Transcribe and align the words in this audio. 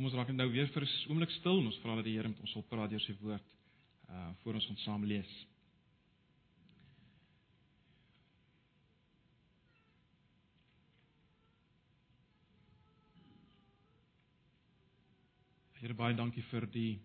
Kom 0.00 0.06
ons 0.08 0.14
raak 0.16 0.30
nou 0.32 0.46
weer 0.48 0.68
vir 0.72 0.84
'n 0.86 1.10
oomblik 1.12 1.30
stil 1.30 1.58
en 1.60 1.66
ons 1.68 1.78
vra 1.82 1.94
dat 1.96 2.06
die 2.06 2.14
Here 2.16 2.28
met 2.28 2.40
ons 2.40 2.52
sal 2.54 2.62
praat 2.62 2.88
deur 2.88 3.02
sy 3.04 3.12
woord 3.20 3.44
uh 4.08 4.30
voor 4.40 4.54
ons 4.54 4.68
ons 4.72 4.82
saam 4.82 5.04
lees. 5.04 5.32
Here 15.82 15.92
baie 15.92 16.16
dankie 16.16 16.46
vir 16.48 16.66
die 16.66 16.98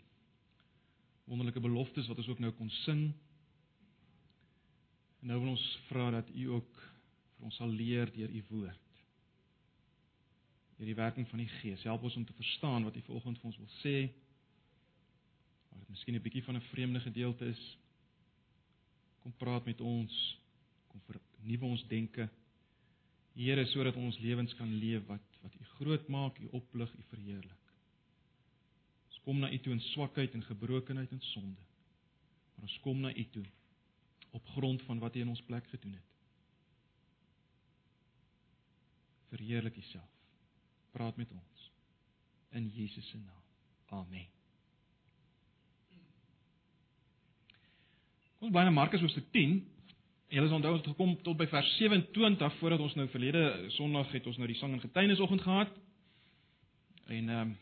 wonderlike 1.27 1.59
beloftes 1.59 2.07
wat 2.07 2.17
ons 2.17 2.31
ook 2.31 2.39
nou 2.39 2.53
kon 2.53 2.69
sing. 2.85 3.11
En 5.19 5.27
nou 5.27 5.39
wil 5.41 5.49
ons 5.57 5.67
vra 5.91 6.11
dat 6.11 6.31
U 6.31 6.47
ook 6.47 6.71
vir 7.35 7.45
ons 7.51 7.55
sal 7.55 7.67
leer 7.67 8.07
deur 8.15 8.31
U 8.31 8.43
woord. 8.55 8.84
Deur 10.75 10.89
die 10.89 10.95
werking 10.95 11.27
van 11.29 11.39
die 11.39 11.49
Gees, 11.59 11.83
help 11.83 12.03
ons 12.03 12.15
om 12.15 12.25
te 12.25 12.35
verstaan 12.35 12.83
wat 12.83 12.95
U 12.95 13.01
vanoggend 13.07 13.39
vir 13.39 13.49
ons 13.51 13.57
wil 13.57 13.73
sê. 13.79 13.95
Waar 15.69 15.79
dit 15.79 15.89
miskien 15.89 16.15
'n 16.15 16.21
bietjie 16.21 16.43
van 16.43 16.55
'n 16.55 16.67
vreemde 16.71 16.99
gedeelte 16.99 17.45
is. 17.45 17.77
Kom 19.23 19.33
praat 19.37 19.65
met 19.65 19.81
ons, 19.81 20.39
kom 20.87 21.01
vernuwe 21.01 21.65
ons 21.65 21.87
denke. 21.87 22.29
Here, 23.35 23.65
sodat 23.65 23.95
ons 23.95 24.19
lewens 24.19 24.53
kan 24.55 24.73
leef 24.73 25.05
wat 25.07 25.21
wat 25.41 25.53
U 25.55 25.63
groot 25.63 26.07
maak, 26.07 26.39
U 26.39 26.47
oplig, 26.51 26.93
U 26.95 27.03
verheerlik 27.09 27.65
kom 29.25 29.41
na 29.41 29.49
U 29.49 29.57
toe 29.57 29.73
in 29.73 29.81
swakheid 29.81 30.33
en 30.37 30.43
gebrokenheid 30.45 31.11
en 31.11 31.21
sonde. 31.33 31.61
Maar 32.55 32.67
ons 32.69 32.79
kom 32.85 32.99
na 33.01 33.09
U 33.09 33.25
toe 33.33 33.45
op 34.37 34.51
grond 34.53 34.81
van 34.85 34.99
wat 35.01 35.15
U 35.15 35.23
in 35.25 35.31
ons 35.33 35.45
plek 35.49 35.67
gedoen 35.73 35.97
het. 35.97 36.11
Verheerlik 39.33 39.77
U 39.81 39.81
self. 39.81 40.14
Praat 40.95 41.17
met 41.19 41.31
ons 41.31 41.71
in 42.55 42.69
Jesus 42.71 43.09
se 43.09 43.17
naam. 43.17 43.43
Amen. 43.99 44.27
Ons 48.39 48.53
by 48.55 48.63
Markus 48.71 49.03
hoofstuk 49.03 49.27
10. 49.35 49.57
Julle 50.31 50.47
sal 50.47 50.61
onthou 50.61 50.71
ons 50.77 50.81
het 50.85 50.93
gekom 50.93 51.11
tot 51.25 51.35
by 51.39 51.49
vers 51.51 51.73
27 51.81 52.55
voordat 52.61 52.85
ons 52.85 52.95
nou 52.95 53.09
verlede 53.11 53.43
Sondag 53.75 54.13
het 54.15 54.27
ons 54.31 54.39
nou 54.39 54.47
die 54.47 54.57
sang 54.59 54.71
en 54.77 54.83
getuienisoggend 54.83 55.43
gehad. 55.43 55.75
En 57.11 57.29
ehm 57.29 57.43
um, 57.43 57.53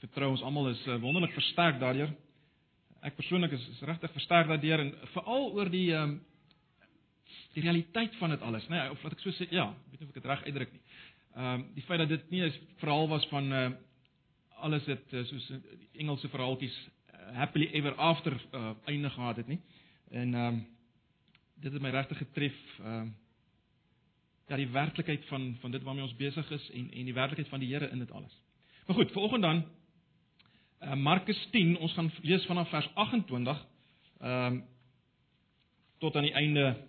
vertrou 0.00 0.30
ons 0.32 0.42
almal 0.48 0.70
is 0.70 0.80
uh, 0.88 0.96
wonderlik 1.02 1.34
versterk 1.36 1.76
daardeur. 1.82 2.14
Ek 3.04 3.18
persoonlik 3.18 3.52
is, 3.52 3.66
is 3.74 3.82
regtig 3.84 4.12
versterk 4.16 4.48
daardeur 4.48 4.80
en 4.86 4.94
veral 5.12 5.50
oor 5.52 5.68
die 5.68 5.90
ehm 5.92 6.16
um, 6.16 6.18
die 7.54 7.62
realiteit 7.62 8.14
van 8.16 8.30
dit 8.30 8.42
alles, 8.46 8.66
nê, 8.70 8.78
nee, 8.78 8.90
of 8.94 9.02
wat 9.02 9.16
ek 9.16 9.22
so 9.24 9.34
sê, 9.34 9.48
ja, 9.50 9.66
weet 9.90 10.00
nie 10.00 10.06
of 10.06 10.14
ek 10.14 10.22
dit 10.22 10.28
reg 10.30 10.44
uitdruk 10.46 10.72
nie. 10.72 10.79
Ehm 11.34 11.60
um, 11.60 11.66
die 11.74 11.82
feit 11.82 11.98
dat 11.98 12.08
dit 12.08 12.30
nie 12.30 12.42
'n 12.42 12.52
verhaal 12.76 13.08
was 13.08 13.26
van 13.26 13.52
uh, 13.52 13.70
alles 14.50 14.84
dit 14.84 15.12
uh, 15.12 15.24
soos 15.24 15.46
die 15.46 15.88
Engelse 15.92 16.28
verhaaltjies 16.28 16.88
uh, 17.14 17.36
happily 17.36 17.68
ever 17.72 17.94
after 17.94 18.40
uh, 18.52 18.70
einde 18.84 19.10
gehad 19.10 19.36
het 19.36 19.46
nie. 19.46 19.60
En 20.10 20.34
ehm 20.34 20.46
um, 20.46 20.66
dit 21.54 21.72
het 21.72 21.82
my 21.82 21.90
regtig 21.90 22.18
getref 22.18 22.56
ehm 22.78 23.00
um, 23.00 23.16
ja 24.46 24.56
die 24.56 24.68
werklikheid 24.68 25.26
van 25.26 25.56
van 25.60 25.70
dit 25.70 25.82
waarmee 25.82 26.02
ons 26.02 26.16
besig 26.16 26.50
is 26.50 26.70
en 26.70 26.90
en 26.90 27.04
die 27.04 27.14
werklikheid 27.14 27.48
van 27.48 27.60
die 27.60 27.74
Here 27.74 27.90
in 27.90 27.98
dit 27.98 28.10
alles. 28.10 28.40
Maar 28.86 28.96
goed, 28.96 29.12
vanoggend 29.12 29.42
dan 29.42 29.64
uh, 30.82 30.94
Markus 30.94 31.48
10, 31.50 31.78
ons 31.78 31.92
gaan 31.92 32.12
lees 32.22 32.46
vanaf 32.46 32.68
vers 32.68 32.90
28 32.94 33.66
ehm 34.20 34.52
um, 34.52 34.64
tot 35.98 36.16
aan 36.16 36.22
die 36.22 36.32
einde 36.32 36.86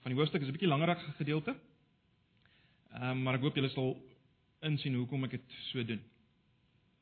van 0.00 0.10
die 0.10 0.14
hoofstuk. 0.14 0.40
Dit 0.40 0.48
is 0.48 0.48
'n 0.48 0.58
bietjie 0.58 0.68
langerige 0.68 1.12
gedeelte. 1.12 1.56
Ehm 2.96 3.10
um, 3.10 3.22
maar 3.22 3.36
ek 3.36 3.44
hoop 3.44 3.56
julle 3.58 3.70
sal 3.74 3.96
insien 4.68 4.96
hoekom 4.98 5.26
ek 5.28 5.36
dit 5.36 5.58
so 5.70 5.84
doen. 5.84 6.00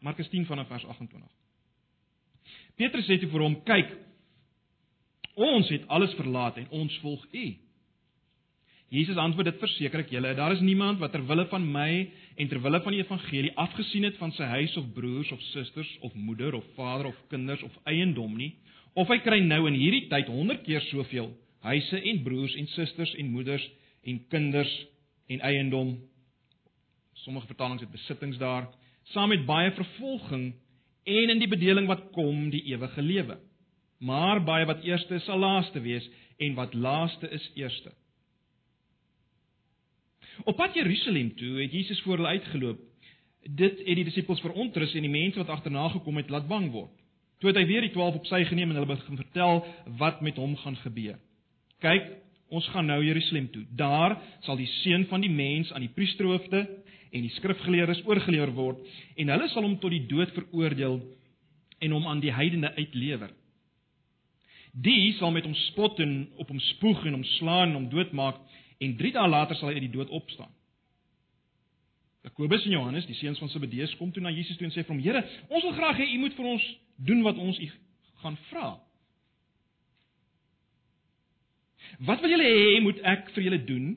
Markus 0.05 0.28
10 0.33 0.47
vanaf 0.48 0.69
vers 0.69 0.84
28. 0.84 1.28
Petrus 2.77 3.06
sê 3.09 3.19
toe 3.20 3.31
vir 3.31 3.45
hom: 3.47 3.55
"Kyk, 3.65 3.95
ons 5.37 5.70
het 5.73 5.87
alles 5.89 6.15
verlaat 6.19 6.59
en 6.59 6.69
ons 6.71 6.99
volg 7.05 7.25
U." 7.33 7.47
Jesus 8.88 9.16
antwoord 9.19 9.49
dit 9.50 9.59
verseker 9.59 10.05
ek 10.05 10.12
julle, 10.15 10.34
daar 10.38 10.53
is 10.55 10.62
niemand 10.62 11.00
wat 11.03 11.11
ter 11.12 11.25
wille 11.27 11.47
van 11.50 11.65
my 11.72 12.06
en 12.38 12.49
ter 12.49 12.61
wille 12.62 12.78
van 12.84 12.94
die 12.94 13.00
evangelie 13.03 13.50
afgesien 13.59 14.06
het 14.06 14.19
van 14.21 14.31
sy 14.37 14.47
huis 14.47 14.77
of 14.78 14.93
broers 14.94 15.32
of 15.34 15.43
susters 15.50 15.91
of 16.06 16.15
moeder 16.15 16.55
of 16.55 16.65
vader 16.77 17.09
of 17.11 17.19
kinders 17.32 17.65
of 17.66 17.75
eiendom 17.84 18.37
nie, 18.38 18.53
of 18.94 19.11
hy 19.11 19.19
kry 19.25 19.41
nou 19.43 19.66
in 19.66 19.75
hierdie 19.75 20.06
tyd 20.12 20.31
100 20.31 20.62
keer 20.69 20.84
soveel 20.87 21.32
huise 21.66 21.99
en 21.99 22.22
broers 22.22 22.55
en 22.55 22.71
susters 22.77 23.15
en 23.19 23.32
moeders 23.34 23.65
en 24.06 24.21
kinders 24.31 24.71
en 25.26 25.41
eiendom. 25.41 25.97
Sommige 27.12 27.47
vertalings 27.47 27.82
het 27.82 27.91
besittings 27.91 28.38
daar, 28.38 28.69
saam 29.03 29.28
met 29.28 29.47
baie 29.47 29.72
vervolging 29.72 30.54
en 31.06 31.31
in 31.31 31.38
die 31.38 31.48
bedeling 31.48 31.87
wat 31.87 32.10
kom 32.10 32.50
die 32.50 32.62
ewige 32.72 33.03
lewe. 33.03 33.38
Maar 33.98 34.42
baie 34.44 34.66
wat 34.66 34.82
eerste 34.84 35.14
is 35.14 35.25
sal 35.25 35.38
laaste 35.38 35.81
wees 35.81 36.09
en 36.37 36.54
wat 36.54 36.75
laaste 36.75 37.28
is 37.28 37.50
eerste. 37.54 37.92
Op 40.44 40.56
pad 40.56 40.75
Jerusalem 40.75 41.34
toe 41.37 41.62
het 41.62 41.72
Jesus 41.72 42.00
voor 42.03 42.16
hulle 42.16 42.28
uitgeloop. 42.28 42.81
Dit 43.43 43.78
het 43.78 43.97
die 43.97 44.04
disippels 44.04 44.41
verontrus 44.41 44.94
en 44.94 45.06
die 45.06 45.10
mense 45.10 45.38
wat 45.38 45.48
agterna 45.48 45.88
gekom 45.88 46.16
het 46.16 46.31
laat 46.31 46.48
bang 46.48 46.70
word. 46.75 46.93
Toe 47.38 47.50
het 47.50 47.58
hy 47.60 47.66
weer 47.69 47.84
die 47.84 47.93
12 47.93 48.14
op 48.20 48.28
sy 48.28 48.43
geneem 48.48 48.70
en 48.72 48.81
hulle 48.81 48.91
begin 48.91 49.20
vertel 49.20 49.62
wat 50.00 50.20
met 50.25 50.38
hom 50.41 50.56
gaan 50.56 50.76
gebeur. 50.81 51.19
Kyk, 51.84 52.08
ons 52.49 52.67
gaan 52.73 52.87
nou 52.87 52.99
Jerusalem 53.05 53.49
toe. 53.51 53.65
Daar 53.75 54.17
sal 54.47 54.59
die 54.61 54.69
seun 54.83 55.07
van 55.11 55.25
die 55.25 55.31
mens 55.31 55.73
aan 55.73 55.84
die 55.84 55.93
priesterhoofde 55.95 56.62
en 57.11 57.25
die 57.25 57.33
skrifgeleerdes 57.39 58.05
oorgelewer 58.07 58.53
word 58.55 58.83
en 59.17 59.33
hulle 59.34 59.49
sal 59.53 59.67
hom 59.67 59.79
tot 59.83 59.95
die 59.95 60.05
dood 60.11 60.33
veroordeel 60.37 61.01
en 61.83 61.97
hom 61.97 62.06
aan 62.06 62.23
die 62.23 62.33
heidene 62.33 62.73
uitlewer. 62.77 63.33
Die 64.77 65.15
sal 65.17 65.33
met 65.33 65.47
hom 65.49 65.56
spot 65.71 66.01
en 66.05 66.29
op 66.37 66.51
hom 66.53 66.61
spoeg 66.73 67.06
en 67.06 67.19
hom 67.19 67.27
slaan 67.37 67.71
en 67.71 67.81
hom 67.81 67.91
doodmaak 67.93 68.39
en 68.83 68.97
3 68.97 69.12
dae 69.17 69.29
later 69.29 69.56
sal 69.56 69.71
hy 69.71 69.79
uit 69.79 69.89
die 69.89 69.97
dood 69.97 70.12
opstaan. 70.12 70.53
Jakobus 72.27 72.65
en 72.67 72.75
Johannes, 72.75 73.06
die 73.06 73.15
seuns 73.15 73.39
van 73.39 73.49
Zebedeus, 73.49 73.95
kom 73.97 74.11
toe 74.12 74.23
na 74.23 74.33
Jesus 74.35 74.59
toe 74.59 74.67
en 74.67 74.75
sê 74.75 74.83
vir 74.83 74.95
hom: 74.95 75.03
"Here, 75.03 75.23
ons 75.49 75.62
wil 75.62 75.77
graag 75.79 76.01
hê 76.03 76.09
u 76.15 76.19
moet 76.19 76.35
vir 76.35 76.47
ons 76.47 76.65
doen 76.97 77.23
wat 77.23 77.39
ons 77.39 77.59
u 77.59 77.71
gaan 78.23 78.37
vra." 78.51 78.86
"Wat 81.99 82.21
wil 82.21 82.31
julle 82.31 82.45
hê 82.45 82.81
moet 82.83 83.01
ek 83.03 83.31
vir 83.35 83.43
julle 83.43 83.65
doen?" 83.65 83.97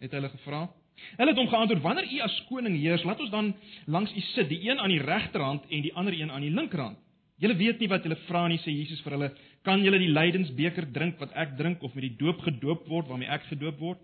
het 0.00 0.12
hulle 0.12 0.28
gevra. 0.28 0.68
Hulle 1.16 1.30
het 1.30 1.38
hom 1.38 1.48
geantwoord: 1.48 1.82
"Wanneer 1.82 2.12
u 2.12 2.20
as 2.20 2.44
koning 2.48 2.76
heers, 2.76 3.04
laat 3.04 3.20
ons 3.20 3.30
dan 3.30 3.54
langs 3.86 4.14
u 4.16 4.20
sit, 4.20 4.48
die 4.48 4.68
een 4.68 4.78
aan 4.78 4.90
die 4.90 5.02
regterhand 5.02 5.62
en 5.70 5.82
die 5.82 5.94
ander 5.94 6.12
een 6.12 6.30
aan 6.30 6.40
die 6.40 6.54
linkerhand." 6.54 6.98
Julle 7.38 7.56
weet 7.56 7.78
nie 7.78 7.88
wat 7.88 8.02
julle 8.02 8.16
vra 8.26 8.48
nie, 8.48 8.58
sê 8.58 8.72
Jesus 8.74 9.00
vir 9.00 9.12
hulle. 9.12 9.32
"Kan 9.62 9.84
julle 9.84 9.98
die 9.98 10.12
lydensbeker 10.12 10.92
drink 10.92 11.18
wat 11.18 11.32
ek 11.34 11.56
drink 11.56 11.82
of 11.82 11.94
met 11.94 12.02
die 12.02 12.16
doop 12.18 12.40
gedoop 12.40 12.88
word 12.88 13.08
waarmee 13.08 13.28
ek 13.28 13.42
gedoop 13.42 13.78
word?" 13.78 13.98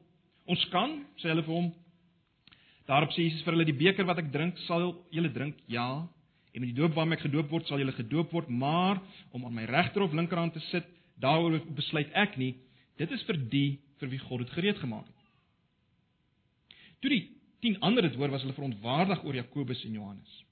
Ons 0.46 0.64
kan, 0.70 1.04
sê 1.18 1.28
hulle 1.28 1.42
vir 1.42 1.54
hom. 1.54 1.72
Daarop 2.86 3.10
sê 3.10 3.24
Jesus 3.24 3.42
vir 3.42 3.52
hulle: 3.54 3.64
"Die 3.64 3.72
beker 3.72 4.04
wat 4.04 4.18
ek 4.18 4.32
drink, 4.32 4.58
sal 4.66 5.04
julle 5.10 5.32
drink, 5.32 5.56
ja, 5.66 6.06
en 6.54 6.60
met 6.60 6.70
die 6.70 6.80
doop 6.80 6.94
waarmee 6.94 7.16
ek 7.18 7.26
gedoop 7.26 7.50
word, 7.50 7.66
sal 7.66 7.78
julle 7.78 7.92
gedoop 7.92 8.30
word, 8.32 8.48
maar 8.48 9.00
om 9.32 9.44
aan 9.44 9.54
my 9.54 9.64
regter 9.64 10.02
of 10.02 10.12
linkerhand 10.12 10.52
te 10.52 10.60
sit, 10.70 10.84
daaroor 11.18 11.60
besluit 11.74 12.10
ek 12.14 12.36
nie. 12.38 12.54
Dit 12.98 13.10
is 13.10 13.22
vir 13.28 13.38
die 13.50 13.80
vir 14.00 14.10
wie 14.12 14.22
God 14.22 14.44
dit 14.44 14.50
gereed 14.50 14.78
gemaak 14.78 15.06
het." 15.06 15.22
Toe 17.00 17.10
die 17.10 17.24
10 17.60 17.80
ander 17.80 18.02
dit 18.02 18.14
hoor, 18.14 18.30
was 18.30 18.42
hulle 18.42 18.56
verontwaardig 18.56 19.24
oor 19.24 19.34
Jakobus 19.34 19.84
en 19.84 19.92
Johannes. 19.92 20.44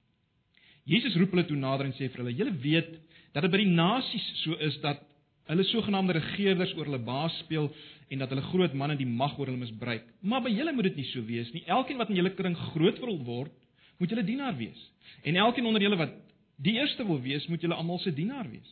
Jesus 0.85 1.17
roep 1.17 1.31
hulle 1.31 1.47
toe 1.47 1.57
nader 1.57 1.87
en 1.87 1.97
sê 1.97 2.09
vir 2.09 2.25
hulle: 2.25 2.37
"Julle 2.37 2.57
weet 2.59 2.93
dat 3.33 3.43
dit 3.43 3.51
by 3.51 3.59
die 3.63 3.75
nasies 3.75 4.27
so 4.43 4.57
is 4.59 4.81
dat 4.81 5.03
hulle 5.51 5.65
sogenaamde 5.65 6.13
regerders 6.13 6.75
oor 6.77 6.89
hulle 6.89 7.03
baas 7.03 7.39
speel 7.43 7.71
en 8.13 8.19
dat 8.19 8.31
hulle 8.33 8.45
groot 8.51 8.75
manne 8.79 8.97
die 8.97 9.09
mag 9.09 9.39
oor 9.39 9.49
hulle 9.51 9.61
misbruik. 9.63 10.05
Maar 10.21 10.45
by 10.45 10.53
julle 10.53 10.75
moet 10.77 10.91
dit 10.91 11.01
nie 11.01 11.09
so 11.11 11.25
wees 11.27 11.51
nie. 11.55 11.65
Elkeen 11.67 12.01
wat 12.01 12.13
in 12.13 12.21
julle 12.21 12.35
kring 12.37 12.57
groot 12.73 13.01
wil 13.03 13.19
word, 13.27 13.53
moet 13.99 14.13
julle 14.13 14.25
dienaar 14.27 14.57
wees. 14.59 14.79
En 15.25 15.37
elkeen 15.37 15.67
onder 15.67 15.83
julle 15.83 15.99
wat 16.01 16.15
die 16.63 16.77
eerste 16.79 17.07
wil 17.07 17.21
wees, 17.23 17.47
moet 17.51 17.63
julle 17.63 17.79
almal 17.79 18.01
se 18.03 18.13
dienaar 18.15 18.49
wees. 18.51 18.71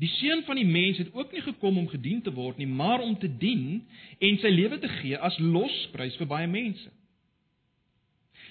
Die 0.00 0.08
seun 0.08 0.44
van 0.46 0.56
die 0.56 0.64
mens 0.64 0.98
het 0.98 1.12
ook 1.12 1.32
nie 1.32 1.42
gekom 1.44 1.78
om 1.78 1.88
gedien 1.88 2.22
te 2.24 2.32
word 2.32 2.56
nie, 2.56 2.66
maar 2.66 3.02
om 3.04 3.18
te 3.18 3.28
dien 3.28 3.82
en 4.18 4.38
sy 4.40 4.48
lewe 4.48 4.78
te 4.80 4.88
gee 5.00 5.18
as 5.18 5.36
losprys 5.38 6.16
vir 6.16 6.28
baie 6.30 6.48
mense. 6.48 6.88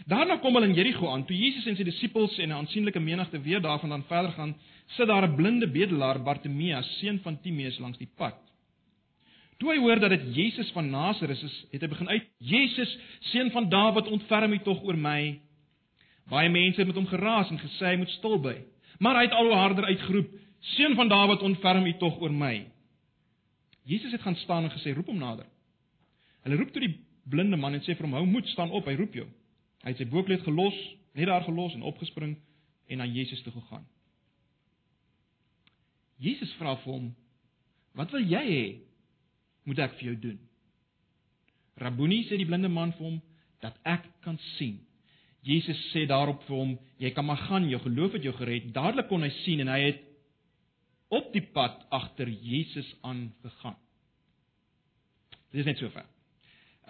Daarna 0.06 0.38
kom 0.40 0.56
hulle 0.56 0.70
in 0.70 0.76
Jerigo 0.78 1.10
aan. 1.10 1.26
Toe 1.28 1.36
Jesus 1.36 1.66
en 1.68 1.76
sy 1.76 1.84
disippels 1.84 2.38
en 2.40 2.50
'n 2.50 2.60
aansienlike 2.62 3.00
menigte 3.00 3.42
weer 3.42 3.62
daarvandaan 3.62 4.06
verder 4.08 4.32
gaan, 4.32 4.56
sit 4.96 5.08
daar 5.08 5.28
'n 5.28 5.36
blinde 5.36 5.68
bedelaar, 5.68 6.24
Bartimeus, 6.24 7.00
seun 7.00 7.20
van 7.20 7.42
Timeus 7.42 7.80
langs 7.80 7.98
die 7.98 8.10
pad. 8.16 8.38
Toe 9.58 9.72
hy 9.72 9.78
hoor 9.78 10.00
dat 10.00 10.10
dit 10.10 10.36
Jesus 10.36 10.72
van 10.72 10.90
Nasaret 10.90 11.42
is, 11.44 11.66
het 11.72 11.82
hy 11.82 11.88
begin 11.88 12.10
uit: 12.10 12.24
"Jesus, 12.38 12.98
seun 13.20 13.52
van 13.52 13.70
Dawid, 13.70 14.08
ontferm 14.08 14.54
U 14.54 14.60
tog 14.60 14.84
oor 14.84 14.98
my." 14.98 15.40
Baie 16.30 16.50
mense 16.50 16.78
het 16.78 16.88
met 16.88 16.96
hom 16.96 17.08
geraas 17.08 17.50
en 17.50 17.60
gesê 17.60 17.86
hy 17.86 17.96
moet 17.96 18.10
stil 18.10 18.40
bly. 18.40 18.64
Maar 19.00 19.16
hy 19.16 19.24
het 19.24 19.34
al 19.34 19.46
hoe 19.46 19.56
harder 19.56 19.86
uitgeroep: 19.86 20.30
"Seun 20.60 20.96
van 20.96 21.10
Dawid, 21.10 21.42
ontferm 21.42 21.86
U 21.86 21.94
tog 21.98 22.20
oor 22.22 22.32
my." 22.32 22.68
Jesus 23.84 24.12
het 24.12 24.22
gaan 24.22 24.36
staan 24.36 24.64
en 24.64 24.72
gesê: 24.72 24.94
"Roep 24.94 25.06
hom 25.06 25.18
nader." 25.18 25.46
Hulle 26.44 26.56
roep 26.56 26.72
toe 26.72 26.82
die 26.82 27.00
blinde 27.24 27.58
man 27.58 27.74
en 27.74 27.82
sê 27.82 27.96
vir 27.96 28.06
hom: 28.06 28.14
"Hou 28.14 28.26
moed, 28.26 28.48
staan 28.48 28.72
op, 28.72 28.86
hy 28.86 28.96
roep 28.96 29.14
jou." 29.14 29.28
Hy 29.84 29.90
het 29.90 29.98
sy 29.98 30.06
boekleed 30.06 30.42
gelos 30.44 30.76
Net 31.14 31.28
daar 31.28 31.44
gelos 31.44 31.74
en 31.74 31.82
opgespring 31.82 32.38
en 32.88 32.98
na 32.98 33.06
Jesus 33.06 33.42
toe 33.42 33.54
gegaan. 33.54 33.88
Jesus 36.18 36.54
vra 36.60 36.76
vir 36.76 36.94
hom: 36.94 37.16
"Wat 37.94 38.12
wil 38.12 38.24
jy 38.24 38.44
hê 38.46 38.66
moet 39.64 39.80
ek 39.80 39.98
vir 39.98 40.04
jou 40.04 40.16
doen?" 40.16 40.40
Rabuni 41.76 42.24
sê 42.24 42.38
die 42.38 42.46
blinde 42.46 42.70
man 42.70 42.92
vir 42.92 43.06
hom: 43.06 43.22
"Dat 43.62 43.80
ek 43.84 44.06
kan 44.22 44.38
sien." 44.58 44.80
Jesus 45.44 45.80
sê 45.94 46.06
daarop 46.08 46.44
vir 46.44 46.56
hom: 46.56 46.80
"Jy 46.98 47.12
kan 47.12 47.26
maar 47.26 47.38
gaan, 47.38 47.70
jou 47.70 47.80
geloof 47.80 48.12
het 48.12 48.24
jou 48.24 48.34
gered." 48.34 48.74
Dadelik 48.74 49.08
kon 49.08 49.22
hy 49.22 49.30
sien 49.30 49.60
en 49.60 49.68
hy 49.68 49.80
het 49.80 50.02
op 51.10 51.34
die 51.34 51.44
pad 51.54 51.86
agter 51.90 52.30
Jesus 52.30 52.96
aangegaan. 53.02 53.78
Dit 55.50 55.60
is 55.60 55.66
net 55.66 55.78
so 55.82 55.90
ver. 55.90 56.06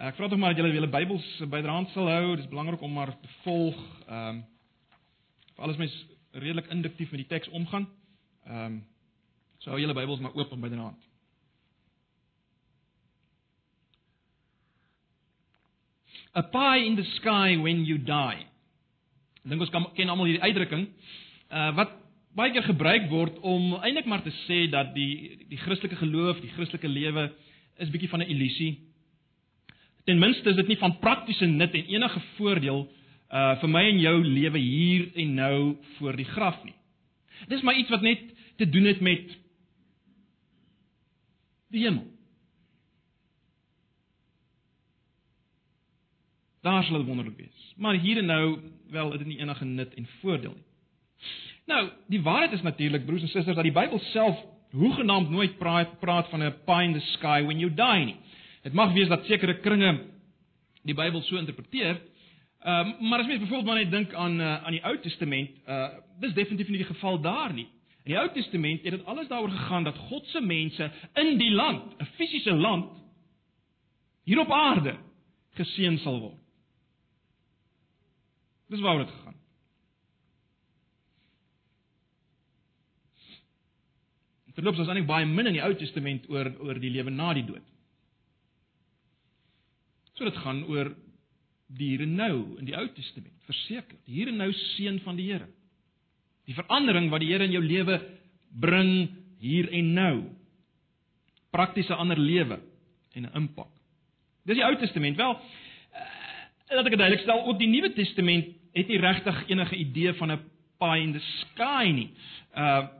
Ek 0.00 0.16
vra 0.16 0.28
tog 0.28 0.40
maar 0.40 0.54
dat 0.54 0.60
julle 0.60 0.74
julle 0.76 0.92
Bybels 0.92 1.26
byderhand 1.52 1.90
sal 1.92 2.08
hou. 2.08 2.34
Dit 2.36 2.44
is 2.44 2.52
belangrik 2.52 2.80
om 2.80 2.92
maar 2.92 3.12
te 3.20 3.28
volg. 3.44 3.76
Ehm 4.06 4.40
um, 4.40 4.42
vir 5.54 5.64
alles 5.66 5.76
mens 5.76 5.94
redelik 6.32 6.70
induktief 6.72 7.10
met 7.10 7.20
die 7.20 7.28
teks 7.28 7.48
omgaan. 7.48 7.88
Ehm 8.46 8.64
um, 8.64 8.82
so 9.58 9.70
hou 9.70 9.80
julle 9.80 9.96
Bybels 9.96 10.20
maar 10.20 10.36
oop 10.36 10.52
byderhand. 10.60 11.08
A 16.36 16.42
pie 16.42 16.86
in 16.86 16.96
the 16.96 17.04
sky 17.16 17.56
when 17.58 17.84
you 17.84 17.98
die. 17.98 18.46
Dink 19.42 19.60
ons 19.60 19.70
kan 19.70 19.88
ken 19.96 20.08
almal 20.08 20.28
hierdie 20.30 20.44
uitdrukking. 20.44 20.88
Uh 21.50 21.72
wat 21.76 21.99
baie 22.34 22.52
keer 22.52 22.62
gebruik 22.62 23.08
word 23.10 23.38
om 23.42 23.74
eintlik 23.80 24.06
maar 24.06 24.22
te 24.22 24.32
sê 24.46 24.68
dat 24.70 24.94
die 24.94 25.46
die 25.48 25.58
Christelike 25.58 25.96
geloof, 25.96 26.40
die 26.40 26.52
Christelike 26.54 26.88
lewe 26.88 27.30
is 27.78 27.90
bietjie 27.90 28.08
van 28.08 28.22
'n 28.22 28.30
illusie 28.30 28.90
Ten 30.04 30.18
minste 30.18 30.50
is 30.50 30.56
dit 30.56 30.66
nie 30.66 30.78
van 30.80 30.98
praktiese 30.98 31.46
nut 31.46 31.74
en 31.74 31.92
enige 31.94 32.20
voordeel 32.36 32.88
uh 33.30 33.52
vir 33.60 33.70
my 33.70 33.82
en 33.86 33.98
jou 34.02 34.16
lewe 34.24 34.58
hier 34.58 35.10
en 35.22 35.34
nou 35.34 35.58
voor 35.98 36.16
die 36.18 36.26
graf 36.26 36.64
nie. 36.64 36.74
Dis 37.48 37.62
maar 37.62 37.78
iets 37.78 37.92
wat 37.94 38.02
net 38.02 38.24
te 38.58 38.66
doen 38.68 38.88
het 38.90 39.00
met 39.00 39.36
die 41.70 41.84
hemel. 41.84 42.08
Daar 46.66 46.82
sal 46.84 46.98
dit 46.98 47.06
wonderlik 47.06 47.36
wees. 47.36 47.72
Maar 47.76 47.94
hier 47.94 48.18
en 48.18 48.26
nou 48.26 48.58
wel 48.90 49.10
het 49.10 49.22
dit 49.22 49.28
nie 49.28 49.38
enige 49.38 49.64
nut 49.64 49.94
en 49.94 50.08
voordeel 50.20 50.56
nie. 50.56 50.69
Nou, 51.70 51.84
die 52.10 52.22
waarheid 52.22 52.52
is 52.52 52.62
natuurlik 52.62 53.04
broers 53.06 53.22
en 53.22 53.28
susters 53.28 53.54
dat 53.54 53.66
die 53.66 53.74
Bybel 53.74 53.98
self 54.10 54.38
hoegenaamd 54.74 55.30
nooit 55.30 55.58
praat 55.58 55.98
praat 56.00 56.28
van 56.28 56.42
'n 56.42 56.54
pie 56.66 56.84
in 56.84 56.92
the 56.92 57.00
sky 57.00 57.42
when 57.46 57.58
you 57.58 57.74
die 57.74 58.04
nie. 58.04 58.16
Dit 58.62 58.72
mag 58.72 58.92
wees 58.92 59.08
dat 59.08 59.24
sekere 59.24 59.60
kringe 59.60 60.00
die 60.82 60.94
Bybel 60.94 61.22
so 61.22 61.36
interpreteer. 61.36 62.00
Ehm 62.60 62.88
uh, 62.88 63.00
maar 63.00 63.18
as 63.18 63.26
mens 63.26 63.40
byvoorbeeld 63.40 63.66
maar 63.66 63.84
net 63.84 63.90
dink 63.90 64.14
aan 64.14 64.40
uh, 64.40 64.64
aan 64.64 64.72
die 64.72 64.84
Ou 64.84 64.98
Testament, 64.98 65.50
uh 65.68 65.88
dis 66.20 66.34
definitief 66.34 66.68
nie 66.68 66.82
die 66.82 66.86
geval 66.86 67.20
daar 67.20 67.52
nie. 67.52 67.68
In 68.04 68.12
die 68.12 68.18
Ou 68.18 68.28
Testament 68.32 68.82
het 68.82 68.90
dit 68.90 69.04
alles 69.04 69.28
daaroor 69.28 69.50
gegaan 69.50 69.84
dat 69.84 69.96
God 69.96 70.26
se 70.26 70.40
mense 70.40 70.90
in 71.14 71.38
die 71.38 71.50
land, 71.50 71.94
'n 71.98 72.04
fisiese 72.04 72.52
land 72.54 72.90
hier 74.24 74.40
op 74.40 74.50
aarde 74.50 74.96
geseën 75.54 75.98
sal 75.98 76.20
word. 76.20 76.40
Dis 78.68 78.80
waaroor 78.80 79.04
dit 79.04 79.14
gegaan. 79.14 79.39
Terloops, 84.60 84.88
aan 84.88 84.98
nie 85.00 85.08
baie 85.08 85.24
min 85.24 85.48
in 85.48 85.56
die 85.56 85.62
Ou 85.64 85.72
Testament 85.80 86.26
oor 86.28 86.50
oor 86.60 86.80
die 86.80 86.92
lewe 86.92 87.12
na 87.14 87.32
die 87.36 87.46
dood. 87.48 87.64
So 90.18 90.28
dit 90.28 90.36
gaan 90.42 90.66
oor 90.68 90.90
die 91.78 91.94
hier 91.94 92.02
en 92.04 92.12
nou 92.18 92.34
in 92.60 92.68
die 92.68 92.76
Ou 92.76 92.84
Testament, 92.92 93.32
verseker. 93.48 93.96
Hier 94.04 94.28
en 94.28 94.36
nou 94.42 94.50
seën 94.52 94.98
van 95.06 95.16
die 95.16 95.30
Here. 95.30 95.48
Die 96.44 96.56
verandering 96.58 97.08
wat 97.12 97.24
die 97.24 97.30
Here 97.30 97.46
in 97.48 97.56
jou 97.56 97.62
lewe 97.64 97.96
bring 98.60 98.92
hier 99.40 99.70
en 99.72 99.94
nou. 99.96 100.14
Praktiese 101.54 101.96
ander 101.96 102.20
lewe 102.20 102.60
en 103.16 103.24
'n 103.24 103.34
impak. 103.34 103.72
Dis 104.44 104.60
die 104.60 104.66
Ou 104.66 104.76
Testament. 104.76 105.16
Wel, 105.16 105.32
uh, 105.32 106.76
laat 106.76 106.84
ek 106.84 106.92
dit 106.92 107.00
duidelik 107.00 107.24
stel, 107.24 107.46
ook 107.46 107.58
die 107.58 107.68
Nuwe 107.68 107.92
Testament 107.92 108.52
het 108.74 108.88
nie 108.88 109.00
regtig 109.00 109.48
enige 109.48 109.76
idee 109.76 110.12
van 110.14 110.32
'n 110.32 110.40
pie 110.78 111.00
in 111.00 111.12
the 111.12 111.24
sky 111.40 111.88
nie. 111.88 112.10
Uh 112.54 112.99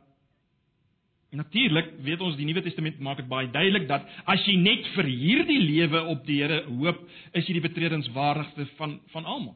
Natuurlik 1.31 1.93
weet 2.03 2.23
ons 2.27 2.35
die 2.35 2.47
Nuwe 2.49 2.63
Testament 2.65 2.99
maak 2.99 3.21
dit 3.21 3.29
baie 3.31 3.47
duidelik 3.55 3.87
dat 3.87 4.07
as 4.27 4.43
jy 4.49 4.57
net 4.59 4.87
vir 4.97 5.07
hierdie 5.07 5.61
lewe 5.63 6.03
op 6.11 6.25
die 6.27 6.41
Here 6.41 6.65
hoop, 6.67 7.05
is 7.39 7.47
jy 7.47 7.55
die 7.61 7.67
betredenswaardigste 7.69 8.67
van 8.81 8.97
van 9.13 9.25
almal. 9.25 9.55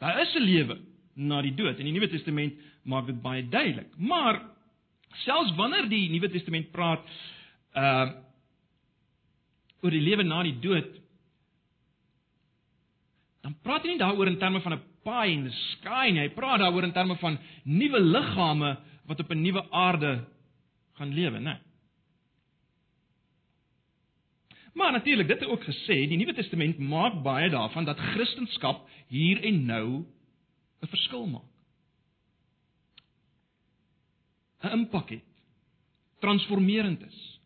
Daar 0.00 0.20
is 0.20 0.34
'n 0.36 0.44
lewe 0.44 0.78
na 1.14 1.40
die 1.42 1.54
dood 1.54 1.78
en 1.78 1.84
die 1.84 1.92
Nuwe 1.92 2.08
Testament 2.08 2.54
maak 2.84 3.06
dit 3.06 3.22
baie 3.22 3.48
duidelik. 3.48 3.96
Maar 3.96 4.42
selfs 5.24 5.54
wanneer 5.56 5.88
die 5.88 6.10
Nuwe 6.10 6.28
Testament 6.28 6.70
praat 6.72 7.04
uh 7.74 8.10
oor 9.82 9.90
die 9.90 10.04
lewe 10.04 10.22
na 10.22 10.42
die 10.42 10.58
dood, 10.60 11.00
dan 13.40 13.54
praat 13.62 13.82
hy 13.82 13.88
nie 13.88 13.98
daaroor 13.98 14.28
in 14.28 14.38
terme 14.38 14.60
van 14.60 14.74
'n 14.74 14.82
pie 15.04 15.32
in 15.32 15.44
the 15.44 15.50
sky 15.50 16.10
nie. 16.10 16.20
Hy 16.20 16.28
praat 16.28 16.60
daaroor 16.60 16.84
in 16.84 16.92
terme 16.92 17.16
van 17.16 17.38
nuwe 17.64 18.00
liggame 18.00 18.76
wat 19.06 19.20
op 19.20 19.30
'n 19.30 19.42
nuwe 19.42 19.70
aarde 19.70 20.24
gaan 20.92 21.14
lewe, 21.14 21.38
né? 21.38 21.60
Maar 24.72 24.92
natuurlik, 24.92 25.28
dit 25.28 25.40
het 25.40 25.48
ook 25.48 25.64
gesê, 25.64 26.06
die 26.08 26.16
Nuwe 26.16 26.34
Testament 26.34 26.78
maak 26.78 27.22
baie 27.22 27.50
daarvan 27.50 27.84
dat 27.84 27.98
Christendom 27.98 28.80
hier 29.06 29.42
en 29.42 29.64
nou 29.64 30.04
'n 30.80 30.86
verskil 30.86 31.26
maak. 31.26 31.50
'n 34.62 34.72
impak 34.78 35.08
het. 35.08 35.24
Transformerend 36.18 37.02
is. 37.06 37.40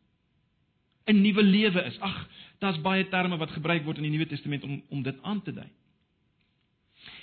'n 1.04 1.20
Nuwe 1.20 1.42
lewe 1.42 1.82
is. 1.82 2.00
Ag, 2.00 2.28
daar's 2.58 2.80
baie 2.80 3.08
terme 3.08 3.36
wat 3.36 3.50
gebruik 3.50 3.84
word 3.84 3.96
in 3.96 4.02
die 4.02 4.10
Nuwe 4.10 4.26
Testament 4.26 4.62
om 4.62 4.82
om 4.88 5.02
dit 5.02 5.22
aan 5.22 5.42
te 5.42 5.52
dui. 5.52 5.70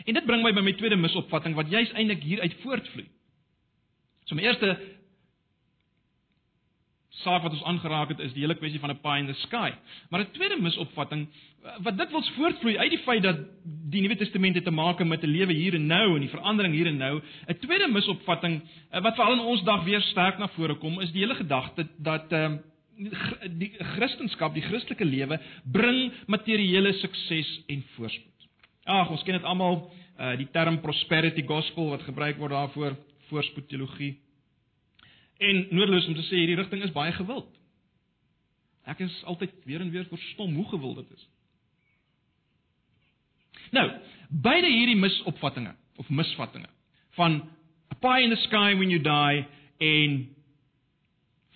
En 0.05 0.13
dit 0.13 0.25
bring 0.25 0.43
my 0.43 0.53
by 0.53 0.61
my 0.61 0.73
tweede 0.73 0.95
misopvatting 0.95 1.55
wat 1.55 1.69
juis 1.69 1.91
eintlik 1.91 2.23
hieruit 2.23 2.53
voortvloei. 2.61 3.07
So 4.31 4.37
my 4.39 4.45
eerste 4.47 4.77
saak 7.19 7.43
wat 7.43 7.51
ons 7.51 7.65
aangeraak 7.67 8.13
het 8.13 8.21
is 8.23 8.31
die 8.31 8.45
hele 8.45 8.55
kwessie 8.55 8.79
van 8.79 8.93
'n 8.93 9.01
pie 9.03 9.19
in 9.19 9.27
the 9.27 9.35
sky. 9.43 9.73
Maar 10.09 10.21
'n 10.21 10.31
tweede 10.31 10.55
misopvatting 10.55 11.27
wat 11.83 11.97
dit 11.97 12.11
wil 12.11 12.23
voortvloei 12.23 12.77
uit 12.77 12.89
die 12.89 13.03
feit 13.03 13.23
dat 13.23 13.37
die 13.91 14.01
Nuwe 14.01 14.15
Testament 14.15 14.55
het 14.55 14.63
te 14.63 14.71
maak 14.71 15.03
met 15.03 15.23
'n 15.23 15.27
lewe 15.27 15.53
hier 15.53 15.73
en 15.73 15.85
nou 15.85 16.15
en 16.15 16.21
die 16.21 16.29
verandering 16.29 16.73
hier 16.73 16.87
en 16.87 16.97
nou. 16.97 17.21
'n 17.47 17.59
Tweede 17.59 17.87
misopvatting 17.87 18.61
wat 18.91 19.15
veral 19.15 19.33
in 19.33 19.39
ons 19.39 19.63
dag 19.63 19.83
weer 19.83 20.01
sterk 20.01 20.37
na 20.37 20.47
vore 20.47 20.75
kom 20.75 21.01
is 21.01 21.11
die 21.11 21.21
hele 21.21 21.35
gedagte 21.35 21.87
dat 21.97 22.31
ehm 22.31 22.53
uh, 22.53 22.59
die 23.49 23.73
Christendom, 23.79 24.53
die 24.53 24.61
Christelike 24.61 25.05
lewe 25.05 25.39
bring 25.63 26.11
materiële 26.27 26.93
sukses 26.93 27.63
en 27.67 27.83
voorspoed. 27.95 28.47
Ag, 28.83 29.09
ons 29.09 29.23
ken 29.23 29.33
dit 29.33 29.43
almal, 29.43 29.91
uh, 30.19 30.37
die 30.37 30.47
term 30.51 30.79
prosperity 30.79 31.43
gospel 31.45 31.89
wat 31.89 32.01
gebruik 32.01 32.37
word 32.37 32.51
daarvoor 32.51 32.95
voorspoed 33.31 33.67
teologie. 33.67 34.20
En 35.41 35.65
noodloos 35.73 36.07
om 36.07 36.15
te 36.17 36.25
sê 36.27 36.43
hierdie 36.43 36.59
rigting 36.59 36.83
is 36.85 36.93
baie 36.93 37.13
gewild. 37.17 37.49
Ek 38.89 39.01
is 39.05 39.13
altyd 39.29 39.53
weer 39.65 39.81
en 39.81 39.89
weer 39.93 40.05
verstom 40.09 40.53
hoe 40.57 40.67
gewild 40.69 41.01
dit 41.01 41.15
is. 41.17 41.27
Nou, 43.71 43.87
beide 44.29 44.69
hierdie 44.69 44.99
misopvattinge 44.99 45.73
of 46.01 46.09
misvattinge 46.09 46.69
van 47.17 47.41
a 47.91 47.97
pie 47.99 48.23
in 48.23 48.31
the 48.33 48.39
sky 48.47 48.75
when 48.77 48.89
you 48.89 49.01
die 49.03 49.45
en 49.81 50.21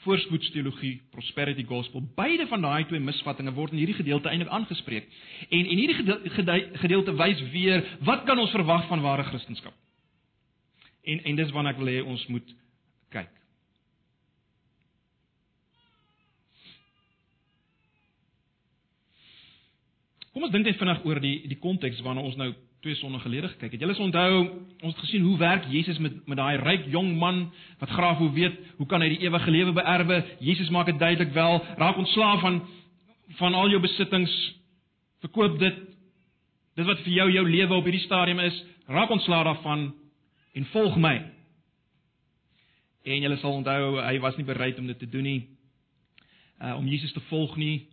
voorspoedsteologie, 0.05 0.99
prosperity 1.11 1.63
gospel, 1.65 2.03
beide 2.17 2.45
van 2.47 2.61
daai 2.61 2.85
twee 2.85 3.01
misvattinge 3.01 3.53
word 3.57 3.73
in 3.73 3.81
hierdie 3.81 3.97
gedeelte 3.97 4.29
eintlik 4.29 4.51
aangespreek. 4.53 5.07
En 5.49 5.63
en 5.65 5.81
hierdie 5.81 6.29
gedeelte 6.81 7.15
wys 7.17 7.41
weer 7.53 7.85
wat 8.05 8.25
kan 8.29 8.39
ons 8.39 8.53
verwag 8.53 8.85
van 8.91 9.01
ware 9.01 9.25
Christendom? 9.31 9.73
En 11.05 11.23
en 11.23 11.41
dis 11.41 11.51
waarna 11.53 11.73
ek 11.73 11.81
wil 11.81 11.93
hê 11.93 12.03
ons 12.03 12.27
moet 12.33 12.55
kyk. 13.13 13.33
Kom 20.35 20.43
ons 20.43 20.51
dink 20.51 20.65
net 20.67 20.75
vinnig 20.75 20.97
oor 21.07 21.19
die 21.23 21.35
die 21.47 21.55
konteks 21.63 22.01
waarna 22.03 22.25
ons 22.27 22.35
nou 22.35 22.49
twee 22.83 22.97
sonde 22.99 23.21
gelede 23.23 23.47
gekyk 23.53 23.71
het. 23.71 23.83
Julle 23.85 23.93
sal 23.95 24.09
onthou, 24.09 24.39
ons 24.83 24.91
het 24.91 25.03
gesien 25.05 25.23
hoe 25.23 25.37
werk 25.39 25.69
Jesus 25.71 25.95
met 26.03 26.17
met 26.27 26.35
daai 26.35 26.57
ryk 26.59 26.89
jong 26.91 27.13
man 27.21 27.45
wat 27.79 27.93
graag 27.95 28.19
wou 28.19 28.27
weet 28.35 28.57
hoe 28.75 28.87
kan 28.91 28.99
hy 28.99 29.13
die 29.13 29.21
ewige 29.23 29.53
lewe 29.55 29.71
beerwe? 29.77 30.17
Jesus 30.43 30.73
maak 30.75 30.91
dit 30.91 30.99
duidelik 30.99 31.31
wel, 31.31 31.61
raak 31.79 32.03
ontslaaf 32.03 32.43
van 32.43 32.59
van 33.39 33.55
al 33.55 33.71
jou 33.71 33.79
besittings, 33.87 34.35
verkoop 35.23 35.55
dit. 35.63 35.79
Dis 36.75 36.91
wat 36.91 36.99
vir 37.07 37.15
jou 37.15 37.29
jou 37.37 37.47
lewe 37.47 37.79
op 37.79 37.87
hierdie 37.87 38.03
stadium 38.03 38.43
is. 38.43 38.59
Raak 38.91 39.15
ontslaaf 39.15 39.47
daarvan 39.47 39.87
en 40.51 40.69
volg 40.75 40.99
my. 40.99 41.15
En 43.07 43.23
julle 43.23 43.39
sal 43.39 43.55
onthou 43.63 44.01
hy 44.03 44.19
was 44.19 44.35
nie 44.35 44.51
bereid 44.51 44.83
om 44.83 44.91
dit 44.91 44.99
te 44.99 45.07
doen 45.07 45.31
nie. 45.31 45.41
Uh 46.59 46.75
om 46.75 46.91
Jesus 46.91 47.15
te 47.15 47.23
volg 47.31 47.55
nie. 47.55 47.85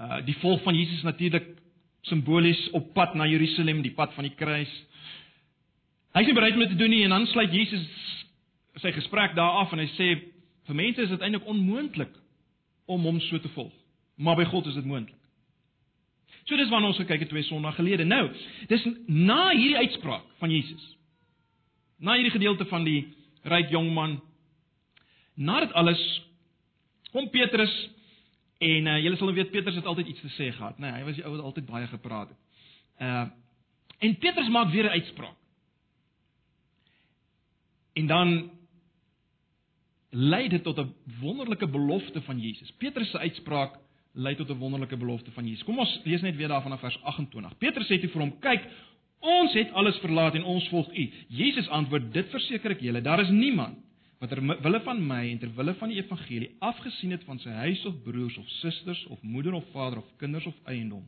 Uh 0.00 0.24
die 0.24 0.40
volg 0.40 0.64
van 0.64 0.80
Jesus 0.80 1.04
natuurlik 1.04 1.59
simbolies 2.08 2.60
op 2.76 2.92
pad 2.94 3.14
na 3.14 3.26
Jerusalem, 3.28 3.82
die 3.82 3.94
pad 3.94 4.14
van 4.16 4.26
die 4.28 4.34
kruis. 4.36 4.72
Hy's 6.16 6.26
nie 6.26 6.34
bereid 6.34 6.56
om 6.56 6.64
dit 6.64 6.72
te 6.72 6.80
doen 6.80 6.90
nie 6.90 7.04
en 7.06 7.14
dan 7.14 7.26
sluit 7.30 7.52
Jesus 7.54 7.86
sy 8.80 8.92
gesprek 8.96 9.34
daar 9.36 9.60
af 9.62 9.72
en 9.74 9.82
hy 9.82 9.88
sê 9.96 10.08
vir 10.66 10.78
mense 10.78 11.02
is 11.02 11.12
dit 11.12 11.22
eintlik 11.24 11.46
onmoontlik 11.50 12.12
om 12.90 13.04
hom 13.06 13.20
so 13.26 13.38
te 13.38 13.50
volg. 13.54 13.74
Maar 14.20 14.36
by 14.40 14.46
God 14.50 14.66
is 14.70 14.78
dit 14.78 14.86
moontlik. 14.86 15.18
So 16.48 16.56
dis 16.56 16.70
waarna 16.72 16.90
ons 16.90 16.98
gekyk 16.98 17.24
het 17.24 17.30
twee 17.30 17.44
Sondae 17.46 17.72
gelede. 17.76 18.04
Nou, 18.04 18.30
dis 18.68 18.84
na 19.06 19.50
hierdie 19.52 19.76
uitspraak 19.76 20.26
van 20.40 20.50
Jesus. 20.50 20.82
Na 22.00 22.16
hierdie 22.16 22.34
gedeelte 22.34 22.66
van 22.70 22.84
die 22.84 23.04
ryk 23.48 23.70
jong 23.70 23.92
man. 23.94 24.18
Na 25.36 25.60
dit 25.64 25.72
alles 25.78 26.00
kom 27.12 27.28
Petrus 27.30 27.72
en 28.60 28.86
uh, 28.86 28.96
julle 29.00 29.16
sal 29.16 29.32
weet 29.32 29.52
Petrus 29.54 29.78
het 29.78 29.86
altyd 29.88 30.10
iets 30.12 30.20
te 30.20 30.32
sê 30.36 30.50
gehad, 30.52 30.78
né? 30.78 30.90
Nee, 30.90 31.00
hy 31.00 31.04
was 31.08 31.16
die 31.16 31.24
ou 31.24 31.32
wat 31.32 31.44
altyd 31.48 31.68
baie 31.68 31.86
gepraat 31.90 32.32
het. 32.32 32.40
Uh 33.00 33.28
en 34.00 34.14
Petrus 34.16 34.48
maak 34.48 34.70
weer 34.72 34.86
'n 34.88 34.96
uitspraak. 34.96 35.36
En 37.92 38.06
dan 38.06 38.50
lei 40.10 40.48
dit 40.48 40.62
tot 40.62 40.78
'n 40.78 40.94
wonderlike 41.20 41.68
belofte 41.68 42.22
van 42.22 42.40
Jesus. 42.40 42.72
Petrus 42.78 43.10
se 43.10 43.18
uitspraak 43.18 43.76
lei 44.12 44.34
tot 44.36 44.48
'n 44.48 44.58
wonderlike 44.58 44.96
belofte 44.96 45.30
van 45.30 45.46
Jesus. 45.46 45.64
Kom 45.64 45.78
ons 45.78 46.00
lees 46.04 46.20
net 46.20 46.36
weer 46.36 46.48
daarvan 46.48 46.72
af 46.72 46.80
vers 46.80 47.02
28. 47.02 47.58
Petrus 47.58 47.86
sê 47.86 48.00
toe 48.00 48.10
vir 48.10 48.20
hom: 48.20 48.38
"Kyk, 48.38 48.68
ons 49.18 49.52
het 49.52 49.72
alles 49.72 49.98
verlaat 49.98 50.34
en 50.34 50.44
ons 50.44 50.68
volg 50.68 50.96
U." 50.96 51.12
Jesus 51.28 51.68
antwoord: 51.68 52.12
"Dit 52.12 52.28
verseker 52.28 52.70
ek 52.70 52.80
julle, 52.80 53.00
daar 53.00 53.20
is 53.20 53.28
niemand 53.28 53.78
wat 54.20 54.28
ter 54.28 54.40
wille 54.44 54.80
van 54.84 54.98
my 55.06 55.22
en 55.30 55.38
ter 55.40 55.52
wille 55.56 55.72
van 55.80 55.88
die 55.88 56.02
evangelie 56.02 56.50
afgesien 56.58 57.14
het 57.14 57.22
van 57.24 57.38
sy 57.40 57.54
huis 57.62 57.84
of 57.88 58.02
broers 58.04 58.36
of 58.36 58.48
susters 58.58 59.00
of 59.06 59.22
moeder 59.22 59.54
of 59.56 59.64
vader 59.72 59.98
of 59.98 60.10
kinders 60.20 60.46
of 60.46 60.56
eiendom. 60.68 61.06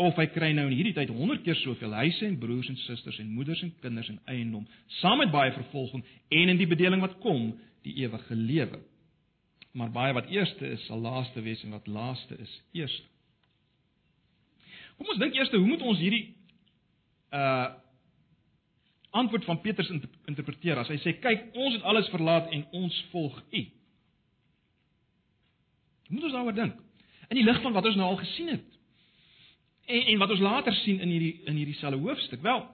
Of 0.00 0.16
hy 0.16 0.26
kry 0.32 0.48
nou 0.56 0.64
in 0.70 0.76
hierdie 0.78 0.94
tyd 0.96 1.12
100 1.12 1.44
keer 1.44 1.58
soveel 1.60 1.92
huise 2.00 2.24
en 2.24 2.38
broers 2.40 2.70
en 2.72 2.80
susters 2.86 3.20
en 3.20 3.28
moeders 3.36 3.60
en 3.64 3.74
kinders 3.84 4.08
en 4.12 4.20
eiendom 4.32 4.64
saam 5.02 5.20
met 5.20 5.32
baie 5.32 5.52
vervolging 5.52 6.04
en 6.28 6.54
in 6.54 6.60
die 6.60 6.68
bedeling 6.68 7.04
wat 7.04 7.18
kom 7.20 7.50
die 7.84 7.98
ewige 8.00 8.34
lewe. 8.34 8.80
Maar 9.76 9.92
baie 9.92 10.16
wat 10.16 10.32
eerste 10.32 10.72
is 10.72 10.88
sal 10.88 11.04
laaste 11.04 11.44
wees 11.44 11.62
en 11.68 11.76
wat 11.76 11.86
laaste 11.86 12.40
is 12.40 12.60
eerste. 12.72 13.04
Kom 14.96 15.12
ons 15.12 15.20
dink 15.20 15.36
eers 15.36 15.52
hoe 15.52 15.66
moet 15.68 15.84
ons 15.84 16.00
hierdie 16.00 16.30
uh 17.36 17.74
antwoord 19.22 19.44
van 19.48 19.60
Petrus 19.64 19.90
interpreteer 20.28 20.80
as 20.82 20.92
hy 20.92 21.00
sê 21.02 21.16
kyk 21.20 21.50
ons 21.54 21.78
het 21.78 21.84
alles 21.88 22.08
verlaat 22.14 22.50
en 22.54 22.64
ons 22.84 23.02
volg 23.12 23.42
u 23.50 23.66
moet 26.08 26.28
ons 26.28 26.38
daaroor 26.38 26.56
dink 26.56 26.82
in 27.26 27.40
die 27.40 27.46
lig 27.46 27.62
van 27.64 27.74
wat 27.74 27.86
ons 27.90 27.98
nou 27.98 28.08
al 28.12 28.20
gesien 28.22 28.54
het 28.54 28.76
En 29.86 30.06
en 30.06 30.18
wat 30.18 30.30
ons 30.30 30.40
later 30.40 30.72
sien 30.72 31.00
in 31.00 31.08
hierdie 31.08 31.40
in 31.44 31.54
hierdie 31.54 31.76
selfe 31.78 31.98
hoofstuk. 32.02 32.42
Wel. 32.42 32.64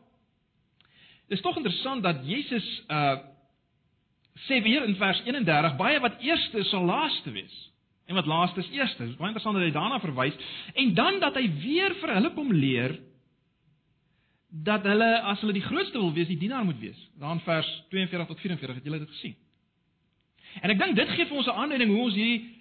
Dis 1.29 1.41
tog 1.41 1.57
interessant 1.57 2.03
dat 2.03 2.25
Jesus 2.25 2.85
uh 2.89 3.19
sê 4.49 4.63
weer 4.65 4.87
in 4.89 4.97
vers 4.97 5.21
31 5.27 5.75
baie 5.77 5.99
wat 6.01 6.15
eerste 6.25 6.63
sal 6.65 6.87
laaste 6.89 7.31
wees 7.31 7.57
en 8.09 8.17
wat 8.17 8.27
laaste 8.27 8.63
is 8.65 8.71
eerste. 8.73 9.05
Dis 9.05 9.19
baie 9.19 9.29
interessant 9.29 9.59
dat 9.59 9.67
hy 9.67 9.75
daarna 9.75 9.99
verwys 10.01 10.39
en 10.73 10.95
dan 10.97 11.21
dat 11.21 11.37
hy 11.37 11.45
weer 11.61 11.95
vir 12.01 12.15
hulle 12.17 12.31
kom 12.33 12.53
leer 12.53 12.97
dat 14.53 14.85
hulle 14.85 15.21
as 15.33 15.41
hulle 15.41 15.55
die 15.57 15.65
grootste 15.65 15.99
wil 15.99 16.13
wees, 16.13 16.29
die 16.29 16.39
dienaar 16.39 16.65
moet 16.65 16.81
wees. 16.81 16.99
Daar 17.21 17.33
in 17.33 17.41
vers 17.41 17.69
42 17.89 18.29
tot 18.29 18.41
44 18.41 18.77
het 18.77 18.85
julle 18.85 18.99
dit 18.99 19.09
gesien. 19.09 19.37
En 20.61 20.71
ek 20.71 20.79
dink 20.79 20.97
dit 20.97 21.09
gee 21.09 21.27
vir 21.27 21.37
ons 21.37 21.47
'n 21.47 21.61
aanleiding 21.63 21.91
hoe 21.91 22.03
ons 22.03 22.15
hierdie 22.15 22.61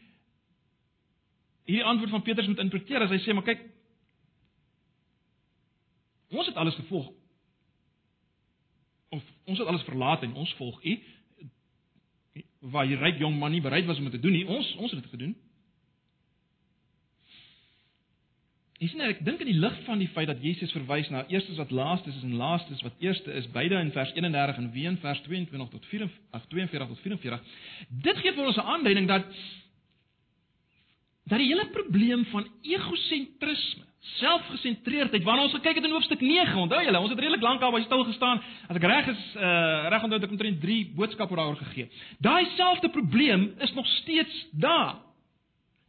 hierdie 1.65 1.85
antwoord 1.85 2.09
van 2.09 2.21
Petrus 2.21 2.47
moet 2.47 2.59
interpreteer 2.59 3.01
as 3.01 3.09
hy 3.09 3.19
sê 3.19 3.33
maar 3.33 3.43
kyk 3.43 3.67
Ons 6.31 6.47
het 6.47 6.55
alles 6.55 6.75
gevolg. 6.75 7.11
Of 9.09 9.23
ons 9.43 9.59
het 9.59 9.67
alles 9.67 9.83
verlaat 9.83 10.21
en 10.23 10.33
ons 10.33 10.53
volg 10.53 10.83
U. 10.83 10.99
Waar 12.59 12.87
die 12.87 12.95
ryk 12.95 13.19
jong 13.19 13.35
man 13.39 13.51
nie 13.51 13.61
bereid 13.61 13.85
was 13.85 13.97
om 13.97 14.03
dit 14.03 14.13
te 14.13 14.19
doen 14.19 14.31
nie, 14.31 14.47
ons 14.47 14.75
ons 14.75 14.91
het 14.91 15.01
dit 15.01 15.09
gedoen. 15.11 15.35
Is 18.81 18.93
nie 18.97 19.05
ek 19.05 19.19
dink 19.21 19.43
in 19.43 19.49
die 19.51 19.59
lig 19.61 19.75
van 19.85 19.99
die 20.01 20.09
feit 20.09 20.25
dat 20.31 20.41
Jesus 20.41 20.71
verwys 20.73 21.09
na 21.13 21.21
eerstes 21.29 21.59
wat 21.61 21.69
laastes 21.69 22.15
is 22.17 22.23
en 22.25 22.33
laastes 22.39 22.81
wat 22.81 23.03
eerste 23.03 23.29
is, 23.37 23.45
beide 23.53 23.77
in 23.77 23.91
vers 23.93 24.09
31 24.15 24.57
en 24.57 24.71
weer 24.73 24.89
in 24.89 24.97
vers 25.03 25.21
22 25.27 25.69
tot 25.69 25.85
44 25.91 26.47
42 26.49 26.87
tot 26.89 27.03
44. 27.03 27.59
Dit 28.07 28.21
gee 28.23 28.33
vir 28.33 28.47
ons 28.49 28.57
'n 28.57 28.71
aanduiding 28.73 29.07
dat 29.07 29.27
dat 31.29 31.37
die 31.37 31.47
hele 31.47 31.67
probleem 31.69 32.25
van 32.25 32.47
egosentrisme 32.61 33.85
selfgesentreerdheid 34.17 35.23
waarna 35.23 35.43
ons 35.45 35.53
gekyk 35.53 35.77
het 35.77 35.85
in 35.85 35.93
hoofstuk 35.93 36.21
9. 36.21 36.57
Onthou 36.57 36.81
julle, 36.83 36.99
ons 36.99 37.09
het 37.13 37.19
redelik 37.19 37.41
lank 37.45 37.61
al 37.61 37.71
by 37.71 37.83
stil 37.85 38.03
gestaan. 38.03 38.41
As 38.67 38.75
ek 38.75 38.87
reg 38.89 39.11
is, 39.13 39.21
uh 39.35 39.89
reg 39.93 40.03
onthou 40.03 40.17
het 40.17 40.25
ek 40.25 40.33
omtrent 40.33 40.61
3 40.61 40.79
boodskappe 40.97 41.35
daaroor 41.35 41.61
gegee. 41.61 41.89
Daai 42.17 42.49
selfde 42.55 42.89
probleem 42.89 43.53
is 43.59 43.73
nog 43.73 43.87
steeds 44.01 44.47
daar. 44.51 44.95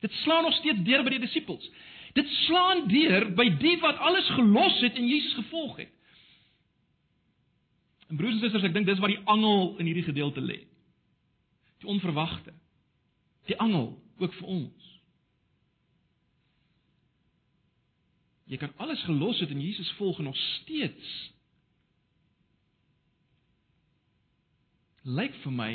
Dit 0.01 0.13
slaan 0.13 0.45
nog 0.45 0.55
steeds 0.61 0.85
deur 0.85 1.03
by 1.03 1.17
die 1.17 1.25
disippels. 1.25 1.71
Dit 2.13 2.29
slaan 2.45 2.87
deur 2.89 3.31
by 3.37 3.47
die 3.61 3.79
wat 3.81 4.01
alles 4.05 4.29
gelos 4.37 4.81
het 4.85 4.99
en 5.01 5.09
Jesus 5.09 5.35
gevolg 5.35 5.77
het. 5.81 5.93
En 8.13 8.17
broers 8.17 8.37
en 8.37 8.43
susters, 8.45 8.67
ek 8.69 8.75
dink 8.77 8.87
dis 8.87 9.01
waar 9.01 9.15
die 9.15 9.23
angel 9.25 9.79
in 9.81 9.89
hierdie 9.89 10.05
gedeelte 10.05 10.43
lê. 10.45 10.59
Die 11.81 11.89
onverwagte. 11.89 12.53
Die 13.49 13.57
angel 13.57 13.95
ook 14.21 14.35
vir 14.37 14.51
ons. 14.53 14.91
Jy 18.53 18.59
kan 18.61 18.75
alles 18.85 19.01
gelos 19.09 19.41
het 19.41 19.51
en 19.55 19.63
Jesus 19.65 19.89
volg 19.97 20.21
en 20.21 20.29
nog 20.29 20.37
steeds 20.37 21.13
lyk 25.09 25.35
vir 25.43 25.53
my 25.53 25.73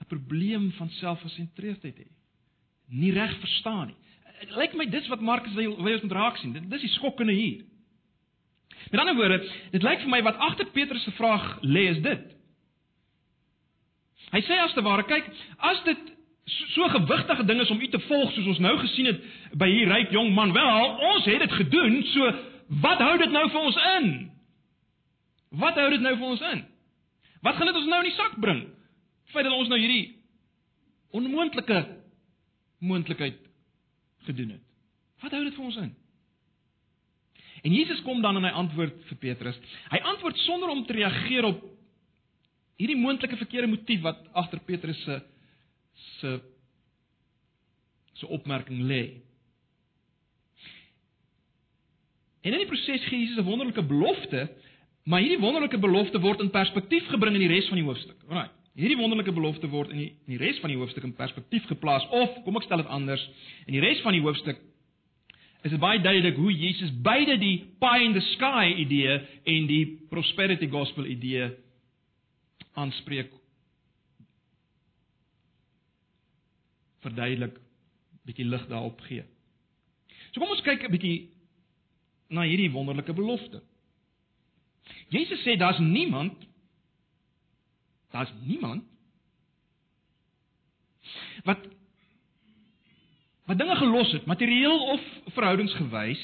'n 0.00 0.08
probleem 0.08 0.72
van 0.72 0.90
selfgesentreerdheid 0.90 1.96
hê. 1.96 2.08
Nie 2.88 3.12
reg 3.12 3.36
verstaan 3.38 3.86
nie. 3.92 3.99
Dit 4.40 4.54
lyk 4.56 4.76
my 4.78 4.86
dis 4.88 5.08
wat 5.12 5.20
Markus 5.20 5.52
wil 5.52 5.74
wil 5.76 5.96
ons 5.98 6.06
moet 6.06 6.16
raak 6.16 6.38
sien. 6.40 6.54
Dit 6.56 6.68
dis 6.72 6.86
die 6.86 6.94
skokkende 6.94 7.34
hier. 7.36 7.64
Met 8.90 9.00
ander 9.02 9.16
woorde, 9.18 9.42
dit 9.74 9.82
lyk 9.84 10.00
vir 10.00 10.12
my 10.12 10.22
wat 10.24 10.38
agter 10.40 10.70
Petrus 10.72 11.04
se 11.04 11.12
vraag 11.18 11.44
lê 11.60 11.90
is 11.90 12.00
dit. 12.04 12.22
Hy 14.30 14.40
sê 14.46 14.56
as 14.62 14.72
te 14.76 14.84
ware, 14.86 15.04
kyk, 15.04 15.28
as 15.70 15.82
dit 15.84 16.08
so 16.74 16.88
gewigtige 16.88 17.44
ding 17.46 17.60
is 17.60 17.70
om 17.70 17.80
u 17.80 17.88
te 17.92 18.00
volg 18.06 18.32
soos 18.32 18.48
ons 18.54 18.62
nou 18.64 18.72
gesien 18.80 19.10
het 19.10 19.20
by 19.60 19.68
hier 19.70 19.92
ryk 19.92 20.14
jong 20.14 20.32
man. 20.34 20.54
Wel, 20.56 20.96
ons 21.10 21.28
het 21.28 21.44
dit 21.44 21.58
gedoen. 21.60 22.00
So 22.14 22.32
wat 22.82 23.02
hou 23.04 23.12
dit 23.20 23.34
nou 23.34 23.44
vir 23.50 23.60
ons 23.60 23.78
in? 23.98 24.10
Wat 25.60 25.78
hou 25.82 25.88
dit 25.92 26.02
nou 26.06 26.14
vir 26.16 26.32
ons 26.32 26.48
in? 26.54 26.64
Wat 27.44 27.58
gaan 27.58 27.68
dit 27.70 27.78
ons 27.82 27.92
nou 27.92 28.00
in 28.00 28.08
die 28.08 28.16
sak 28.16 28.40
bring? 28.40 28.64
Feit 29.34 29.46
dat 29.46 29.54
ons 29.54 29.68
nou 29.68 29.78
hierdie 29.78 30.16
onmoontlike 31.14 31.84
moontlikheid 32.80 33.49
gedoen 34.28 34.56
het. 34.56 34.64
Wat 35.20 35.34
hou 35.36 35.42
dit 35.44 35.54
vir 35.54 35.64
ons 35.64 35.80
in? 35.82 35.90
En 37.60 37.72
Jesus 37.72 38.00
kom 38.02 38.22
dan 38.22 38.36
en 38.36 38.46
hy 38.48 38.52
antwoord 38.56 39.02
vir 39.10 39.18
Petrus. 39.20 39.58
Hy 39.92 40.00
antwoord 40.14 40.38
sonder 40.46 40.72
om 40.72 40.84
te 40.86 40.96
reageer 40.96 41.44
op 41.44 41.64
hierdie 42.80 42.96
moontlike 42.96 43.36
verkeerde 43.36 43.68
motief 43.68 44.00
wat 44.04 44.22
agter 44.32 44.62
Petrus 44.64 45.02
se 45.04 45.20
se 46.20 46.38
se 48.20 48.26
opmerking 48.26 48.80
lê. 48.88 49.02
En 52.40 52.52
in 52.52 52.62
die 52.62 52.68
proses 52.68 53.04
gee 53.08 53.20
Jesus 53.20 53.38
'n 53.38 53.48
wonderlike 53.48 53.82
belofte, 53.84 54.48
maar 55.04 55.20
hierdie 55.20 55.40
wonderlike 55.40 55.78
belofte 55.78 56.20
word 56.20 56.40
in 56.40 56.50
perspektief 56.50 57.06
gebring 57.08 57.34
in 57.34 57.48
die 57.48 57.54
res 57.54 57.68
van 57.68 57.76
die 57.76 57.84
hoofstuk. 57.84 58.16
Alraai. 58.28 58.48
Hierdie 58.78 58.98
wonderlike 59.00 59.32
belofte 59.34 59.68
word 59.68 59.90
in 59.90 59.98
die 59.98 60.10
in 60.26 60.36
die 60.36 60.40
res 60.40 60.60
van 60.62 60.70
die 60.70 60.78
hoofstuk 60.78 61.04
in 61.04 61.16
perspektief 61.16 61.66
geplaas 61.70 62.06
of 62.14 62.36
kom 62.44 62.56
ek 62.60 62.68
stel 62.68 62.82
dit 62.82 62.92
anders, 62.92 63.22
in 63.66 63.74
die 63.74 63.82
res 63.82 64.02
van 64.04 64.14
die 64.14 64.22
hoofstuk 64.22 64.60
is 65.60 65.74
dit 65.74 65.80
baie 65.80 66.00
duidelik 66.00 66.38
hoe 66.40 66.52
Jesus 66.54 66.92
beide 67.04 67.36
die 67.40 67.58
pie 67.82 68.04
in 68.06 68.14
the 68.16 68.22
sky 68.34 68.70
idee 68.80 69.18
en 69.44 69.66
die 69.68 69.82
prosperity 70.12 70.70
gospel 70.72 71.04
idee 71.04 71.50
aanspreek 72.78 73.34
verduidelik, 77.00 77.56
bietjie 78.28 78.44
lig 78.44 78.64
daarop 78.68 79.00
gee. 79.08 79.24
So 80.30 80.40
kom 80.40 80.52
ons 80.52 80.64
kyk 80.64 80.84
'n 80.84 80.92
bietjie 80.92 81.30
na 82.28 82.44
hierdie 82.46 82.70
wonderlike 82.72 83.12
belofte. 83.12 83.62
Jesus 85.08 85.42
sê 85.42 85.56
daar's 85.56 85.78
niemand 85.78 86.36
daar's 88.10 88.32
niemand 88.44 88.84
wat 91.44 91.62
wat 93.50 93.58
dinge 93.58 93.76
gelos 93.76 94.12
het, 94.12 94.26
materieel 94.30 94.84
of 94.94 95.06
verhoudingsgewys 95.34 96.22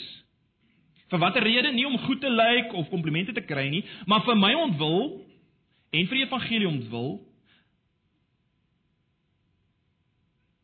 vir 1.11 1.23
watter 1.23 1.43
rede 1.43 1.73
nie 1.75 1.87
om 1.87 1.99
goed 2.07 2.21
te 2.21 2.31
lyk 2.31 2.75
of 2.75 2.90
komplimente 2.90 3.33
te 3.35 3.45
kry 3.47 3.69
nie, 3.71 3.85
maar 4.07 4.25
vir 4.26 4.38
my 4.38 4.52
ontwil 4.59 5.00
en 5.95 6.09
vir 6.11 6.19
die 6.21 6.26
evangelie 6.26 6.69
ontwil 6.69 7.16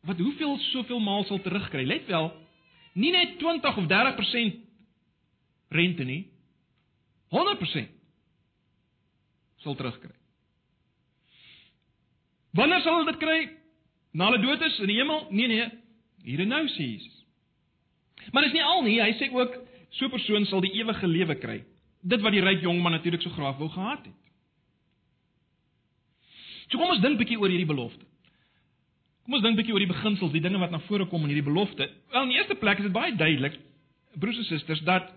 wat 0.03 0.19
hoeveel 0.19 0.57
soveel 0.71 0.99
maal 0.99 1.23
sal 1.29 1.39
terugkry. 1.39 1.85
Let 1.87 2.09
wel, 2.11 2.27
nie 2.99 3.13
net 3.15 3.37
20 3.39 3.77
of 3.79 3.85
30% 3.87 4.57
rente 5.73 6.03
nie. 6.03 6.25
100%. 7.31 7.87
sal 9.63 9.77
terugkry. 9.79 10.11
Wanneer 12.53 12.81
sal 12.85 12.99
hulle 12.99 13.11
dit 13.11 13.21
kry? 13.21 13.39
Na 14.13 14.29
hulle 14.29 14.41
dood 14.43 14.61
is 14.61 14.79
in 14.83 14.91
die 14.91 14.99
hemel? 14.99 15.25
Nee 15.33 15.49
nee, 15.49 15.69
hier 16.23 16.43
en 16.45 16.51
nou 16.53 16.63
sê 16.69 16.85
Jesus. 16.85 17.21
Maar 18.31 18.45
dis 18.45 18.53
nie 18.55 18.63
al 18.63 18.83
nie, 18.85 18.99
hy 19.01 19.13
sê 19.17 19.29
ook 19.33 19.55
so 19.97 20.05
'n 20.05 20.13
persoon 20.13 20.45
sal 20.45 20.61
die 20.61 20.73
ewige 20.77 21.07
lewe 21.07 21.35
kry. 21.35 21.63
Dit 22.01 22.21
wat 22.21 22.31
die 22.31 22.41
ryk 22.41 22.61
jong 22.61 22.81
man 22.81 22.91
natuurlik 22.91 23.21
so 23.21 23.29
graag 23.29 23.57
wou 23.57 23.69
gehad 23.69 24.05
het. 24.05 24.21
So 26.69 26.77
kom 26.77 26.89
ons 26.89 27.01
dink 27.01 27.15
'n 27.15 27.17
bietjie 27.17 27.39
oor 27.39 27.49
hierdie 27.49 27.73
belofte. 27.73 28.05
Kom 29.23 29.33
ons 29.33 29.43
dink 29.43 29.53
'n 29.53 29.57
bietjie 29.57 29.73
oor 29.73 29.85
die 29.85 29.93
beginsels, 29.93 30.31
die 30.31 30.41
dinge 30.41 30.59
wat 30.59 30.71
na 30.71 30.79
vore 30.79 31.05
kom 31.05 31.21
in 31.21 31.29
hierdie 31.29 31.49
belofte. 31.51 31.89
Wel, 32.11 32.23
in 32.23 32.29
die 32.29 32.37
eerste 32.37 32.55
plek 32.55 32.77
is 32.77 32.83
dit 32.83 32.91
baie 32.91 33.15
duidelik, 33.15 33.59
broers 34.15 34.37
en 34.37 34.43
susters, 34.43 34.81
dat 34.81 35.11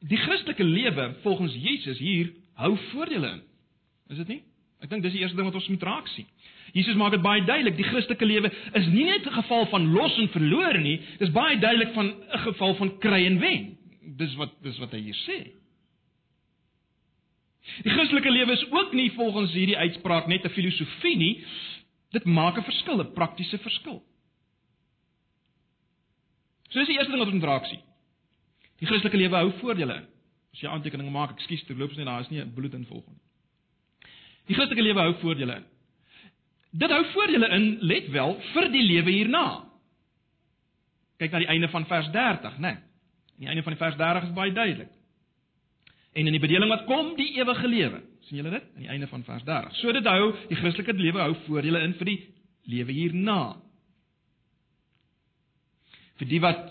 die 0.00 0.16
Christelike 0.16 0.64
lewe 0.64 1.14
volgens 1.22 1.54
Jesus 1.54 1.98
hier 1.98 2.32
hou 2.54 2.76
voordele 2.76 3.26
in. 3.26 3.42
Is 4.08 4.16
dit 4.16 4.28
nie? 4.28 4.42
Ek 4.82 4.90
dink 4.90 5.04
dis 5.04 5.14
die 5.14 5.22
eerste 5.22 5.38
ding 5.38 5.46
wat 5.46 5.54
ons 5.54 5.68
moet 5.70 5.84
raak 5.86 6.08
sien. 6.10 6.26
Jesus 6.74 6.96
maak 6.98 7.12
dit 7.14 7.22
baie 7.22 7.44
duidelik, 7.44 7.76
die 7.78 7.86
Christelike 7.86 8.26
lewe 8.26 8.50
is 8.78 8.86
nie 8.90 9.04
net 9.04 9.26
'n 9.26 9.36
geval 9.38 9.66
van 9.70 9.92
los 9.92 10.18
en 10.18 10.28
verloor 10.28 10.78
nie, 10.78 11.00
dis 11.18 11.30
baie 11.30 11.58
duidelik 11.58 11.92
van 11.94 12.06
'n 12.06 12.38
geval 12.46 12.74
van 12.74 12.98
kry 12.98 13.26
en 13.26 13.38
wen. 13.38 13.76
Dis 14.16 14.34
wat 14.34 14.50
dis 14.62 14.78
wat 14.78 14.90
hy 14.90 15.00
hier 15.00 15.18
sê. 15.26 15.52
Die 17.84 17.90
Christelike 17.90 18.30
lewe 18.30 18.52
is 18.52 18.70
ook 18.70 18.92
nie 18.92 19.10
volgens 19.10 19.52
hierdie 19.52 19.78
uitspraak 19.78 20.26
net 20.26 20.44
'n 20.44 20.48
filosofie 20.48 21.16
nie. 21.16 21.44
Dit 22.10 22.24
maak 22.24 22.58
'n 22.58 22.64
verskil, 22.64 23.00
'n 23.00 23.12
praktiese 23.12 23.58
verskil. 23.58 24.02
So 26.70 26.78
dis 26.78 26.88
die 26.88 26.96
eerste 26.96 27.12
ding 27.12 27.20
wat 27.20 27.28
ons 27.28 27.40
moet 27.40 27.50
raak 27.50 27.66
sien. 27.66 27.80
Die 28.78 28.86
Christelike 28.86 29.16
lewe 29.16 29.36
hou 29.36 29.52
voordele 29.60 29.94
in. 29.94 30.06
As 30.52 30.60
jy 30.60 30.68
aantekeninge 30.68 31.10
maak, 31.10 31.30
ekskuus, 31.30 31.64
terloops 31.64 31.96
net 31.96 32.06
daar 32.06 32.20
is 32.20 32.30
nie 32.30 32.40
'n 32.40 32.52
bloed 32.54 32.74
in 32.74 32.84
volgende 32.84 33.18
nie. 33.20 33.31
Die 34.48 34.56
Christelike 34.56 34.84
lewe 34.84 35.04
hou 35.06 35.12
voordele 35.22 35.58
in. 35.60 35.68
Dit 36.82 36.90
hou 36.90 37.02
voordele 37.12 37.50
in, 37.56 37.68
let 37.84 38.08
wel, 38.14 38.34
vir 38.52 38.70
die 38.72 38.82
lewe 38.86 39.12
hierna. 39.12 39.44
Kyk 41.20 41.34
na 41.34 41.42
die 41.44 41.52
einde 41.52 41.68
van 41.70 41.86
vers 41.90 42.08
30, 42.14 42.58
né? 42.58 42.72
Nee. 42.72 42.80
Die 43.42 43.48
einde 43.50 43.64
van 43.66 43.74
die 43.74 43.80
vers 43.80 43.96
30 43.98 44.28
is 44.28 44.34
baie 44.36 44.52
duidelik. 44.54 44.90
En 46.12 46.28
in 46.28 46.34
die 46.36 46.42
bedeling 46.42 46.70
wat 46.70 46.84
kom, 46.86 47.14
die 47.16 47.32
ewige 47.38 47.68
lewe. 47.68 48.02
sien 48.26 48.38
julle 48.38 48.52
dit? 48.54 48.66
Aan 48.76 48.84
die 48.84 48.92
einde 48.92 49.08
van 49.10 49.24
vers 49.24 49.44
30. 49.44 49.76
So 49.80 49.92
dit 49.92 50.06
hou, 50.06 50.32
die 50.48 50.58
Christelike 50.60 50.94
lewe 50.94 51.24
hou 51.24 51.34
voordele 51.46 51.80
in 51.86 51.94
vir 51.98 52.10
die 52.12 52.18
lewe 52.70 52.94
hierna. 52.94 53.40
Vir 56.20 56.30
die 56.30 56.40
wat 56.44 56.68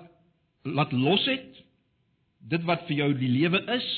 laat 0.63 0.93
los 0.93 1.25
het, 1.27 1.59
dit 2.53 2.63
wat 2.69 2.85
vir 2.87 3.01
jou 3.01 3.09
die 3.17 3.31
lewe 3.31 3.63
is, 3.75 3.89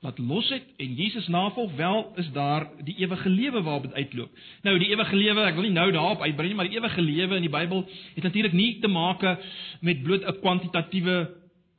wat 0.00 0.18
los 0.18 0.48
het 0.48 0.64
en 0.76 0.94
Jesus 0.94 1.26
navolg, 1.28 1.72
wel 1.76 2.12
is 2.16 2.30
daar 2.32 2.68
die 2.84 2.96
ewige 2.96 3.28
lewe 3.28 3.62
waarop 3.62 3.82
dit 3.82 3.92
uitloop. 3.92 4.30
Nou 4.62 4.78
die 4.78 4.88
ewige 4.88 5.16
lewe, 5.16 5.40
ek 5.44 5.58
wil 5.58 5.66
nie 5.68 5.76
nou 5.76 5.90
daarop 5.92 6.22
uitbrei 6.24 6.48
nie, 6.48 6.56
maar 6.56 6.68
die 6.68 6.78
ewige 6.78 7.02
lewe 7.04 7.36
in 7.36 7.44
die 7.44 7.52
Bybel 7.52 7.84
het 8.14 8.24
natuurlik 8.24 8.56
nie 8.56 8.78
te 8.80 8.88
maak 8.88 9.20
met 9.80 10.02
bloot 10.02 10.24
'n 10.24 10.40
kwantitatiewe 10.40 11.16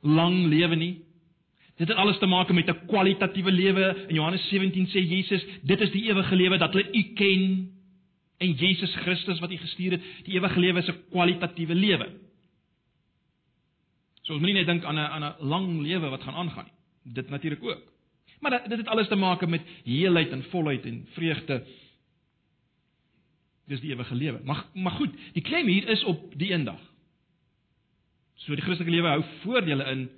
lang 0.02 0.46
lewe 0.46 0.76
nie. 0.76 0.94
Dit 1.76 1.88
het 1.88 1.96
alles 1.96 2.18
te 2.18 2.26
maak 2.26 2.52
met 2.52 2.68
'n 2.68 2.86
kwalitatiewe 2.86 3.52
lewe. 3.52 4.06
In 4.08 4.14
Johannes 4.14 4.48
17 4.48 4.86
sê 4.86 5.00
Jesus, 5.02 5.44
dit 5.62 5.80
is 5.80 5.90
die 5.90 6.04
ewige 6.10 6.36
lewe 6.36 6.58
dat 6.58 6.72
hulle 6.72 6.92
U 6.92 7.02
ken 7.14 7.70
en 8.38 8.52
Jesus 8.52 8.94
Christus 8.94 9.40
wat 9.40 9.50
U 9.50 9.56
gestuur 9.56 9.90
het. 9.90 10.02
Die 10.24 10.34
ewige 10.34 10.60
lewe 10.60 10.78
is 10.78 10.88
'n 10.88 11.02
kwalitatiewe 11.10 11.74
lewe. 11.74 12.08
So 14.22 14.32
ons 14.32 14.42
moenie 14.42 14.58
net 14.58 14.66
dink 14.66 14.84
aan 14.84 14.94
'n 14.94 15.10
aan 15.10 15.24
'n 15.24 15.48
lang 15.48 15.80
lewe 15.80 16.08
wat 16.08 16.22
gaan 16.22 16.34
aangaan 16.34 16.64
nie. 16.64 17.12
Dit 17.14 17.30
natuurlik 17.30 17.62
ook. 17.62 17.91
Maar 18.42 18.68
dit 18.68 18.78
het 18.78 18.88
alles 18.90 19.08
te 19.08 19.14
maak 19.14 19.46
met 19.46 19.62
heelheid 19.84 20.32
en 20.34 20.42
volheid 20.50 20.84
en 20.84 21.06
vreugde. 21.14 21.62
Dis 23.70 23.80
die 23.80 23.92
ewige 23.94 24.14
lewe. 24.14 24.40
Maar 24.44 24.64
maar 24.74 24.92
goed, 24.98 25.14
die 25.32 25.42
klem 25.42 25.66
hier 25.66 25.88
is 25.88 26.04
op 26.04 26.34
die 26.38 26.50
eendag. 26.50 26.80
So 28.34 28.54
die 28.54 28.64
Christelike 28.64 28.90
lewe 28.90 29.12
hou 29.12 29.22
voordele 29.44 29.86
in 29.92 30.08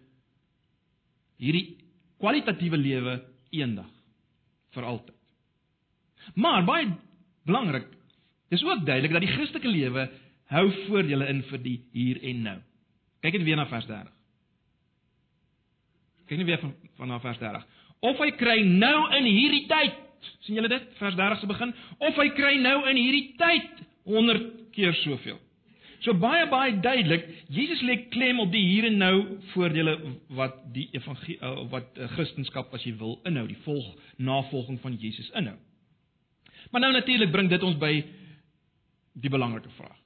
hierdie 1.37 1.77
kwalitatiewe 2.23 2.81
lewe 2.81 3.19
eendag 3.51 3.93
vir 4.73 4.89
altyd. 4.89 5.21
Maar 6.35 6.65
baie 6.65 6.89
belangrik, 7.45 7.91
dis 8.49 8.65
ook 8.65 8.87
duidelik 8.87 9.13
dat 9.13 9.27
die 9.27 9.35
Christelike 9.35 9.69
lewe 9.69 10.09
hou 10.49 10.65
voordele 10.87 11.29
in 11.29 11.45
vir 11.51 11.61
die 11.61 11.77
hier 11.93 12.23
en 12.25 12.43
nou. 12.49 12.59
Kyk 13.21 13.37
net 13.37 13.49
weer 13.51 13.61
na 13.61 13.69
vers 13.69 13.87
30. 13.87 14.13
Kyk 16.25 16.41
net 16.41 16.49
weer 16.49 16.65
van 16.65 16.75
van 16.97 17.13
na 17.13 17.21
vers 17.21 17.39
30 17.39 17.73
of 18.05 18.21
hy 18.21 18.31
kry 18.39 18.59
nou 18.69 18.99
in 19.19 19.29
hierdie 19.29 19.65
tyd. 19.71 20.01
sien 20.45 20.59
julle 20.59 20.69
dit? 20.69 20.85
Vers 20.99 21.17
30 21.17 21.41
se 21.41 21.49
begin, 21.49 21.73
of 21.99 22.21
hy 22.21 22.29
kry 22.37 22.55
nou 22.61 22.79
in 22.91 23.01
hierdie 23.01 23.35
tyd 23.41 23.83
100 24.09 24.47
keer 24.77 24.95
soveel. 25.03 25.41
So 26.05 26.13
baie 26.21 26.45
baie 26.53 26.75
duidelik, 26.85 27.25
Jesus 27.49 27.81
lê 27.89 27.97
klem 28.13 28.43
op 28.43 28.51
die 28.53 28.61
hier 28.61 28.91
en 28.91 28.99
nou 29.01 29.15
voordele 29.55 29.95
wat 30.37 30.59
die 30.75 30.91
evangelie 30.93 31.39
uh, 31.41 31.63
wat 31.73 31.97
uh, 31.97 32.11
Christendom 32.13 32.77
as 32.77 32.85
jy 32.85 32.93
wil 33.01 33.17
inhou, 33.25 33.47
die 33.49 33.61
volg 33.65 33.87
navolging 34.21 34.81
van 34.83 34.99
Jesus 35.01 35.31
inhou. 35.41 35.57
Maar 36.73 36.85
nou 36.85 36.93
natuurlik 36.93 37.33
bring 37.33 37.49
dit 37.49 37.63
ons 37.65 37.79
by 37.81 37.93
die 39.15 39.33
belangrike 39.33 39.73
vraag. 39.79 39.97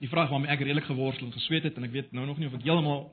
Die 0.00 0.08
vraag 0.08 0.30
waarmee 0.32 0.52
ek 0.54 0.62
redelik 0.64 0.88
geworstel 0.88 1.28
en 1.28 1.36
gesweet 1.36 1.68
het 1.68 1.76
en 1.76 1.84
ek 1.84 1.92
weet 1.92 2.12
nou 2.16 2.24
nog 2.24 2.38
nie 2.40 2.48
of 2.48 2.56
ek 2.56 2.64
heeltemal 2.64 3.10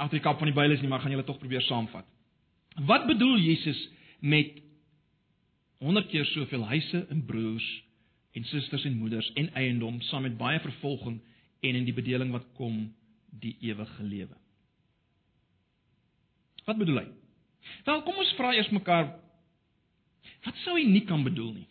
agter 0.00 0.18
die 0.18 0.24
kap 0.24 0.40
van 0.40 0.48
die 0.48 0.56
Bybel 0.56 0.76
is 0.76 0.82
nie, 0.82 0.88
maar 0.90 1.02
gaan 1.04 1.12
julle 1.12 1.26
tog 1.28 1.38
probeer 1.40 1.62
saamvat. 1.66 2.08
Wat 2.88 3.06
bedoel 3.08 3.38
Jesus 3.42 3.78
met 4.20 4.60
100 5.84 6.08
keer 6.12 6.26
soveel 6.32 6.64
huise 6.72 7.06
en 7.10 7.24
broers 7.26 7.66
en 8.36 8.44
susters 8.44 8.84
en 8.84 8.98
moeders 9.00 9.30
en 9.40 9.50
eiendom 9.58 10.00
saam 10.08 10.26
met 10.28 10.38
baie 10.38 10.60
vervolging 10.60 11.18
en 11.60 11.78
in 11.80 11.88
die 11.88 11.96
bedeling 11.96 12.32
wat 12.32 12.46
kom 12.56 12.84
die 13.42 13.56
ewige 13.60 14.04
lewe? 14.04 14.36
Wat 16.68 16.78
bedoel 16.78 17.02
hy? 17.02 17.08
Wel, 17.84 18.04
kom 18.06 18.20
ons 18.20 18.36
vra 18.38 18.54
eers 18.56 18.70
mekaar 18.74 19.10
wat 20.44 20.56
sou 20.64 20.76
hy 20.78 20.86
nie 20.88 21.04
kan 21.08 21.24
bedoel 21.24 21.52
nie? 21.58 21.66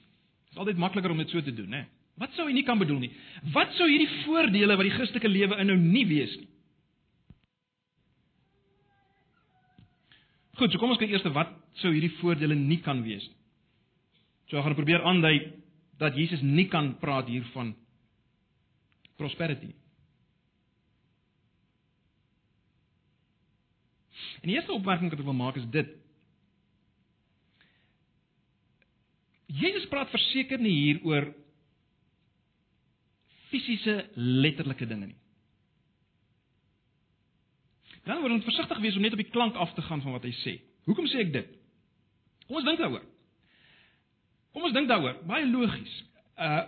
Dit 0.49 0.57
is 0.57 0.61
altyd 0.61 0.81
makliker 0.81 1.13
om 1.13 1.21
dit 1.21 1.31
so 1.33 1.41
te 1.41 1.53
doen, 1.53 1.69
né? 1.73 1.85
Wat 2.19 2.33
sou 2.35 2.45
hy 2.49 2.53
nie 2.53 2.65
kan 2.67 2.77
bedoel 2.81 2.99
nie? 3.05 3.11
Wat 3.53 3.71
sou 3.77 3.87
hierdie 3.89 4.09
voordele 4.25 4.75
wat 4.77 4.85
die 4.85 4.93
Christelike 4.93 5.31
lewe 5.31 5.57
inhou 5.63 5.77
nie 5.79 6.05
wees 6.09 6.35
nie? 6.37 6.49
Goed, 10.59 10.73
so 10.73 10.79
kom 10.81 10.91
ons 10.91 10.99
kyk 10.99 11.13
eers 11.13 11.23
wat 11.31 11.53
sou 11.79 11.93
hierdie 11.93 12.11
voordele 12.19 12.57
nie 12.57 12.81
kan 12.83 12.99
wees 13.05 13.23
nie. 13.23 13.37
So 14.49 14.57
ek 14.59 14.65
gaan 14.65 14.75
probeer 14.75 15.05
aandui 15.07 15.37
dat 16.01 16.17
Jesus 16.19 16.41
nie 16.43 16.67
kan 16.71 16.97
praat 16.99 17.29
hier 17.31 17.45
van 17.53 17.71
prosperity. 19.19 19.71
En 24.39 24.51
die 24.51 24.57
eerste 24.57 24.75
opmerking 24.75 25.11
wat 25.11 25.21
ek 25.21 25.27
wil 25.27 25.37
maak 25.37 25.59
is 25.59 25.67
dit. 25.71 25.95
Jesus 29.59 29.87
praat 29.91 30.11
verseker 30.11 30.59
nie 30.61 30.75
hier 30.75 30.99
oor 31.07 31.31
fisiese 33.49 34.01
letterlike 34.15 34.87
dinge 34.87 35.13
nie. 35.13 35.19
Dan 38.09 38.23
word 38.23 38.39
ons 38.39 38.47
versigtig 38.47 38.81
wees 38.81 38.95
om 38.97 39.05
net 39.05 39.13
op 39.13 39.21
die 39.21 39.29
klank 39.29 39.57
af 39.61 39.75
te 39.77 39.85
gaan 39.85 40.01
van 40.01 40.15
wat 40.15 40.25
hy 40.25 40.33
sê. 40.41 40.55
Hoekom 40.89 41.05
sê 41.11 41.21
ek 41.27 41.33
dit? 41.35 41.49
Kom 42.47 42.57
ons 42.57 42.65
dink 42.65 42.79
daaroor. 42.81 43.03
Kom 44.55 44.65
ons 44.65 44.73
dink 44.73 44.89
daaroor. 44.89 45.19
Baie 45.29 45.45
logies. 45.49 45.95
Uh 46.35 46.65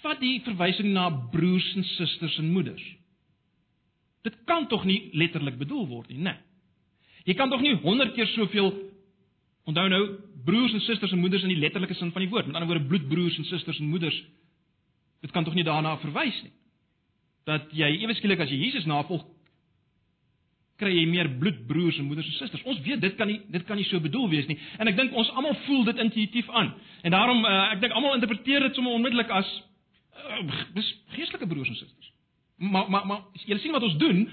vat 0.00 0.16
die 0.16 0.38
verwysing 0.40 0.94
na 0.94 1.10
broers 1.28 1.66
en 1.76 1.84
susters 1.84 2.38
en 2.40 2.46
moeders. 2.54 2.80
Dit 4.24 4.38
kan 4.48 4.64
tog 4.70 4.86
nie 4.88 5.10
letterlik 5.12 5.58
bedoel 5.60 5.82
word 5.90 6.08
nie, 6.08 6.22
né? 6.24 6.32
Nee. 6.38 7.26
Jy 7.28 7.34
kan 7.36 7.52
tog 7.52 7.60
nie 7.60 7.74
100 7.82 8.14
keer 8.16 8.30
soveel 8.32 8.70
onthou 9.68 9.84
nou 9.92 10.00
broers 10.46 10.72
en 10.72 10.80
susters 10.86 11.12
en 11.12 11.20
moeders 11.20 11.44
in 11.44 11.52
die 11.52 11.60
letterlike 11.60 11.98
sin 11.98 12.14
van 12.14 12.24
die 12.24 12.30
woord. 12.32 12.48
Met 12.48 12.56
ander 12.56 12.70
woorde 12.70 12.88
bloedbroers 12.88 13.36
en 13.42 13.50
susters 13.50 13.82
en 13.82 13.92
moeders. 13.92 14.16
Dit 15.20 15.36
kan 15.36 15.44
tog 15.44 15.58
nie 15.58 15.66
daarna 15.68 15.98
verwys 16.00 16.40
nie 16.46 16.54
dat 17.48 17.70
jy 17.72 17.88
ewe 18.02 18.14
skielik 18.18 18.42
as 18.44 18.50
jy 18.52 18.58
Jesus 18.60 18.88
navolg 18.88 19.24
kry 20.80 20.92
jy 20.94 21.06
meer 21.10 21.28
bloedbroers 21.40 21.98
en 22.00 22.08
moeders 22.08 22.28
en 22.30 22.36
susters. 22.38 22.64
Ons 22.68 22.80
weet 22.84 23.02
dit 23.02 23.16
kan 23.18 23.28
nie 23.28 23.40
dit 23.52 23.64
kan 23.68 23.78
nie 23.78 23.86
so 23.88 24.00
bedoel 24.02 24.30
wees 24.32 24.48
nie. 24.48 24.56
En 24.80 24.88
ek 24.90 24.96
dink 24.98 25.16
ons 25.18 25.32
almal 25.36 25.56
voel 25.66 25.84
dit 25.90 26.00
intuïtief 26.06 26.48
aan. 26.56 26.72
En 27.04 27.16
daarom 27.16 27.44
uh, 27.44 27.58
ek 27.74 27.82
dink 27.84 27.96
almal 27.96 28.16
interpreteer 28.16 28.64
dit 28.66 28.78
sommer 28.78 28.96
onmiddellik 28.96 29.32
as 29.40 29.50
uh, 30.16 30.86
geestelike 31.16 31.48
broers 31.50 31.72
en 31.72 31.80
susters. 31.80 32.12
Maar 32.60 32.88
maar 32.92 33.06
maar 33.06 33.44
jy 33.44 33.58
sien 33.60 33.76
wat 33.76 33.86
ons 33.86 33.98
doen? 34.00 34.24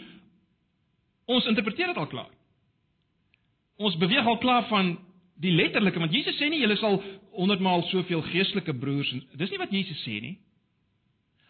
Ons 1.28 1.48
interpreteer 1.52 1.92
dit 1.92 2.00
al 2.00 2.12
klaar. 2.12 2.32
Ons 3.78 4.00
beweeg 4.00 4.26
al 4.26 4.40
klaar 4.42 4.68
van 4.72 4.96
die 5.38 5.54
letterlike 5.54 6.00
want 6.02 6.16
Jesus 6.16 6.40
sê 6.40 6.50
nie 6.50 6.64
julle 6.64 6.80
sal 6.80 7.02
100 7.38 7.62
maal 7.62 7.84
soveel 7.92 8.24
geestelike 8.32 8.74
broers 8.74 9.12
en 9.14 9.26
dis 9.38 9.52
nie 9.54 9.62
wat 9.62 9.74
Jesus 9.76 10.00
sê 10.06 10.22
nie. 10.24 10.38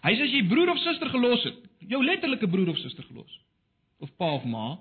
Hy 0.08 0.16
sê 0.16 0.28
as 0.28 0.34
jy 0.34 0.46
broer 0.48 0.72
of 0.72 0.80
suster 0.80 1.12
gelos 1.12 1.44
het, 1.44 1.60
jou 1.92 2.00
letterlike 2.04 2.48
broer 2.48 2.72
of 2.72 2.80
suster 2.80 3.04
gelos. 3.10 3.34
of 4.00 4.12
pa 4.18 4.28
of 4.38 4.44
ma, 4.46 4.78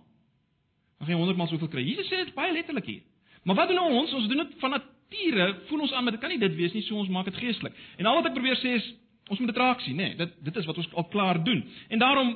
dan 0.98 1.06
gaan 1.06 1.14
jy 1.14 1.20
100 1.22 1.38
maal 1.40 1.48
soveel 1.48 1.70
kry. 1.72 1.84
Jesus 1.84 2.08
sê 2.10 2.20
dit 2.24 2.34
baie 2.36 2.52
letterlik 2.52 2.88
hier. 2.88 3.02
Maar 3.48 3.60
wat 3.62 3.70
doen 3.72 3.80
ons? 3.80 4.12
Ons 4.12 4.28
doen 4.28 4.42
dit 4.42 4.54
van 4.60 4.74
nature, 4.76 5.46
voel 5.70 5.84
ons 5.86 5.92
aan, 5.92 6.04
maar 6.04 6.16
dit 6.16 6.20
kan 6.20 6.32
nie 6.32 6.40
dit 6.42 6.56
wees 6.58 6.74
nie, 6.74 6.82
so 6.84 6.98
ons 7.00 7.12
maak 7.12 7.28
dit 7.30 7.38
geestelik. 7.40 7.76
En 8.00 8.08
al 8.08 8.18
wat 8.18 8.30
ek 8.30 8.36
probeer 8.36 8.58
sê 8.60 8.76
is 8.80 8.88
ons 9.30 9.40
moet 9.40 9.50
dit 9.50 9.60
raak 9.60 9.80
sien, 9.82 9.96
nê. 9.98 10.10
Nee, 10.12 10.18
dit 10.20 10.34
dit 10.48 10.58
is 10.60 10.68
wat 10.68 10.80
ons 10.82 10.90
al 11.00 11.08
klaar 11.12 11.40
doen. 11.44 11.62
En 11.88 12.02
daarom 12.02 12.34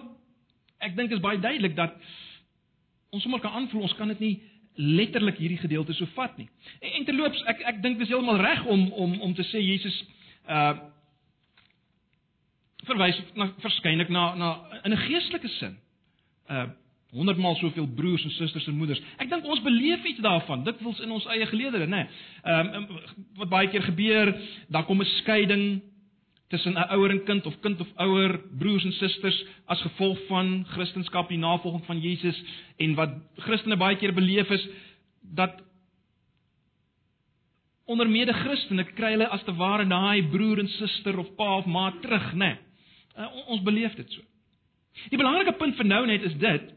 ek 0.81 0.97
dink 0.97 1.13
is 1.15 1.23
baie 1.23 1.41
duidelik 1.41 1.77
dat 1.77 1.99
ons 3.15 3.23
sommer 3.23 3.43
kan 3.43 3.59
aanvoel 3.59 3.85
ons 3.89 3.97
kan 3.99 4.09
dit 4.15 4.23
nie 4.25 4.35
letterlik 4.81 5.37
hierdie 5.43 5.61
gedeelte 5.61 5.95
so 5.99 6.09
vat 6.17 6.37
nie. 6.41 6.49
En, 6.81 6.95
en 7.01 7.07
terloops, 7.11 7.43
ek 7.53 7.63
ek 7.75 7.83
dink 7.85 8.01
dis 8.01 8.11
heeltemal 8.11 8.41
reg 8.41 8.65
om 8.71 8.87
om 8.93 9.19
om 9.29 9.37
te 9.37 9.47
sê 9.51 9.63
Jesus 9.63 9.99
uh 10.49 10.79
verwys 12.89 13.19
na 13.35 13.51
verskeidelik 13.61 14.09
na 14.09 14.35
na 14.35 14.51
in 14.85 14.93
'n 14.93 15.05
geestelike 15.07 15.49
sin. 15.49 15.79
Uh 16.49 16.69
100 17.11 17.39
maal 17.39 17.57
soveel 17.59 17.89
broers 17.95 18.23
en 18.23 18.31
susters 18.31 18.67
en 18.67 18.77
moeders. 18.79 19.01
Ek 19.19 19.31
dink 19.31 19.45
ons 19.45 19.63
beleef 19.63 20.05
iets 20.05 20.21
daarvan. 20.23 20.63
Dit 20.65 20.79
wils 20.85 21.01
in 21.03 21.11
ons 21.11 21.27
eie 21.27 21.47
geleedere, 21.51 21.89
nê. 21.91 22.05
Ehm 22.45 22.75
um, 22.75 22.85
wat 23.41 23.51
baie 23.51 23.71
keer 23.73 23.83
gebeur, 23.83 24.31
daar 24.69 24.87
kom 24.87 25.01
'n 25.01 25.11
skeiding 25.19 25.83
tussen 26.49 26.75
'n 26.75 26.91
ouer 26.95 27.11
en 27.11 27.25
kind 27.25 27.47
of 27.47 27.61
kind 27.61 27.81
of 27.81 27.89
ouer, 27.97 28.39
broers 28.59 28.85
en 28.85 28.93
susters 28.93 29.45
as 29.67 29.81
gevolg 29.81 30.19
van 30.29 30.65
Christendom, 30.69 31.27
die 31.29 31.39
navolging 31.39 31.85
van 31.85 32.01
Jesus 32.01 32.43
en 32.79 32.95
wat 32.95 33.11
Christene 33.37 33.77
baie 33.77 33.97
keer 33.97 34.15
beleef 34.15 34.51
is 34.51 34.69
dat 35.23 35.63
onder 37.85 38.09
mede 38.11 38.33
Christene 38.33 38.85
kry 38.85 39.11
hulle 39.11 39.29
as 39.29 39.43
te 39.43 39.55
ware 39.55 39.87
daai 39.87 40.23
broer 40.31 40.59
en 40.59 40.69
suster 40.69 41.19
of 41.19 41.35
pa 41.37 41.57
of 41.57 41.67
ma 41.67 41.91
terug, 42.03 42.35
nê. 42.35 42.57
Uh, 43.17 43.31
ons 43.51 43.63
beleef 43.67 43.95
dit 43.99 44.13
so. 44.15 44.23
Die 45.11 45.19
belangrike 45.19 45.57
punt 45.59 45.77
vir 45.79 45.89
nou 45.89 46.05
net 46.11 46.27
is 46.27 46.37
dit 46.41 46.69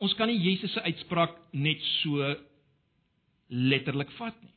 Ons 0.00 0.14
kan 0.16 0.30
nie 0.30 0.40
Jesus 0.40 0.72
se 0.72 0.80
uitspraak 0.80 1.34
net 1.52 1.82
so 2.00 2.24
letterlik 3.52 4.08
vat 4.16 4.36
nie. 4.40 4.52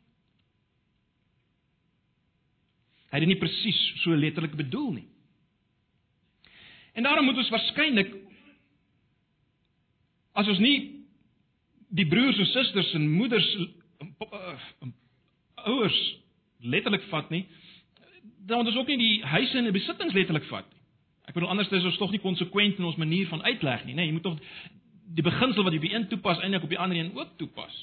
Hy 3.11 3.19
het 3.19 3.25
dit 3.25 3.31
nie 3.33 3.41
presies 3.41 3.79
so 4.01 4.15
letterlik 4.15 4.55
bedoel 4.57 5.01
nie. 5.01 5.07
En 6.95 7.03
daarom 7.03 7.27
moet 7.27 7.41
ons 7.43 7.51
waarskynlik 7.51 8.13
as 10.33 10.47
ons 10.49 10.61
nie 10.63 10.77
die 11.93 12.07
broers 12.09 12.39
en 12.41 12.49
susters 12.49 12.93
en 12.97 13.11
moeders 13.11 13.49
en 14.01 14.95
ouers 15.67 15.99
letterlik 16.63 17.03
vat 17.11 17.29
nie, 17.33 17.43
dan 18.47 18.65
ons 18.65 18.75
ook 18.75 18.87
nie 18.87 18.97
die 18.97 19.23
huise 19.23 19.57
en 19.57 19.69
die 19.69 19.75
besittings 19.75 20.13
letterlik 20.13 20.47
vat 20.49 20.67
nie. 20.69 20.81
Ek 21.23 21.35
bedoel 21.37 21.53
anders 21.53 21.71
is 21.71 21.85
ons 21.87 21.97
tog 21.97 22.11
nie 22.11 22.19
konsekwent 22.19 22.79
in 22.79 22.87
ons 22.89 22.99
manier 22.99 23.27
van 23.31 23.43
uitleg 23.43 23.85
nie, 23.85 23.93
nê? 23.93 24.01
Nee, 24.01 24.11
jy 24.11 24.17
moet 24.17 24.25
tog 24.27 24.39
die 25.13 25.23
beginsel 25.23 25.63
wat 25.63 25.73
jy 25.75 25.79
op 25.79 25.87
die 25.87 25.93
een 25.95 26.07
toepas 26.11 26.41
eintlik 26.41 26.65
op 26.65 26.73
die 26.73 26.79
ander 26.79 26.99
een 26.99 27.13
ook 27.15 27.37
toepas. 27.39 27.73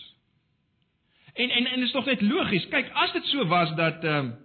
En 1.35 1.51
en 1.51 1.67
en 1.67 1.83
is 1.83 1.93
tog 1.95 2.09
net 2.11 2.23
logies. 2.27 2.67
Kyk, 2.69 2.91
as 2.93 3.13
dit 3.13 3.29
so 3.33 3.47
was 3.49 3.75
dat 3.79 4.05
ehm 4.05 4.33
uh, 4.33 4.39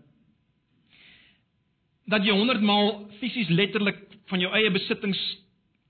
dat 2.05 2.21
jy 2.21 2.35
100 2.37 2.61
maal 2.61 3.07
fisies 3.19 3.49
letterlik 3.49 3.97
van 4.29 4.39
jou 4.39 4.51
eie 4.53 4.69
besittings 4.71 5.19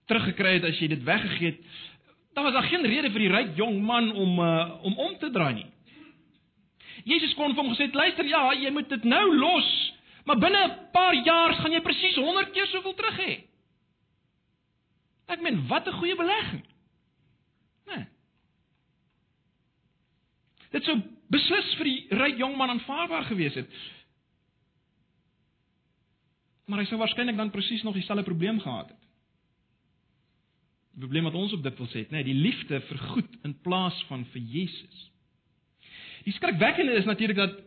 teruggekry 0.08 0.54
het 0.54 0.68
as 0.70 0.78
jy 0.80 0.88
dit 0.88 1.02
weggegee 1.04 1.52
het, 1.52 1.58
dan 2.34 2.44
was 2.48 2.54
daar 2.56 2.70
geen 2.70 2.86
rede 2.88 3.12
vir 3.12 3.26
die 3.26 3.32
ryk 3.34 3.56
jong 3.60 3.82
man 3.84 4.12
om 4.14 4.40
uh, 4.40 4.84
om 4.84 4.96
om 4.96 5.18
te 5.20 5.32
draai 5.32 5.54
nie. 5.54 5.68
Jesus 7.04 7.34
kon 7.36 7.54
vir 7.54 7.64
hom 7.64 7.74
gesê 7.74 7.90
het, 7.90 7.96
"Luister, 7.96 8.26
ja, 8.26 8.54
jy 8.54 8.72
moet 8.72 8.90
dit 8.90 9.04
nou 9.04 9.36
los, 9.36 9.94
maar 10.26 10.40
binne 10.42 10.62
'n 10.68 10.92
paar 10.92 11.16
jaar 11.16 11.54
gaan 11.54 11.72
jy 11.72 11.82
presies 11.82 12.16
100 12.16 12.52
keer 12.52 12.68
soveel 12.68 12.94
terug 12.94 13.18
hê." 13.18 13.44
Ek 15.26 15.42
meen, 15.42 15.68
wat 15.68 15.88
'n 15.88 15.98
goeie 16.00 16.16
belegging. 16.16 16.66
Nee. 17.86 18.06
Dit 20.72 20.84
sou 20.84 21.02
beslis 21.28 21.76
vir 21.80 21.84
die 21.84 22.08
ryk 22.10 22.38
jong 22.38 22.58
man 22.58 22.70
aanvaarbaar 22.70 23.24
gewees 23.24 23.54
het. 23.54 23.70
Maar 26.66 26.80
hy 26.80 26.86
sou 26.86 27.00
waarskynlik 27.00 27.38
dan 27.38 27.54
presies 27.54 27.84
nog 27.84 27.94
dieselfde 27.94 28.24
probleem 28.24 28.60
gehad 28.60 28.90
het. 28.90 29.02
Die 30.96 31.04
probleem 31.04 31.24
wat 31.28 31.34
ons 31.34 31.54
op 31.54 31.64
dit 31.64 31.78
wil 31.78 31.88
sê, 31.92 32.06
nê, 32.08 32.12
nee, 32.12 32.24
die 32.24 32.38
liefde 32.40 32.80
vir 32.82 32.98
goed 32.98 33.32
in 33.44 33.54
plaas 33.62 33.98
van 34.10 34.26
vir 34.26 34.42
Jesus. 34.42 35.12
Die 36.24 36.34
skrikwekkende 36.34 36.96
is 36.98 37.06
natuurlik 37.06 37.38
dat 37.38 37.58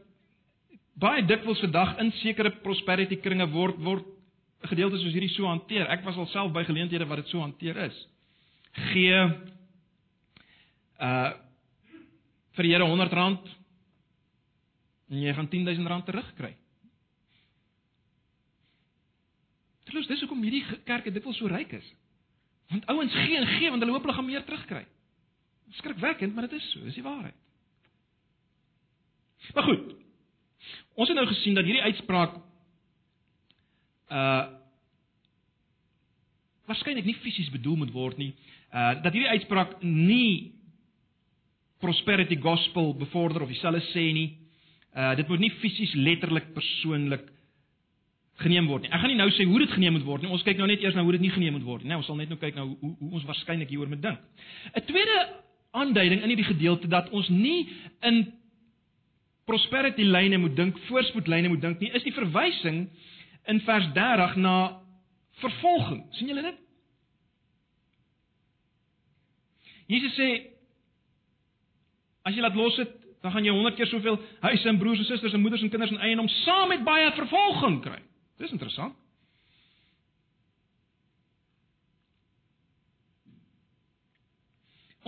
baie 0.99 1.23
dikwels 1.27 1.61
vandag 1.63 1.99
in 2.03 2.13
sekere 2.23 2.51
prosperity 2.65 3.19
kringe 3.23 3.47
word 3.53 3.79
word 3.85 4.07
gedeeltes 4.67 5.05
soos 5.05 5.15
hierdie 5.15 5.31
so 5.37 5.47
hanteer. 5.47 5.87
Ek 5.87 6.03
was 6.07 6.19
alself 6.19 6.51
by 6.55 6.65
geleenthede 6.67 7.07
wat 7.07 7.23
dit 7.23 7.31
so 7.31 7.43
hanteer 7.43 7.79
is. 7.87 7.99
Gee 8.93 9.21
uh 10.99 11.31
vir 12.59 12.67
die 12.67 12.73
Here 12.75 12.83
R100 12.83 13.53
en 15.15 15.21
jy 15.23 15.33
gaan 15.35 15.47
R10000 15.47 16.09
terugkry. 16.09 16.57
Terloops, 19.87 20.09
dis 20.11 20.25
hoekom 20.25 20.43
hierdie 20.43 20.65
kerke 20.89 21.13
dikwels 21.15 21.39
so 21.39 21.47
ryk 21.47 21.77
is. 21.79 21.87
Want 22.73 22.89
ouens 22.91 23.15
gee 23.15 23.39
en 23.39 23.47
gee 23.55 23.71
want 23.71 23.85
hulle 23.85 23.95
hoop 23.95 24.09
hulle 24.09 24.17
gaan 24.17 24.27
meer 24.27 24.43
terugkry. 24.45 24.83
Skrikwekkend, 25.79 26.35
maar 26.35 26.49
dit 26.49 26.59
is 26.59 26.67
so, 26.73 26.83
dis 26.83 26.99
die 26.99 27.07
waarheid. 27.07 27.39
Maar 29.55 29.71
goed. 29.71 29.95
Ons 30.99 31.09
het 31.09 31.17
nou 31.17 31.27
gesien 31.31 31.55
dat 31.55 31.65
hierdie 31.65 31.87
uitspraak 31.91 32.39
uh 34.13 34.47
waarskynlik 36.69 37.07
nie 37.09 37.17
fisies 37.23 37.49
bedoel 37.49 37.79
moet 37.81 37.93
word 37.93 38.19
nie. 38.21 38.35
Uh 38.73 38.99
dat 39.03 39.13
hierdie 39.13 39.31
uitspraak 39.39 39.79
nie 39.83 40.53
prosperity 41.81 42.37
gospel 42.37 42.93
bevorder 42.99 43.43
of 43.43 43.49
dieselfde 43.53 43.81
sê 43.93 44.05
nie. 44.13 44.29
Uh 44.93 45.15
dit 45.17 45.29
moet 45.29 45.45
nie 45.47 45.55
fisies 45.63 45.95
letterlik 45.95 46.53
persoonlik 46.57 47.29
geneem 48.43 48.69
word 48.71 48.85
nie. 48.85 48.93
Ek 48.93 49.03
gaan 49.03 49.13
nie 49.13 49.19
nou 49.19 49.29
sê 49.35 49.47
hoe 49.49 49.59
dit 49.63 49.73
geneem 49.75 49.97
moet 49.97 50.07
word 50.07 50.23
nie. 50.23 50.31
Ons 50.35 50.45
kyk 50.47 50.61
nou 50.61 50.69
net 50.71 50.83
eers 50.85 50.97
na 50.97 51.03
hoe 51.07 51.15
dit 51.17 51.25
nie 51.25 51.35
geneem 51.35 51.57
moet 51.57 51.67
word 51.67 51.83
nie. 51.83 51.91
Nee, 51.93 52.01
ons 52.01 52.07
sal 52.07 52.19
net 52.21 52.31
nou 52.31 52.39
kyk 52.39 52.59
na 52.59 52.67
hoe 52.67 52.93
hoe 53.01 53.13
ons 53.19 53.27
waarskynlik 53.29 53.71
hieroor 53.73 53.91
moet 53.91 54.03
dink. 54.03 54.21
'n 54.75 54.85
Tweede 54.91 55.19
aanduiding 55.73 56.23
in 56.23 56.33
hierdie 56.33 56.53
gedeelte 56.53 56.89
dat 56.89 57.11
ons 57.11 57.29
nie 57.29 57.69
in 58.03 58.27
prosperity 59.49 60.05
lyne 60.05 60.39
moet 60.39 60.57
dink, 60.57 60.79
voorspoedlyne 60.89 61.49
moet 61.49 61.65
dink 61.65 61.81
nie, 61.81 61.91
is 61.97 62.05
die 62.05 62.15
verwysing 62.17 62.85
in 63.49 63.61
vers 63.65 63.89
30 63.97 64.37
na 64.45 64.55
vervolging. 65.41 66.05
sien 66.19 66.29
julle 66.29 66.45
dit? 66.45 66.65
Jesus 69.89 70.15
sê 70.21 70.29
as 72.29 72.37
jy 72.37 72.45
laat 72.45 72.59
los 72.59 72.77
het, 72.77 72.93
dan 73.25 73.33
gaan 73.33 73.47
jy 73.47 73.55
100 73.57 73.79
keer 73.79 73.89
soveel 73.91 74.19
huise 74.45 74.69
en 74.69 74.79
broers 74.79 75.01
en 75.01 75.09
susters 75.09 75.35
en 75.35 75.41
moeders 75.43 75.65
en 75.65 75.73
kinders 75.73 75.95
en 75.95 76.05
eiendom 76.05 76.29
saam 76.45 76.69
met 76.71 76.85
baie 76.87 77.09
vervolging 77.17 77.81
kry. 77.83 77.99
Dis 78.39 78.53
interessant. 78.55 78.95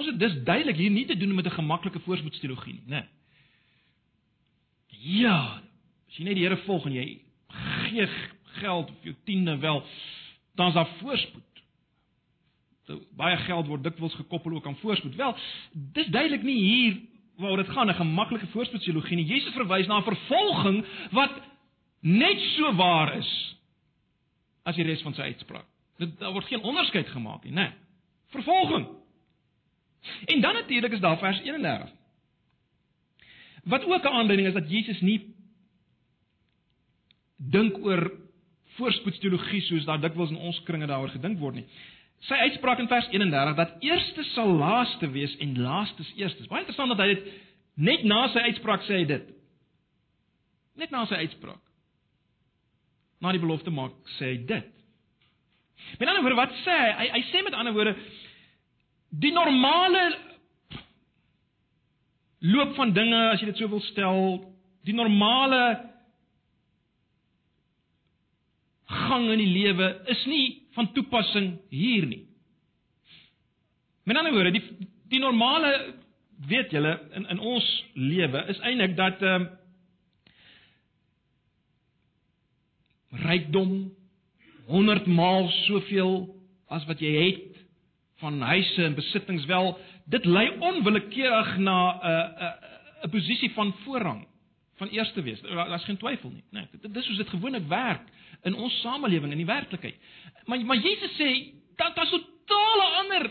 Ons 0.01 0.09
het 0.09 0.19
dis 0.19 0.39
duidelik 0.49 0.79
hier 0.81 0.91
nie 0.91 1.07
te 1.07 1.17
doen 1.17 1.35
met 1.35 1.47
'n 1.47 1.59
gemaklike 1.61 2.01
voorspoedsteologie 2.01 2.75
nie, 2.75 2.89
né? 2.89 3.05
Ja, 5.01 5.61
as 6.09 6.19
jy 6.19 6.27
net 6.27 6.37
die 6.37 6.45
Here 6.45 6.59
volg 6.67 6.87
en 6.87 6.97
jy 6.97 7.07
gee 7.89 8.09
geld 8.61 8.91
of 8.91 9.07
jou 9.07 9.15
tiende 9.25 9.57
wel, 9.63 9.83
dan 10.59 10.69
is 10.69 10.77
daar 10.77 10.91
voorspoed. 11.01 11.63
So 12.87 13.01
baie 13.17 13.39
geld 13.47 13.69
word 13.71 13.85
dikwels 13.87 14.17
gekoppel 14.19 14.59
ook 14.59 14.67
aan 14.67 14.77
voorspoed. 14.83 15.17
Wel, 15.17 15.37
dis 15.95 16.11
duidelik 16.13 16.45
nie 16.45 16.59
hier 16.59 16.99
waaroor 17.41 17.63
dit 17.63 17.73
gaan 17.73 17.89
'n 17.89 17.95
gemaklike 17.95 18.47
voorspoedsteologie 18.47 19.17
nie. 19.17 19.27
Jesus 19.27 19.55
verwys 19.55 19.87
na 19.87 19.99
'n 19.99 20.11
vervolging 20.13 20.85
wat 21.11 21.33
net 22.01 22.41
so 22.57 22.75
waar 22.75 23.17
is 23.17 23.57
as 24.65 24.77
die 24.77 24.85
res 24.85 25.03
van 25.03 25.15
sy 25.15 25.23
uitspraak. 25.23 25.67
Dit 25.99 26.19
daar 26.19 26.33
word 26.33 26.47
geen 26.47 26.63
onderskeid 26.63 27.09
gemaak 27.09 27.45
nie, 27.45 27.53
né? 27.53 27.73
Vervolging. 28.29 28.87
En 30.27 30.41
dan 30.41 30.55
natuurlik 30.55 30.93
is 30.93 31.01
daar 31.01 31.19
vers 31.19 31.41
31. 31.41 31.91
Wat 33.65 33.85
ook 33.85 34.05
'n 34.05 34.17
aanduiding 34.19 34.49
is 34.49 34.55
dat 34.55 34.71
Jesus 34.71 35.01
nie 35.01 35.35
dink 37.37 37.79
oor 37.85 38.11
voorspoedsteologie 38.77 39.61
soos 39.61 39.85
daar 39.85 40.01
dikwels 40.01 40.31
in 40.31 40.37
ons 40.37 40.63
kringe 40.63 40.87
daaroor 40.87 41.09
gedink 41.09 41.39
word 41.39 41.55
nie. 41.55 41.67
Sy 42.29 42.35
uitspraak 42.35 42.79
in 42.79 42.89
vers 42.89 43.09
31 43.09 43.57
dat 43.57 43.77
eerste 43.81 44.23
sal 44.23 44.49
laaste 44.49 45.11
wees 45.11 45.37
en 45.37 45.61
laaste 45.61 46.05
eerste. 46.17 46.49
Baie 46.49 46.61
interessant 46.61 46.89
dat 46.89 46.99
hy 46.99 47.15
dit 47.15 47.33
net 47.75 48.05
na 48.05 48.29
sy 48.29 48.39
uitspraak 48.39 48.83
sê 48.83 49.01
hy 49.01 49.05
dit. 49.05 49.27
Net 50.77 50.91
na 50.91 51.07
sy 51.07 51.15
uitspraak 51.15 51.61
na 53.21 53.33
die 53.33 53.41
belofte 53.43 53.71
maak, 53.71 53.93
sê 54.17 54.33
hy 54.33 54.37
dit. 54.49 54.69
Met 56.01 56.09
ander 56.09 56.23
woorde, 56.25 56.39
wat 56.39 56.55
sê 56.65 56.77
hy? 56.77 56.91
Hy, 56.97 57.07
hy 57.19 57.23
sê 57.29 57.43
met 57.45 57.57
ander 57.57 57.77
woorde 57.77 57.97
die 59.11 59.33
normale 59.35 60.03
loop 62.41 62.75
van 62.75 62.93
dinge, 62.97 63.21
as 63.31 63.41
jy 63.43 63.51
dit 63.51 63.61
so 63.61 63.69
wil 63.69 63.83
stel, 63.91 64.21
die 64.89 64.97
normale 64.97 65.63
gang 68.91 69.29
in 69.31 69.43
die 69.43 69.53
lewe 69.53 69.91
is 70.11 70.25
nie 70.27 70.47
van 70.75 70.91
toepassing 70.97 71.53
hier 71.71 72.07
nie. 72.09 72.25
Met 74.09 74.19
ander 74.19 74.35
woorde, 74.35 74.55
die 74.57 74.89
die 75.11 75.21
normale 75.21 75.71
weet 76.49 76.71
julle 76.73 76.95
in 77.19 77.27
in 77.35 77.41
ons 77.53 77.67
lewe 77.95 78.45
is 78.49 78.61
eintlik 78.65 78.97
dat 78.99 79.23
ehm 79.23 79.47
uh, 79.47 79.57
rykdom 83.11 83.91
100 84.71 85.07
maal 85.07 85.49
soveel 85.67 86.13
as 86.71 86.87
wat 86.87 87.01
jy 87.03 87.11
het 87.19 87.57
van 88.23 88.41
huise 88.41 88.85
en 88.85 88.95
besittings 88.95 89.45
wel 89.51 89.73
dit 90.05 90.25
lei 90.25 90.59
onwillekeurig 90.59 91.57
na 91.59 91.79
'n 91.93 92.07
uh, 92.11 92.29
'n 92.29 92.43
uh, 92.45 93.05
'n 93.05 93.11
posisie 93.11 93.53
van 93.53 93.75
voorrang 93.85 94.27
van 94.77 94.89
eerste 94.89 95.23
wees. 95.23 95.41
Daar's 95.41 95.85
geen 95.85 95.97
twyfel 95.97 96.31
nie. 96.31 96.45
Nee, 96.51 96.69
dit 96.81 96.95
dis 96.95 97.07
hoe 97.07 97.17
dit 97.17 97.29
gewoonlik 97.29 97.67
werk 97.69 98.09
in 98.43 98.55
ons 98.55 98.81
samelewing 98.81 99.33
in 99.33 99.43
die 99.43 99.47
werklikheid. 99.47 99.97
Maar 100.45 100.65
maar 100.65 100.77
Jesus 100.77 101.17
sê 101.17 101.55
dat 101.77 101.95
daar 101.95 102.07
so 102.07 102.19
totale 102.19 102.87
ander 103.03 103.31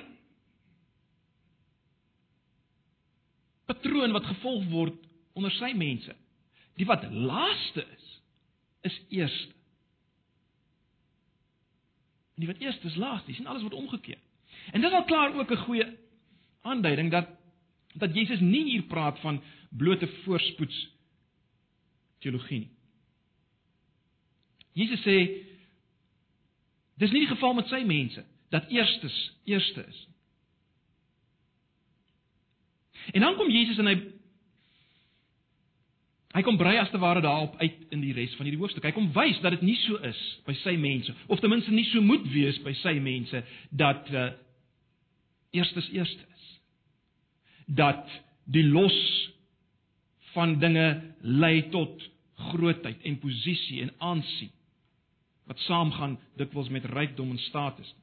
patroon 3.65 4.11
wat 4.11 4.25
gevolg 4.25 4.65
word 4.69 5.07
onder 5.33 5.51
sy 5.51 5.71
mense. 5.77 6.15
Die 6.79 6.85
wat 6.85 7.05
laaste 7.11 7.85
is, 7.95 8.21
is 8.81 9.01
eerste. 9.09 9.53
En 12.35 12.45
die 12.45 12.47
wat 12.47 12.61
eerste 12.63 12.87
is 12.87 12.95
laaste. 12.95 13.31
Dis 13.31 13.45
alles 13.45 13.65
word 13.65 13.73
omgekeer. 13.73 14.21
En 14.71 14.81
dit 14.81 14.89
is 14.89 14.97
al 14.97 15.09
klaar 15.09 15.33
ook 15.35 15.51
'n 15.51 15.65
goeie 15.65 15.87
aanduiding 16.61 17.11
dat 17.11 17.35
dat 17.99 18.13
Jesus 18.13 18.39
nie 18.39 18.63
hier 18.63 18.83
praat 18.85 19.19
van 19.19 19.41
blote 19.69 20.07
voorspoeds 20.07 20.89
teologie 22.19 22.59
nie. 22.59 22.69
Jesus 24.79 25.01
sê 25.03 25.17
dis 26.99 27.11
nie 27.11 27.25
die 27.25 27.31
geval 27.31 27.57
met 27.57 27.67
sy 27.71 27.81
mense 27.87 28.23
dat 28.53 28.69
eerstes 28.73 29.17
eerste 29.49 29.83
is. 29.85 29.99
En 33.13 33.21
dan 33.25 33.35
kom 33.35 33.49
Jesus 33.49 33.77
en 33.81 33.89
hy 33.89 33.97
hy 36.37 36.43
kom 36.45 36.59
brei 36.59 36.75
as 36.77 36.91
te 36.93 36.99
ware 37.01 37.23
daarop 37.25 37.55
uit 37.57 37.79
in 37.95 38.03
die 38.03 38.13
res 38.13 38.35
van 38.37 38.45
hierdie 38.45 38.61
hoofstuk. 38.61 38.85
Hy 38.85 38.93
kom 38.93 39.09
wys 39.15 39.39
dat 39.41 39.55
dit 39.57 39.63
nie 39.65 39.77
so 39.81 39.97
is 40.05 40.19
by 40.45 40.53
sy 40.61 40.75
mense 40.77 41.15
of 41.27 41.41
ten 41.41 41.49
minste 41.51 41.73
nie 41.73 41.87
so 41.89 42.03
moet 42.05 42.27
wees 42.29 42.59
by 42.63 42.75
sy 42.83 42.93
mense 43.01 43.41
dat 43.73 44.11
uh, 44.13 44.29
eerstes 45.57 45.89
eerste 45.95 46.21
is. 46.21 46.38
Dat 47.69 48.05
die 48.49 48.65
los 48.65 48.97
van 50.33 50.57
dinge 50.59 51.13
lei 51.21 51.69
tot 51.69 52.09
grootheid 52.49 53.01
en 53.05 53.19
posisie 53.19 53.81
en 53.81 53.93
aansien 53.97 54.51
wat 55.49 55.59
saamgaan 55.65 56.19
dikwels 56.37 56.69
met 56.69 56.85
rykdom 56.85 57.31
en 57.33 57.39
status. 57.41 57.95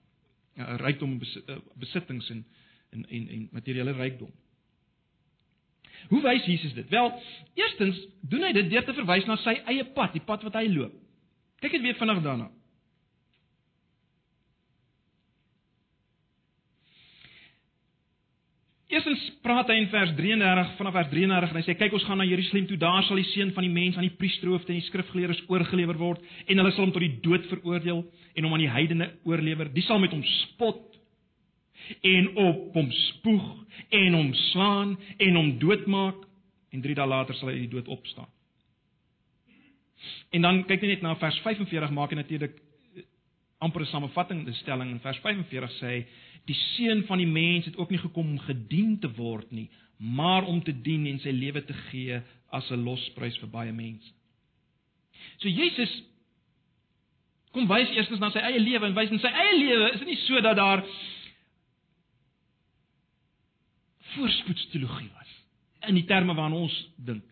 Ja, 0.59 0.76
rykdom 0.76 1.12
en 1.12 1.44
eh, 1.46 1.57
besittings 1.79 2.31
en 2.31 2.46
en 2.90 3.09
en, 3.09 3.29
en 3.29 3.48
materiële 3.52 3.92
rykdom. 3.92 4.31
Hoe 6.09 6.22
wys 6.22 6.44
Jesus 6.44 6.74
dit? 6.74 6.88
Wel, 6.88 7.22
eerstens 7.55 7.98
doen 8.20 8.42
hy 8.42 8.52
dit 8.52 8.70
deur 8.70 8.85
te 8.85 8.94
verwys 8.94 9.26
na 9.26 9.37
sy 9.42 9.57
eie 9.66 9.85
pad, 9.94 10.12
die 10.14 10.22
pad 10.26 10.44
wat 10.46 10.59
hy 10.59 10.66
loop. 10.70 10.94
Kyk 11.62 11.76
net 11.76 11.87
weer 11.87 11.98
vinnig 11.98 12.22
daarna. 12.22 12.50
Eerstens 18.96 19.24
praat 19.44 19.68
hy 19.68 19.74
in 19.76 19.90
vers 19.92 20.12
33 20.16 20.70
vanaf 20.78 20.94
vers 20.96 21.09
33 21.12 21.50
en 21.52 21.59
hy 21.59 21.62
sê 21.66 21.74
kyk 21.76 21.94
ons 21.98 22.04
gaan 22.09 22.16
na 22.16 22.24
Jerusalem 22.24 22.64
toe. 22.70 22.78
Daar 22.80 23.04
sal 23.04 23.18
die 23.20 23.26
seun 23.28 23.50
van 23.52 23.66
die 23.66 23.72
mens 23.74 23.98
aan 23.98 24.06
die 24.06 24.14
priesterhoofde 24.16 24.72
en 24.72 24.78
die 24.78 24.87
skrifgeleerdes 24.87 25.42
oorgelewer 25.52 25.98
word 26.00 26.22
en 26.46 26.62
hulle 26.62 26.72
sal 26.72 26.87
hom 26.87 26.94
tot 26.94 27.04
die 27.04 27.18
dood 27.20 27.44
veroordeel 27.50 28.00
en 28.06 28.46
hom 28.46 28.56
aan 28.56 28.64
die 28.64 28.70
heidene 28.72 29.11
oorlewer. 29.28 29.68
Die 29.74 29.85
sal 29.85 30.00
met 30.00 30.14
hom 30.16 30.22
spot 30.30 30.96
en 32.09 32.30
op 32.40 32.78
hom 32.78 32.88
spoeg 33.02 33.50
en 34.00 34.16
hom 34.16 34.32
slaan 34.46 34.96
en 35.28 35.40
hom 35.42 35.52
doodmaak 35.61 36.24
en 36.72 36.88
3 36.88 36.96
dae 36.96 37.11
later 37.12 37.37
sal 37.37 37.52
hy 37.52 37.59
uit 37.59 37.66
die 37.66 37.74
dood 37.76 37.92
opstaan. 37.92 38.30
En 40.32 40.48
dan 40.48 40.64
kyk 40.64 40.87
jy 40.87 40.94
net 40.94 41.04
na 41.04 41.18
vers 41.20 41.37
45 41.44 41.92
maak 41.92 42.16
hy 42.16 42.22
natuurlik 42.22 42.56
amper 43.59 43.83
'n 43.83 43.87
samevatting 43.87 44.45
die 44.45 44.55
stelling 44.55 44.90
in 44.90 45.01
vers 45.01 45.19
45 45.19 45.73
sê 45.81 45.87
hy 45.87 46.07
die 46.47 46.59
seun 46.77 47.05
van 47.07 47.19
die 47.19 47.27
mens 47.27 47.64
het 47.64 47.77
ook 47.77 47.90
nie 47.90 47.99
gekom 47.99 48.29
om 48.31 48.38
gedien 48.38 48.99
te 48.99 49.09
word 49.16 49.51
nie, 49.51 49.71
maar 49.99 50.45
om 50.45 50.62
te 50.62 50.73
dien 50.73 51.07
en 51.07 51.19
sy 51.19 51.31
lewe 51.31 51.64
te 51.64 51.75
gee 51.90 52.21
as 52.51 52.71
'n 52.71 52.85
losprys 52.85 53.38
vir 53.38 53.49
baie 53.49 53.73
mense. 53.73 54.12
So 55.38 55.49
Jesus 55.49 56.03
kom 57.53 57.69
wys 57.69 57.90
eerstens 57.90 58.21
na 58.21 58.31
sy 58.31 58.38
eie 58.38 58.61
lewe 58.61 58.87
en 58.87 58.95
wys 58.95 59.11
in 59.11 59.19
sy 59.19 59.33
eie 59.33 59.59
lewe 59.59 59.92
is 59.92 59.99
dit 59.99 60.09
nie 60.09 60.21
so 60.27 60.40
dat 60.40 60.57
daar 60.57 60.85
voorspoedsteologie 64.14 65.11
was 65.14 65.33
in 65.88 65.95
die 65.95 66.07
terme 66.09 66.35
waarna 66.35 66.57
ons 66.57 66.77
dink. 66.97 67.25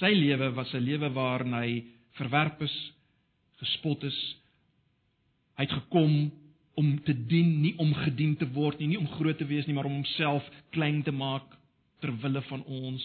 Sy 0.00 0.10
lewe 0.16 0.50
was 0.56 0.72
'n 0.74 0.84
lewe 0.84 1.12
waarin 1.12 1.52
hy 1.54 1.84
verwerp 2.16 2.62
is, 2.62 2.76
gespot 3.60 4.02
is, 4.04 4.18
Hy 5.60 5.66
het 5.68 5.76
gekom 5.76 6.30
om 6.80 6.86
te 7.04 7.12
dien, 7.12 7.58
nie 7.60 7.74
om 7.76 7.90
gedien 7.92 8.32
te 8.40 8.46
word 8.54 8.78
nie, 8.80 8.94
nie 8.94 9.00
om 9.00 9.08
groot 9.18 9.36
te 9.36 9.44
wees 9.44 9.66
nie, 9.68 9.74
maar 9.76 9.84
om 9.90 9.98
homself 9.98 10.46
klein 10.72 11.02
te 11.04 11.12
maak 11.12 11.52
ter 12.00 12.14
wille 12.22 12.40
van 12.48 12.62
ons 12.64 13.04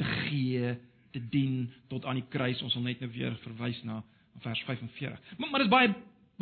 te 0.00 0.06
gee, 0.26 0.72
te 1.14 1.22
dien 1.30 1.68
tot 1.92 2.04
aan 2.04 2.18
die 2.18 2.26
kruis. 2.32 2.58
Ons 2.66 2.74
sal 2.74 2.82
net 2.82 3.04
nou 3.04 3.10
weer 3.14 3.36
verwys 3.44 3.78
na 3.86 4.00
vers 4.42 4.64
45. 4.66 5.30
Maar 5.38 5.52
maar 5.52 5.62
dit 5.62 5.68
is 5.68 5.74
baie 5.76 5.92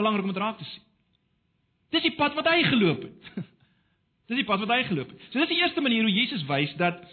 belangrik 0.01 0.25
om 0.25 0.33
dit 0.33 0.41
raak 0.41 0.57
te 0.63 0.71
sien. 0.71 0.87
Dis 1.93 2.09
die 2.09 2.17
pad 2.17 2.41
wat 2.41 2.49
hy 2.49 2.65
geloop 2.71 3.05
het. 3.05 3.31
Dis 4.33 4.41
die 4.41 4.49
pad 4.49 4.65
wat 4.65 4.73
hy 4.73 4.81
geloop 4.89 5.13
het. 5.13 5.29
So 5.29 5.43
dis 5.43 5.53
die 5.53 5.61
eerste 5.61 5.85
manier 5.85 6.09
hoe 6.09 6.17
Jesus 6.17 6.47
wys 6.49 6.73
dat 6.81 7.05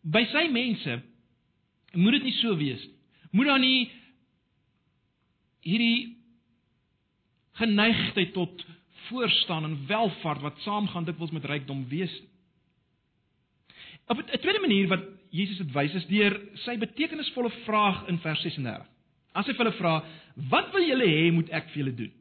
by 0.00 0.24
sy 0.32 0.46
mense 0.48 0.96
moet 1.92 2.12
dit 2.12 2.22
nie 2.22 2.38
so 2.38 2.56
wees 2.56 2.82
nie. 2.86 2.96
Moet 3.30 3.46
daar 3.46 3.62
nie 3.62 3.90
hierdie 5.62 6.16
geneigtheid 7.60 8.32
tot 8.32 8.66
voorstaan 9.08 9.64
en 9.64 9.86
welvaart 9.86 10.40
wat 10.40 10.62
saamgaan 10.64 11.04
dikwels 11.04 11.30
met 11.30 11.44
rykdom 11.44 11.84
wees. 11.88 12.12
Op 14.06 14.18
'n 14.18 14.38
tweede 14.38 14.60
manier 14.60 14.88
wat 14.88 15.04
Jesus 15.30 15.58
dit 15.58 15.72
wys 15.72 15.94
is 15.94 16.06
deur 16.06 16.40
sy 16.54 16.78
betekenisvolle 16.78 17.50
vraag 17.64 18.06
in 18.08 18.18
vers 18.18 18.40
36. 18.40 18.86
As 19.32 19.46
hy 19.46 19.52
hulle 19.52 19.72
vra, 19.72 20.04
"Wat 20.34 20.72
wil 20.72 20.86
julle 20.86 21.06
hê 21.06 21.32
moet 21.32 21.50
ek 21.50 21.68
vir 21.68 21.76
julle 21.84 21.94
doen?" 21.94 22.12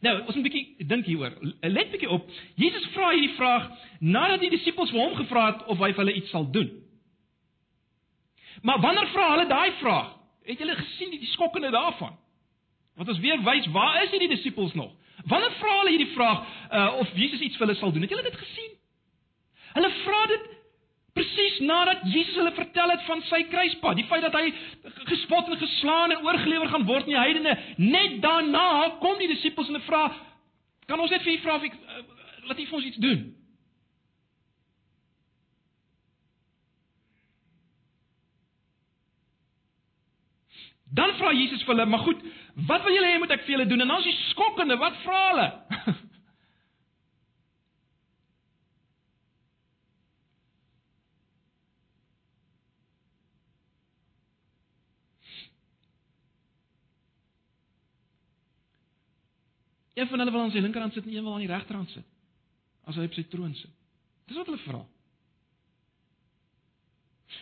Nou, 0.00 0.20
ons 0.26 0.34
moet 0.34 0.44
'n 0.44 0.50
bietjie 0.50 0.86
dink 0.86 1.04
hieroor. 1.04 1.34
Let 1.60 1.90
bietjie 1.90 2.10
op. 2.10 2.30
Jesus 2.54 2.86
vra 2.86 3.10
hierdie 3.10 3.36
vraag 3.36 3.70
nadat 4.00 4.40
die 4.40 4.50
disippels 4.50 4.90
vir 4.90 5.00
hom 5.00 5.14
gevra 5.14 5.46
het 5.52 5.66
of 5.66 5.78
hy 5.78 5.92
vir 5.92 6.04
hulle 6.04 6.14
iets 6.14 6.30
sal 6.30 6.50
doen. 6.50 6.70
Maar 8.62 8.80
wanneer 8.80 9.06
vra 9.12 9.30
hulle 9.30 9.46
daai 9.46 9.72
vraag? 9.80 10.14
Het 10.44 10.58
julle 10.58 10.74
gesien 10.74 11.10
die, 11.10 11.18
die 11.18 11.28
skokkende 11.28 11.70
daarvan? 11.70 12.16
Want 12.96 13.08
ons 13.08 13.18
weer 13.18 13.42
wys, 13.42 13.66
waar 13.70 14.02
is 14.02 14.10
hierdie 14.10 14.28
disippels 14.28 14.74
nog? 14.74 14.92
Wanneer 15.24 15.52
vra 15.58 15.78
hulle 15.78 15.94
hierdie 15.94 16.14
vraag 16.14 16.44
uh, 16.72 16.94
of 16.98 17.10
Jesus 17.14 17.40
iets 17.40 17.56
vir 17.56 17.66
hulle 17.66 17.78
sal 17.78 17.92
doen? 17.92 18.02
Het 18.06 18.14
julle 18.14 18.26
dit 18.26 18.40
gesien? 18.42 18.72
Hulle 19.76 19.90
vra 20.02 20.22
dit 20.32 20.46
presies 21.18 21.58
nadat 21.66 22.04
Jesus 22.06 22.36
hulle 22.38 22.52
vertel 22.54 22.92
het 22.94 23.02
van 23.06 23.22
sy 23.26 23.42
kruispad, 23.50 23.96
die 23.98 24.06
feit 24.10 24.22
dat 24.22 24.36
hy 24.38 24.52
gespot 25.10 25.50
en 25.50 25.58
geslaan 25.58 26.14
en 26.14 26.22
oorgelewer 26.26 26.70
gaan 26.70 26.86
word 26.86 27.08
aan 27.08 27.14
die 27.14 27.18
heidene. 27.18 27.56
Net 27.82 28.20
daarna 28.22 28.98
kom 29.02 29.18
die 29.18 29.30
disippels 29.30 29.70
en 29.70 29.78
hulle 29.78 29.86
vra, 29.86 30.04
"Kan 30.86 31.00
ons 31.00 31.10
net 31.10 31.22
vir 31.22 31.32
u 31.32 31.38
vra 31.42 31.56
of 31.56 31.62
ek 31.62 31.74
uh, 31.74 32.02
laat 32.48 32.60
u 32.60 32.66
vir 32.66 32.78
ons 32.78 32.84
iets 32.90 33.02
doen?" 33.02 33.34
Dan 40.90 41.14
vra 41.18 41.32
Jesus 41.32 41.62
vir 41.62 41.74
hulle, 41.74 41.86
"Maar 41.86 41.98
goed, 41.98 42.20
wat 42.66 42.82
wil 42.82 42.94
julle 42.94 43.06
hê 43.06 43.18
moet 43.18 43.30
ek 43.30 43.40
vir 43.40 43.56
julle 43.56 43.66
doen?" 43.66 43.80
En 43.80 43.88
dan 43.88 43.98
is 43.98 44.04
die 44.04 44.24
skokkende, 44.30 44.76
wat 44.76 44.96
vra 45.04 45.28
hulle? 45.30 45.48
Een 59.98 60.06
van 60.06 60.18
hulle 60.18 60.30
wil 60.30 60.40
aan 60.40 60.50
sy 60.50 60.58
linkerhand 60.58 60.92
sit 60.92 61.04
en 61.04 61.12
een 61.12 61.24
wil 61.24 61.32
aan 61.32 61.42
die 61.42 61.50
regterhand 61.50 61.90
sit. 61.90 62.04
As 62.86 62.94
hy 62.94 63.08
op 63.08 63.16
sy 63.16 63.24
troon 63.26 63.54
sit. 63.54 63.72
Dis 64.30 64.36
wat 64.38 64.46
hulle 64.46 64.60
vra. 64.62 64.82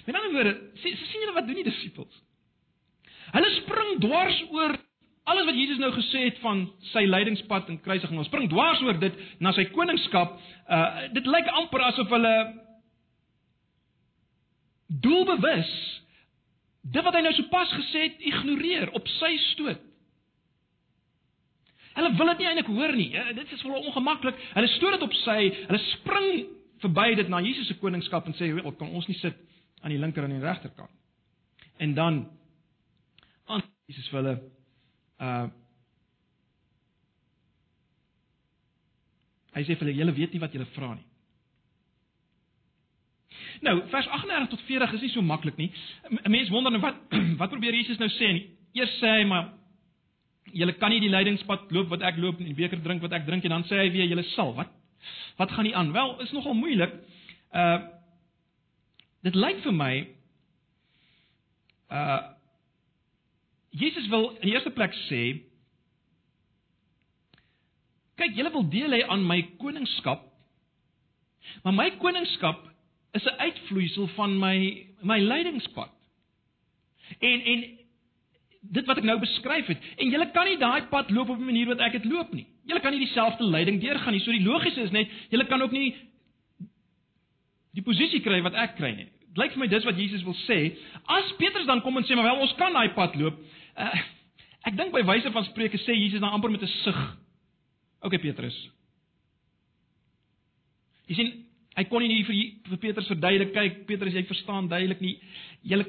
Met 0.06 0.16
ander 0.16 0.32
woorde, 0.32 0.54
sien 0.80 1.20
julle 1.20 1.34
wat 1.36 1.46
doen 1.46 1.60
die 1.60 1.66
disippels? 1.68 2.22
Hulle 3.34 3.50
spring 3.60 3.96
dwars 4.04 4.42
oor 4.50 4.76
alles 5.26 5.48
wat 5.48 5.58
Jesus 5.58 5.80
nou 5.82 5.90
gesê 5.94 6.28
het 6.28 6.38
van 6.42 6.62
sy 6.92 7.02
lydingspad 7.08 7.70
en 7.72 7.80
kruisiging. 7.82 8.14
Hulle 8.14 8.28
spring 8.28 8.46
dwars 8.50 8.82
oor 8.86 8.98
dit 9.02 9.16
na 9.42 9.52
sy 9.56 9.66
koningskap. 9.72 10.36
Uh 10.70 11.08
dit 11.16 11.26
lyk 11.26 11.50
amper 11.62 11.82
asof 11.88 12.12
hulle 12.14 12.36
doelbewus 14.86 15.72
dit 16.86 17.02
wat 17.02 17.16
hy 17.18 17.22
nou 17.24 17.34
sopas 17.34 17.72
gesê 17.74 18.04
het 18.06 18.24
ignoreer 18.30 18.92
op 18.94 19.08
sy 19.16 19.32
stoot. 19.50 19.82
Hulle 21.96 22.12
wil 22.18 22.30
dit 22.34 22.42
nie 22.42 22.48
eintlik 22.50 22.70
hoor 22.70 22.92
nie. 22.94 23.08
Ja, 23.14 23.24
dit 23.32 23.52
is 23.52 23.62
vir 23.64 23.72
hulle 23.72 23.88
ongemaklik. 23.88 24.38
Hulle 24.54 24.70
stoot 24.76 24.98
dit 24.98 25.04
op 25.06 25.14
sy, 25.24 25.38
hulle 25.64 25.82
spring 25.94 26.30
verby 26.84 27.06
dit 27.16 27.30
na 27.32 27.40
Jesus 27.40 27.70
se 27.70 27.78
koningskap 27.80 28.26
en 28.28 28.36
sê, 28.36 28.52
"Wel, 28.52 28.72
kan 28.76 28.88
ons 28.88 29.06
nie 29.08 29.16
sit 29.16 29.34
aan 29.82 29.90
die 29.90 29.98
linker 29.98 30.24
en 30.24 30.30
die 30.30 30.44
regterkant?" 30.44 30.90
En 31.78 31.94
dan 31.94 32.14
aan 32.14 32.35
Jesus 33.86 34.10
vir 34.10 34.20
hulle 34.22 34.36
uh 35.20 35.46
Hy 39.56 39.62
sê 39.64 39.72
vir 39.72 39.86
hulle, 39.86 39.96
"Julle 39.96 40.12
weet 40.12 40.32
nie 40.34 40.40
wat 40.40 40.52
julle 40.52 40.66
vra 40.74 40.94
nie." 40.94 41.04
Nou, 43.64 43.88
vers 43.88 44.06
38 44.06 44.50
tot 44.50 44.60
40 44.68 44.92
is 44.92 45.00
nie 45.00 45.10
so 45.10 45.22
maklik 45.22 45.56
nie. 45.56 45.72
'n 46.10 46.30
Mens 46.30 46.50
wonder 46.50 46.72
nou 46.72 46.80
wat 46.80 46.96
wat 47.40 47.50
probeer 47.50 47.74
Jesus 47.74 47.98
nou 47.98 48.08
sê? 48.08 48.50
Eers 48.74 48.98
sê 49.00 49.20
hy 49.20 49.24
maar 49.24 49.52
julle 50.52 50.76
kan 50.76 50.90
nie 50.90 51.00
die 51.00 51.10
lydingspad 51.10 51.70
loop 51.70 51.88
wat 51.88 52.02
ek 52.02 52.16
loop 52.16 52.38
en 52.40 52.46
die 52.46 52.54
beker 52.54 52.82
drink 52.82 53.02
wat 53.02 53.12
ek 53.12 53.26
drink 53.26 53.44
en 53.44 53.50
dan 53.50 53.64
sê 53.64 53.80
hy 53.80 53.90
weer 53.90 54.06
julle 54.06 54.24
sal. 54.34 54.52
Wat 54.54 54.68
wat 55.36 55.50
gaan 55.50 55.64
nie 55.64 55.74
aan? 55.76 55.92
Wel, 55.92 56.20
is 56.20 56.32
nogal 56.32 56.54
moeilik. 56.54 56.92
Uh 57.54 57.80
dit 59.22 59.34
lyk 59.34 59.62
vir 59.64 59.72
my 59.72 59.94
uh 61.90 62.35
Jesus 63.76 64.08
wil 64.08 64.30
in 64.38 64.48
die 64.48 64.54
eerste 64.54 64.72
plek 64.72 64.94
sê 65.06 65.22
kyk, 68.16 68.32
julle 68.38 68.52
wil 68.54 68.64
deel 68.72 68.96
hê 68.96 69.02
aan 69.04 69.26
my 69.28 69.42
koningskap. 69.60 70.22
Maar 71.64 71.74
my 71.76 71.90
koningskap 72.00 72.62
is 73.16 73.24
'n 73.24 73.40
uitvloeisel 73.46 74.06
van 74.16 74.38
my 74.38 74.86
my 75.02 75.18
lydingspad. 75.20 75.92
En 77.20 77.40
en 77.52 77.64
dit 78.60 78.86
wat 78.86 78.98
ek 78.98 79.04
nou 79.04 79.18
beskryf 79.20 79.66
het, 79.66 79.78
en 79.96 80.10
julle 80.10 80.30
kan 80.30 80.44
nie 80.44 80.58
daai 80.58 80.82
pad 80.90 81.10
loop 81.10 81.28
op 81.28 81.38
'n 81.38 81.44
manier 81.44 81.66
wat 81.66 81.80
ek 81.80 81.92
dit 81.92 82.04
loop 82.04 82.32
nie. 82.32 82.46
Julle 82.64 82.80
kan 82.80 82.92
nie 82.92 83.04
dieselfde 83.04 83.44
lyding 83.44 83.80
deurgaan 83.80 84.12
nie. 84.12 84.20
So 84.20 84.30
die 84.30 84.42
logiese 84.42 84.80
is 84.80 84.90
net, 84.90 85.08
julle 85.30 85.46
kan 85.46 85.62
ook 85.62 85.70
nie 85.70 85.94
die 87.72 87.82
posisie 87.82 88.20
kry 88.20 88.42
wat 88.42 88.54
ek 88.54 88.76
kry 88.76 88.90
nie. 88.96 89.08
Dit 89.28 89.36
lyk 89.36 89.52
vir 89.52 89.58
my 89.58 89.66
dis 89.66 89.84
wat 89.84 89.96
Jesus 89.96 90.22
wil 90.22 90.36
sê. 90.48 90.76
As 91.06 91.32
Petrus 91.38 91.66
dan 91.66 91.82
kom 91.82 91.96
en 91.96 92.04
sê, 92.04 92.14
"Maar 92.14 92.24
wel, 92.24 92.40
ons 92.40 92.54
kan 92.54 92.72
daai 92.72 92.94
pad 92.94 93.14
loop." 93.16 93.38
Uh, 93.76 93.98
ek 94.68 94.76
dink 94.76 94.92
by 94.92 95.04
wyse 95.04 95.30
van 95.32 95.44
spreuke 95.44 95.78
sê 95.78 95.94
Jesus 95.94 96.20
dan 96.20 96.32
amper 96.32 96.50
met 96.50 96.62
'n 96.62 96.72
sug. 96.84 97.00
OK 98.00 98.20
Petrus. 98.20 98.56
Jy 101.06 101.14
sien, 101.14 101.46
Hy 101.76 101.84
kon 101.90 102.00
nie 102.00 102.22
vir 102.24 102.36
vir 102.70 102.78
Petrus 102.80 103.08
verduidelik, 103.10 103.52
kyk 103.52 103.82
Petrus, 103.88 104.14
jy 104.16 104.24
verstaan 104.24 104.68
duidelik 104.70 105.02
nie. 105.04 105.18
Jy 105.68 105.82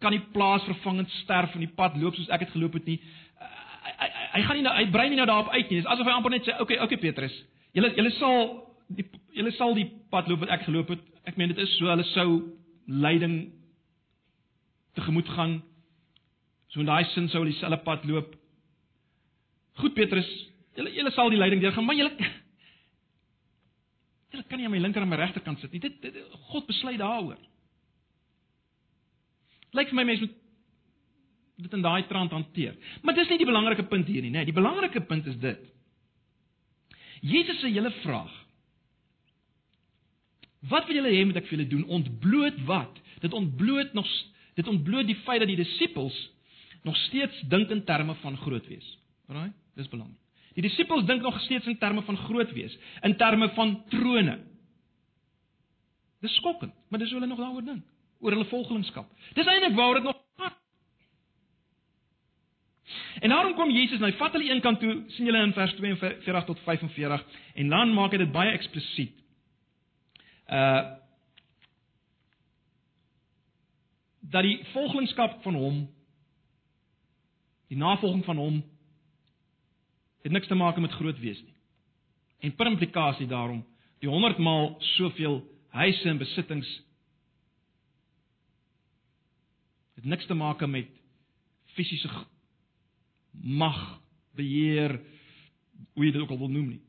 kan 0.00 0.14
nie 0.14 0.22
plaasvervangend 0.32 1.12
sterf 1.22 1.52
in 1.56 1.66
die 1.66 1.74
pad 1.76 1.96
loop 2.00 2.16
soos 2.16 2.30
ek 2.32 2.46
het 2.46 2.54
geloop 2.54 2.78
het 2.78 2.88
nie. 2.88 2.96
Hy 3.36 3.92
hy, 4.00 4.08
hy 4.32 4.42
gaan 4.46 4.58
nie 4.58 4.64
nou 4.64 4.72
hy 4.76 4.86
brei 4.94 5.06
nie 5.12 5.18
nou 5.20 5.26
daarop 5.28 5.52
uit 5.52 5.68
nie. 5.68 5.82
Dis 5.82 5.90
asof 5.92 6.08
hy 6.08 6.14
amper 6.16 6.32
net 6.32 6.48
sê, 6.48 6.54
"Oké, 6.56 6.62
okay, 6.62 6.76
oké 6.76 6.96
okay, 6.96 7.02
Petrus. 7.04 7.36
Julle 7.76 7.92
julle 7.96 8.12
sal 8.16 8.64
die 8.88 9.04
julle 9.36 9.52
sal 9.52 9.74
die 9.74 9.90
pad 10.10 10.28
loop 10.28 10.40
wat 10.40 10.54
ek 10.56 10.64
geloop 10.64 10.88
het. 10.88 11.04
Ek 11.26 11.36
meen 11.36 11.52
dit 11.52 11.58
is 11.58 11.76
so 11.76 11.84
hulle 11.84 12.04
sou 12.14 12.56
lyding 12.86 13.52
tegemoet 14.94 15.28
gaan. 15.28 15.62
So 16.76 16.82
in 16.84 16.90
daai 16.90 17.06
sin 17.14 17.30
sou 17.32 17.40
hulle 17.40 17.54
dieselfde 17.54 17.78
pad 17.86 18.02
loop. 18.04 18.34
Goed 19.80 19.94
Petrus, 19.96 20.28
julle 20.76 20.90
julle 20.92 21.12
sal 21.16 21.32
die 21.32 21.38
lyding 21.40 21.62
deurgaan, 21.64 21.86
maar 21.88 21.96
julle 21.96 22.12
Julle 24.34 24.44
kan 24.50 24.60
nie 24.60 24.66
aan 24.68 24.74
my 24.74 24.80
linker 24.82 25.00
en 25.00 25.08
my 25.08 25.16
regterkant 25.16 25.62
sit 25.62 25.72
nie. 25.72 25.80
Dit, 25.80 25.96
dit 26.02 26.16
God 26.50 26.66
besluit 26.68 26.98
daaroor. 27.00 27.38
Lyk 29.78 29.88
vir 29.88 29.96
my 29.96 30.04
mense 30.04 30.26
moet 30.26 31.64
dit 31.64 31.78
in 31.78 31.86
daai 31.86 32.04
trant 32.10 32.34
hanteer. 32.36 32.76
Maar 33.00 33.16
dis 33.16 33.32
nie 33.32 33.40
die 33.40 33.48
belangrike 33.48 33.86
punt 33.88 34.10
hier 34.12 34.20
nie, 34.20 34.34
nê. 34.34 34.42
Nee, 34.42 34.50
die 34.50 34.58
belangrike 34.58 35.00
punt 35.08 35.32
is 35.32 35.40
dit. 35.40 35.64
Jesus 37.24 37.62
se 37.62 37.72
hele 37.72 37.94
vraag. 38.02 38.34
Wat 40.68 40.84
wil 40.90 41.00
julle 41.00 41.16
hê 41.16 41.24
moet 41.24 41.40
ek 41.40 41.48
vir 41.48 41.56
julle 41.56 41.70
doen? 41.72 41.88
Ontbloot 42.02 42.60
wat? 42.68 43.00
Dit 43.24 43.32
ontbloot 43.32 43.96
nog 43.96 44.12
dit 44.60 44.68
ontbloot 44.68 45.08
die 45.08 45.16
feit 45.24 45.40
dat 45.40 45.48
die 45.48 45.62
disippels 45.62 46.16
nog 46.86 46.96
steeds 46.96 47.40
dink 47.50 47.70
in 47.74 47.84
terme 47.84 48.14
van 48.22 48.36
groot 48.36 48.66
wees. 48.66 48.86
Alraai? 49.26 49.50
Dis 49.74 49.88
belangrik. 49.90 50.22
Die 50.54 50.62
disippels 50.64 51.04
dink 51.04 51.22
nog 51.22 51.40
steeds 51.40 51.66
in 51.66 51.78
terme 51.78 52.02
van 52.02 52.16
groot 52.16 52.52
wees, 52.56 52.78
in 53.02 53.16
terme 53.16 53.48
van 53.54 53.82
trone. 53.88 54.38
Dis 56.20 56.34
skokkend, 56.34 56.72
maar 56.88 56.98
dis 56.98 57.10
hoe 57.10 57.18
hulle 57.18 57.32
nog 57.32 57.42
daaroor 57.42 57.64
dink, 57.64 57.84
oor 58.20 58.32
hulle 58.32 58.46
volgelingskap. 58.48 59.10
Dis 59.34 59.46
eintlik 59.46 59.74
waaroor 59.76 59.94
dit 60.00 60.06
nog 60.08 60.22
gaan. 60.36 60.54
En 63.20 63.34
daarom 63.34 63.54
kom 63.54 63.70
Jesus 63.70 63.98
nou, 63.98 64.12
vat 64.16 64.32
hulle 64.32 64.48
een 64.50 64.62
kant 64.64 64.80
toe, 64.80 64.94
sien 65.08 65.28
julle 65.28 65.42
in 65.44 65.52
vers 65.52 65.74
42 65.74 66.44
tot 66.44 66.62
45 66.64 67.26
en 67.54 67.74
dan 67.74 67.92
maak 67.94 68.14
hy 68.14 68.22
dit 68.22 68.32
baie 68.32 68.54
eksplisiet. 68.54 69.18
Uh 70.46 70.94
dat 74.26 74.42
die 74.42 74.56
volgelingskap 74.72 75.36
van 75.44 75.54
hom 75.54 75.76
die 77.70 77.78
navolging 77.78 78.24
van 78.24 78.40
hom 78.40 78.62
het 80.26 80.32
niks 80.32 80.46
te 80.50 80.58
maak 80.58 80.78
met 80.82 80.94
groot 80.98 81.18
wees 81.22 81.38
nie. 81.42 81.54
En 82.46 82.54
per 82.54 82.66
implikasie 82.66 83.26
daarom, 83.26 83.64
die 84.02 84.10
100 84.10 84.38
maal 84.38 84.74
soveel 84.96 85.40
huise 85.76 86.08
en 86.08 86.18
besittings 86.18 86.68
het 89.96 90.04
niks 90.04 90.26
te 90.26 90.34
maak 90.34 90.60
met 90.68 90.90
fisiese 91.76 92.10
mag, 93.36 93.78
beheer, 94.36 94.98
hoe 95.94 96.04
jy 96.04 96.12
dit 96.12 96.20
ook 96.22 96.32
al 96.34 96.40
wil 96.40 96.52
noem 96.52 96.68
nie. 96.74 96.82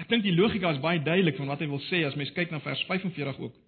Ek 0.00 0.08
dink 0.10 0.24
die 0.24 0.34
logika 0.34 0.72
is 0.74 0.82
baie 0.82 1.02
duidelik 1.02 1.38
van 1.38 1.50
wat 1.50 1.62
hy 1.62 1.68
wil 1.70 1.82
sê 1.88 2.02
as 2.06 2.16
mens 2.18 2.32
kyk 2.34 2.54
na 2.54 2.62
vers 2.64 2.82
45 2.88 3.42
ook. 3.42 3.59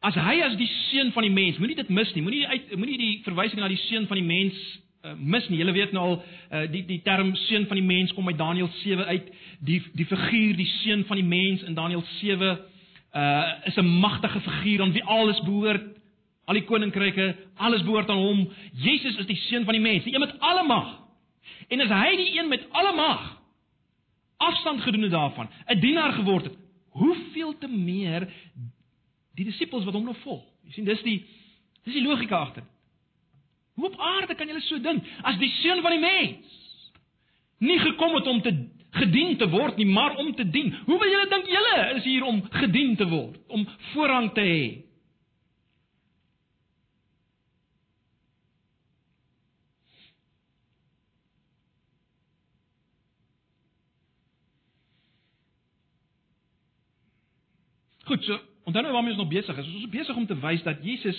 As 0.00 0.16
hy 0.16 0.38
as 0.40 0.54
die 0.56 0.68
seun 0.88 1.10
van 1.12 1.26
die 1.26 1.32
mens, 1.32 1.58
moenie 1.60 1.76
dit 1.76 1.88
mis 1.92 2.12
nie. 2.14 2.22
Moenie 2.24 2.46
uit 2.48 2.70
moenie 2.76 2.98
die 2.98 3.16
verwysing 3.26 3.60
na 3.60 3.68
die 3.68 3.80
seun 3.82 4.06
van 4.08 4.16
die 4.16 4.24
mens 4.24 4.56
uh, 5.04 5.12
mis 5.12 5.48
nie. 5.52 5.58
Julle 5.60 5.74
weet 5.76 5.92
nou 5.92 6.04
al 6.06 6.16
uh, 6.16 6.62
die 6.72 6.86
die 6.88 7.02
term 7.04 7.34
seun 7.44 7.66
van 7.68 7.76
die 7.76 7.84
mens 7.84 8.14
kom 8.16 8.28
uit 8.28 8.38
Daniël 8.38 8.70
7 8.80 9.04
uit. 9.10 9.28
Die 9.60 9.82
die 9.92 10.06
figuur 10.08 10.56
die 10.56 10.68
seun 10.78 11.04
van 11.08 11.20
die 11.20 11.26
mens 11.26 11.66
in 11.68 11.76
Daniël 11.76 12.04
7 12.20 12.40
uh 12.50 12.58
eh, 13.10 13.66
is 13.66 13.76
'n 13.76 13.86
magtige 14.00 14.40
figuur 14.40 14.82
aan 14.82 14.92
wie 14.92 15.04
alles 15.04 15.40
behoort. 15.42 15.82
Al 16.44 16.54
die 16.54 16.64
koninkryke, 16.64 17.36
alles 17.56 17.82
behoort 17.82 18.08
aan 18.08 18.16
hom. 18.16 18.48
Jesus 18.72 19.16
is 19.16 19.26
die 19.26 19.36
seun 19.36 19.64
van 19.64 19.74
die 19.74 19.82
mens, 19.82 20.04
die 20.04 20.14
een 20.14 20.20
met 20.20 20.40
alle 20.40 20.62
mag. 20.62 21.00
En 21.68 21.80
as 21.80 21.88
hy 21.90 22.16
die 22.16 22.38
een 22.38 22.48
met 22.48 22.66
alle 22.70 22.94
mag 22.94 23.40
afstand 24.36 24.80
gedoen 24.80 25.02
het 25.02 25.10
daarvan, 25.10 25.48
'n 25.68 25.80
dienaar 25.80 26.12
geword 26.12 26.44
het, 26.44 26.56
hoeveel 26.90 27.58
te 27.58 27.68
meer 27.68 28.28
die 29.38 29.46
disippels 29.48 29.84
wat 29.84 29.94
hom 29.94 30.04
nou 30.08 30.16
volg. 30.24 30.44
Jy 30.66 30.78
sien 30.78 30.88
dis 30.88 31.02
die 31.06 31.18
dis 31.84 31.96
die 31.96 32.04
logika 32.04 32.42
agter. 32.44 32.66
Hoe 33.78 33.88
op 33.88 34.00
aarde 34.00 34.34
kan 34.36 34.48
jy 34.48 34.60
so 34.66 34.78
dink 34.82 35.06
as 35.24 35.38
die 35.40 35.50
seun 35.60 35.82
van 35.82 35.96
die 35.96 36.02
mens 36.02 36.58
nie 37.60 37.78
gekom 37.78 38.14
het 38.16 38.26
om 38.26 38.40
te 38.44 38.52
gedien 38.90 39.36
te 39.38 39.48
word 39.50 39.76
nie, 39.78 39.86
maar 39.86 40.16
om 40.18 40.32
te 40.34 40.44
dien. 40.50 40.72
Hoe 40.86 40.98
wil 40.98 41.10
julle 41.10 41.28
dink 41.30 41.50
julle 41.50 41.74
is 41.96 42.04
hier 42.04 42.24
om 42.26 42.40
gedien 42.50 42.96
te 42.96 43.06
word, 43.08 43.38
om 43.48 43.66
voorrang 43.92 44.32
te 44.34 44.44
hê? 44.46 44.64
Goed, 58.10 58.24
so 58.26 58.40
Onthou 58.70 58.82
nou 58.84 58.92
waarmee 58.92 59.14
ons 59.14 59.22
nog 59.22 59.30
besig 59.30 59.56
is. 59.56 59.66
Ons 59.66 59.84
is 59.84 59.90
besig 59.90 60.16
om 60.16 60.26
te 60.26 60.36
wys 60.38 60.62
dat 60.62 60.82
Jesus 60.84 61.18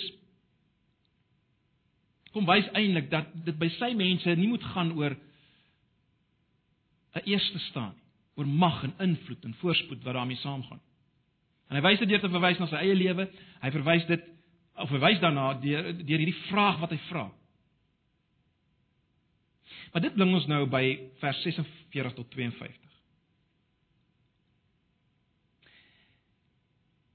kom 2.32 2.46
wys 2.48 2.68
eintlik 2.72 3.10
dat 3.12 3.28
dit 3.44 3.58
by 3.60 3.68
sy 3.76 3.90
mense 3.98 4.36
nie 4.38 4.48
moet 4.48 4.62
gaan 4.72 4.94
oor 4.96 5.16
'n 7.12 7.26
eerste 7.28 7.58
staan 7.68 7.92
nie, 7.92 8.06
oor 8.34 8.46
mag 8.46 8.82
en 8.84 8.94
invloed 8.98 9.44
en 9.44 9.54
voorspoed 9.54 10.02
wat 10.02 10.14
daarmee 10.14 10.36
saamgaan. 10.36 10.80
En 11.68 11.76
hy 11.76 11.82
wys 11.82 11.98
dit 11.98 12.08
deur 12.08 12.20
te 12.20 12.28
verwys 12.28 12.58
na 12.58 12.66
sy 12.66 12.76
eie 12.76 12.94
lewe. 12.94 13.28
Hy 13.60 13.70
verwys 13.70 14.06
dit 14.06 14.22
of 14.76 14.88
verwys 14.88 15.20
daarna 15.20 15.52
deur 15.60 15.92
deur 15.92 16.18
hierdie 16.18 16.44
vraag 16.48 16.80
wat 16.80 16.90
hy 16.90 16.98
vra. 17.10 17.30
Maar 19.92 20.02
dit 20.02 20.14
bring 20.14 20.34
ons 20.34 20.46
nou 20.46 20.66
by 20.66 21.10
vers 21.20 21.42
46 21.42 22.14
tot 22.14 22.30
52. 22.30 22.91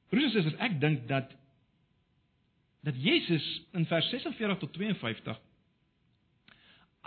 Broers 0.10 0.30
en 0.30 0.32
susters, 0.32 0.62
ek 0.64 0.80
dink 0.82 1.08
dat 1.10 1.34
dat 2.88 2.96
Jesus 3.04 3.44
in 3.76 3.86
vers 3.90 4.08
46 4.14 4.60
tot 4.62 4.74
52 4.78 5.40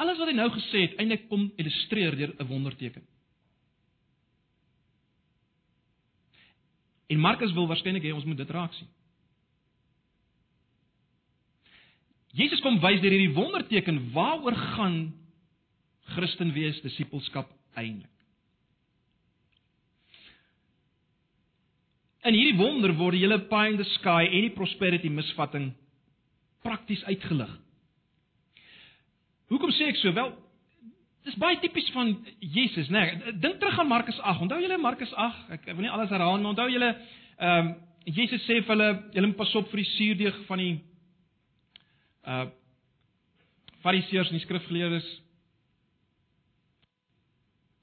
alles 0.01 0.18
wat 0.20 0.30
hy 0.30 0.34
nou 0.36 0.48
gesê 0.53 0.84
het 0.86 0.96
eintlik 1.01 1.26
kom 1.28 1.51
illustreer 1.61 2.16
deur 2.16 2.32
'n 2.38 2.48
wonderteken. 2.48 3.05
En 7.11 7.18
Markus 7.18 7.53
wil 7.53 7.66
waarskynlik 7.66 8.03
hê 8.03 8.14
ons 8.14 8.24
moet 8.24 8.36
dit 8.36 8.51
raak 8.51 8.72
sien. 8.74 8.88
Jesus 12.32 12.61
kom 12.61 12.78
wys 12.80 13.01
deur 13.01 13.11
hierdie 13.11 13.34
wonderteken 13.34 14.12
waaroor 14.12 14.55
gaan 14.55 15.12
Christen 16.14 16.53
wees, 16.53 16.80
disippelskap 16.80 17.51
eintlik. 17.74 18.20
In 22.29 22.37
hierdie 22.37 22.59
wonder 22.59 22.93
word 22.99 23.16
die 23.16 23.25
hele 23.25 23.39
pie 23.49 23.73
in 23.73 23.79
the 23.81 23.87
sky 23.97 24.27
en 24.29 24.45
die 24.45 24.55
prosperity 24.57 25.09
misvatting 25.09 25.71
prakties 26.64 27.03
uitgelig. 27.09 27.51
Hoekom 29.51 29.73
sê 29.75 29.89
ek 29.91 29.99
so? 29.99 30.12
Wel, 30.14 30.35
dis 31.27 31.39
baie 31.41 31.57
tipies 31.62 31.89
van 31.95 32.12
Jesus, 32.41 32.91
né? 32.93 33.07
Nee, 33.16 33.33
Dink 33.41 33.59
terug 33.61 33.79
aan 33.81 33.89
Markus 33.89 34.21
8. 34.21 34.45
Onthou 34.45 34.61
julle 34.61 34.79
Markus 34.79 35.12
8? 35.16 35.49
Ek, 35.57 35.64
ek 35.64 35.79
wil 35.79 35.87
nie 35.87 35.93
alles 35.93 36.12
herhaal 36.12 36.37
nie, 36.37 36.45
maar 36.45 36.55
onthou 36.57 36.68
julle 36.73 36.93
ehm 37.41 37.71
um, 37.71 37.79
Jesus 38.09 38.41
sê 38.49 38.62
vir 38.64 38.73
hulle, 38.73 38.87
julle 39.12 39.29
moet 39.29 39.37
pas 39.37 39.51
op 39.61 39.66
vir 39.68 39.83
die 39.83 39.91
suurdeeg 39.91 40.39
van 40.49 40.62
die 40.62 40.73
uh 42.25 42.47
Fariseërs 43.81 44.29
en 44.29 44.37
die 44.37 44.43
skrifgeleerdes. 44.45 45.07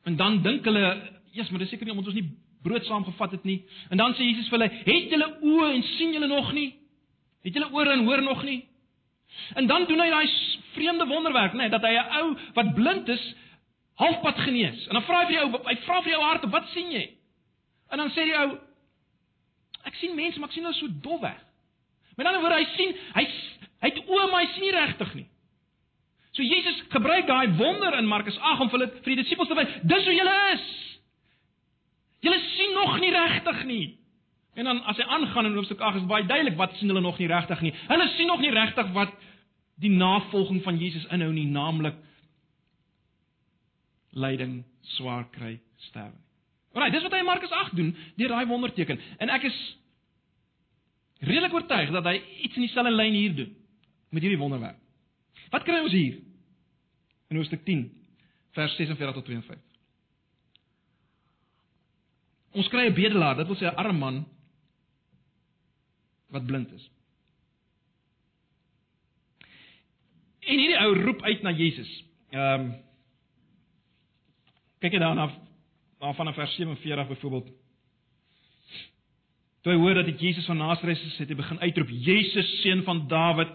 En 0.05 0.17
dan 0.17 0.41
dink 0.45 0.65
hulle, 0.65 0.83
"Jesus, 1.31 1.49
maar 1.49 1.59
dis 1.59 1.69
seker 1.69 1.85
nie 1.85 1.93
omdat 1.93 2.13
ons 2.13 2.19
nie 2.21 2.29
brood 2.67 2.85
saamgevat 2.85 3.31
het 3.31 3.43
nie." 3.43 3.61
En 3.89 3.97
dan 3.97 4.13
sê 4.13 4.27
Jesus 4.27 4.49
vir 4.49 4.59
hulle, 4.59 4.71
"Het 4.85 5.09
julle 5.09 5.29
oë 5.41 5.73
en 5.73 5.83
sien 5.83 6.13
julle 6.13 6.27
nog 6.27 6.53
nie? 6.53 6.75
Het 7.43 7.53
julle 7.53 7.71
ore 7.71 7.91
en 7.91 8.05
hoor 8.05 8.21
nog 8.21 8.43
nie?" 8.43 8.65
En 9.55 9.67
dan 9.67 9.85
doen 9.85 9.99
hy 9.99 10.09
daai 10.09 10.29
vreemde 10.73 11.05
wonderwerk, 11.05 11.53
nê, 11.53 11.57
nee, 11.57 11.69
dat 11.69 11.81
hy 11.81 11.93
'n 11.93 12.11
ou 12.19 12.37
wat 12.53 12.73
blind 12.73 13.07
is 13.07 13.35
halfpad 13.95 14.37
genees. 14.37 14.87
En 14.87 14.93
dan 14.93 15.03
vra 15.03 15.19
hy 15.19 15.25
vir 15.25 15.35
die 15.35 15.43
ou, 15.43 15.63
hy 15.65 15.75
vra 15.85 16.01
vir 16.01 16.11
die 16.11 16.17
ou 16.17 16.23
hart, 16.23 16.49
"Wat 16.49 16.67
sien 16.73 16.91
jy?" 16.91 17.09
En 17.89 17.97
dan 17.97 18.09
sê 18.09 18.23
die 18.23 18.37
ou, 18.37 18.57
"Ek 19.85 19.95
sien 19.95 20.15
mense, 20.15 20.39
maar 20.39 20.49
ek 20.49 20.53
sien 20.53 20.63
hulle 20.63 20.75
so 20.75 20.87
dof 21.01 21.21
weg." 21.21 21.41
Met 22.15 22.25
ander 22.25 22.41
woorde, 22.41 22.55
hy 22.55 22.67
sien, 22.75 22.95
hy 23.13 23.27
hy 23.79 23.89
het 23.89 24.05
oë, 24.07 24.31
maar 24.31 24.41
hy 24.41 24.47
sien 24.53 24.61
nie 24.61 24.71
regtig 24.71 25.13
nie. 25.13 25.27
So 26.31 26.43
Jesus 26.43 26.83
gebruik 26.89 27.27
daai 27.27 27.55
wonder 27.57 27.93
in 27.97 28.05
Markus 28.05 28.37
8 28.37 28.61
om 28.61 28.69
vir 28.69 28.79
hulle 28.79 28.91
vir 29.01 29.15
die 29.15 29.23
disippels 29.23 29.47
te 29.47 29.55
wys, 29.55 29.67
dis 29.83 30.05
hoe 30.05 30.13
julle 30.13 30.35
is. 30.53 30.65
Julle 32.25 32.39
sien 32.55 32.73
nog 32.73 32.99
nie 32.99 33.11
regtig 33.13 33.63
nie. 33.69 33.85
En 34.57 34.65
dan 34.65 34.81
as 34.89 34.97
hy 34.97 35.05
aangaan 35.05 35.45
in 35.45 35.55
hoofstuk 35.55 35.79
8 35.79 36.01
is 36.01 36.09
baie 36.09 36.25
duidelik 36.25 36.57
wat 36.57 36.73
sien 36.77 36.89
hulle 36.89 37.03
nog 37.05 37.19
nie 37.21 37.29
regtig 37.29 37.61
nie. 37.61 37.73
Hulle 37.87 38.07
sien 38.15 38.27
nog 38.27 38.41
nie 38.41 38.53
regtig 38.53 38.89
wat 38.95 39.13
die 39.77 39.93
navolging 39.93 40.63
van 40.65 40.79
Jesus 40.81 41.05
inhou 41.13 41.29
nie, 41.33 41.45
naamlik 41.45 41.97
lyding, 44.17 44.63
swaar 44.97 45.27
kry, 45.29 45.59
sterwe. 45.89 46.17
Alraai, 46.73 46.93
dis 46.93 47.05
wat 47.05 47.13
hy 47.13 47.21
in 47.21 47.29
Markus 47.29 47.53
8 47.53 47.75
doen 47.77 47.93
deur 48.17 48.33
daai 48.33 48.49
wonderteken. 48.49 48.99
En 49.21 49.29
ek 49.33 49.45
is 49.49 49.59
redelik 51.25 51.53
oortuig 51.53 51.93
dat 51.93 52.09
hy 52.09 52.17
iets 52.45 52.57
in 52.57 52.65
dieselfde 52.65 52.93
lyn 52.93 53.17
hier 53.17 53.37
doen 53.37 53.53
met 54.13 54.25
hierdie 54.25 54.41
wonderwerk. 54.41 54.79
Wat 55.53 55.65
kry 55.65 55.79
ons 55.83 55.93
hier? 55.93 56.19
In 57.29 57.39
hoofstuk 57.39 57.63
10 57.65 57.85
vers 58.57 58.75
46 58.77 59.17
tot 59.19 59.25
52. 59.29 59.66
Ons 62.57 62.69
kry 62.73 62.87
'n 62.87 62.97
bedelaar, 62.97 63.37
dit 63.37 63.47
wil 63.47 63.59
sê 63.59 63.69
'n 63.69 63.77
arm 63.77 63.97
man 63.97 64.25
wat 66.33 66.45
blind 66.45 66.71
is. 66.73 66.89
En 70.47 70.59
hierdie 70.59 70.79
ou 70.79 70.93
roep 71.03 71.21
uit 71.21 71.41
na 71.41 71.51
Jesus. 71.51 71.91
Ehm 72.31 72.61
um, 72.61 72.75
kyk 74.79 74.93
jy 74.93 74.99
daarna 74.99 75.31
af 75.99 76.15
van 76.15 76.33
vers 76.33 76.55
47 76.55 77.07
byvoorbeeld. 77.07 77.47
Toe 79.61 79.73
hy 79.73 79.79
hoor 79.79 79.93
dat 79.93 80.05
dit 80.05 80.19
Jesus 80.19 80.45
van 80.45 80.57
Nasaret 80.57 81.01
is, 81.01 81.17
het 81.17 81.29
hy 81.29 81.35
begin 81.35 81.59
uitroep: 81.59 81.89
"Jesus, 81.89 82.61
seun 82.61 82.83
van 82.83 83.07
Dawid." 83.07 83.49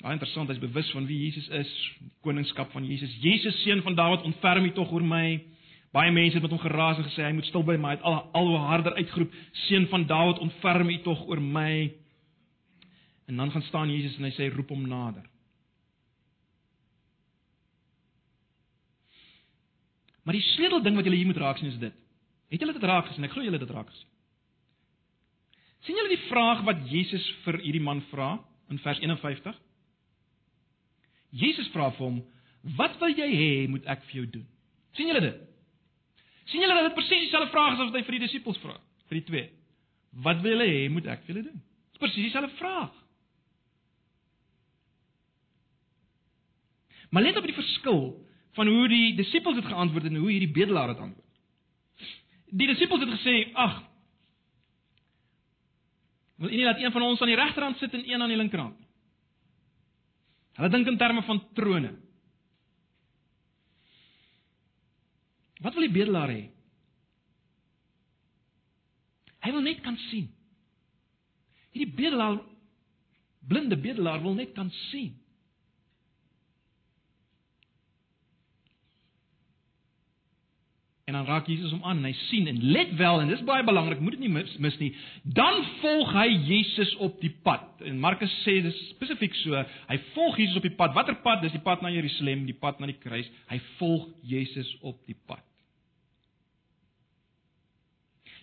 Baie 0.00 0.12
interessant, 0.12 0.48
hy's 0.48 0.60
bewus 0.60 0.90
van 0.90 1.06
wie 1.06 1.18
Jesus 1.24 1.48
is, 1.48 1.72
koningskap 2.20 2.70
van 2.72 2.86
Jesus. 2.86 3.16
Jesus, 3.20 3.62
seun 3.62 3.82
van 3.82 3.94
Dawid, 3.94 4.22
ontferm 4.22 4.64
U 4.64 4.72
tog 4.72 4.92
oor 4.92 5.04
my. 5.04 5.55
Baie 5.94 6.12
mense 6.12 6.34
het 6.34 6.42
met 6.42 6.50
hom 6.50 6.60
geraas 6.60 6.98
en 6.98 7.06
gesê 7.06 7.24
hy 7.24 7.32
moet 7.36 7.46
stil 7.48 7.62
bly, 7.64 7.76
maar 7.76 7.94
hy 7.94 7.98
het 7.98 8.08
al 8.08 8.18
al 8.32 8.50
hoe 8.50 8.64
harder 8.70 8.94
uitgeroep: 8.94 9.32
"Seun 9.66 9.86
van 9.92 10.06
Dawid, 10.06 10.38
ontferm 10.38 10.90
U 10.90 10.98
tog 11.02 11.26
oor 11.26 11.40
my." 11.40 11.94
En 13.26 13.36
dan 13.36 13.50
gaan 13.50 13.62
staan 13.62 13.90
Jesus 13.90 14.16
en 14.16 14.24
hy 14.24 14.30
sê 14.34 14.54
roep 14.54 14.68
hom 14.68 14.88
nader. 14.88 15.24
Maar 20.22 20.34
die 20.34 20.42
sleutel 20.42 20.82
ding 20.82 20.96
wat 20.98 21.04
julle 21.06 21.16
hier 21.16 21.26
moet 21.26 21.38
raak 21.38 21.58
sien 21.58 21.70
is 21.70 21.78
dit. 21.78 21.94
Het 22.50 22.60
julle 22.60 22.72
dit 22.72 22.82
raak 22.82 23.06
gesien? 23.06 23.24
Ek 23.24 23.34
glo 23.34 23.46
julle 23.46 23.58
het 23.58 23.66
dit 23.66 23.76
raak 23.76 23.90
gesien. 23.90 24.12
sien 25.86 25.94
julle 25.94 26.10
die 26.10 26.26
vraag 26.26 26.64
wat 26.66 26.80
Jesus 26.90 27.22
vir 27.44 27.60
hierdie 27.62 27.82
man 27.82 28.00
vra 28.10 28.32
in 28.74 28.78
vers 28.82 28.98
51? 28.98 29.54
Jesus 31.30 31.68
vra 31.70 31.92
vir 31.94 32.06
hom: 32.06 32.24
"Wat 32.76 32.98
wil 32.98 33.14
jy 33.14 33.28
hê 33.30 33.68
moet 33.70 33.86
ek 33.86 34.02
vir 34.08 34.16
jou 34.16 34.26
doen?" 34.26 34.46
sien 34.98 35.06
julle 35.06 35.20
dit? 35.20 35.45
Sien 36.50 36.62
julle 36.62 36.74
dat 36.78 36.88
dit 36.88 36.98
presies 36.98 37.26
dieselfde 37.26 37.50
vraag 37.50 37.74
is 37.74 37.80
as 37.80 37.90
wat 37.90 37.98
hy 37.98 38.04
vir 38.06 38.18
die 38.18 38.26
disippels 38.26 38.60
vra, 38.62 38.76
vir 39.10 39.18
die 39.20 39.26
twee. 39.30 39.48
Wat 40.26 40.40
wil 40.44 40.54
julle 40.54 40.68
hê 40.70 40.86
moet 40.92 41.08
ek 41.12 41.24
vir 41.26 41.34
julle 41.34 41.48
doen? 41.48 41.58
Dis 41.92 42.02
presies 42.02 42.28
dieselfde 42.28 42.54
vraag. 42.60 42.94
Maar 47.10 47.22
let 47.22 47.36
op 47.40 47.46
die 47.46 47.56
verskil 47.56 48.00
van 48.56 48.70
hoe 48.70 48.88
die 48.88 49.14
disippels 49.18 49.58
dit 49.58 49.68
geantwoord 49.68 50.06
het 50.06 50.12
en 50.12 50.22
hoe 50.22 50.30
hierdie 50.32 50.52
bedelaar 50.52 50.94
dit 50.94 51.02
antwoord. 51.02 51.24
Die 52.56 52.66
disippels 52.70 53.02
het 53.02 53.12
gesê: 53.18 53.36
"Ag, 53.54 53.82
wil 56.36 56.50
nie 56.50 56.64
dat 56.64 56.80
een 56.80 56.92
van 56.92 57.02
ons 57.02 57.20
aan 57.20 57.32
die 57.32 57.36
regterhand 57.36 57.78
sit 57.78 57.94
en 57.94 58.08
een 58.08 58.22
aan 58.22 58.28
die 58.28 58.36
linkerhand?" 58.36 58.78
Hulle 60.56 60.68
dink 60.68 60.86
in 60.86 60.98
terme 60.98 61.22
van 61.22 61.42
trone. 61.54 61.94
Wat 65.64 65.74
wil 65.74 65.86
die 65.86 65.94
bedelaar 65.94 66.32
hê? 66.32 66.42
Hy 69.46 69.52
wil 69.54 69.64
net 69.64 69.80
kan 69.84 69.96
sien. 70.08 70.26
Hierdie 71.72 71.94
bedelaar 71.96 72.40
blinde 73.46 73.78
bedelaar 73.78 74.22
wil 74.24 74.34
net 74.34 74.52
kan 74.56 74.72
sien. 74.88 75.14
En 81.06 81.14
dan 81.14 81.24
raak 81.24 81.46
Jesus 81.46 81.70
hom 81.70 81.84
aan 81.86 82.00
en 82.00 82.08
hy 82.08 82.16
sien 82.26 82.48
en 82.50 82.56
let 82.74 82.90
wel 82.98 83.20
en 83.22 83.28
dis 83.30 83.42
baie 83.46 83.62
belangrik, 83.64 84.00
moet 84.02 84.16
dit 84.16 84.24
nie 84.24 84.30
mis, 84.34 84.56
mis 84.58 84.74
nie. 84.80 84.88
Dan 85.22 85.60
volg 85.78 86.10
hy 86.16 86.24
Jesus 86.48 86.90
op 87.06 87.20
die 87.22 87.30
pad. 87.46 87.84
En 87.86 88.00
Markus 88.02 88.32
sê 88.42 88.56
dis 88.64 88.80
spesifiek 88.88 89.36
so, 89.44 89.60
hy 89.86 89.98
volg 90.16 90.40
Jesus 90.42 90.58
op 90.58 90.66
die 90.66 90.74
pad. 90.74 90.96
Watter 90.98 91.14
pad? 91.22 91.44
Dis 91.44 91.54
die 91.54 91.62
pad 91.62 91.84
na 91.84 91.92
Jerusalem, 91.94 92.42
die 92.48 92.56
pad 92.58 92.82
na 92.82 92.90
die 92.90 92.98
kruis. 92.98 93.28
Hy 93.52 93.60
volg 93.78 94.08
Jesus 94.26 94.72
op 94.82 94.98
die 95.06 95.14
pad. 95.30 95.46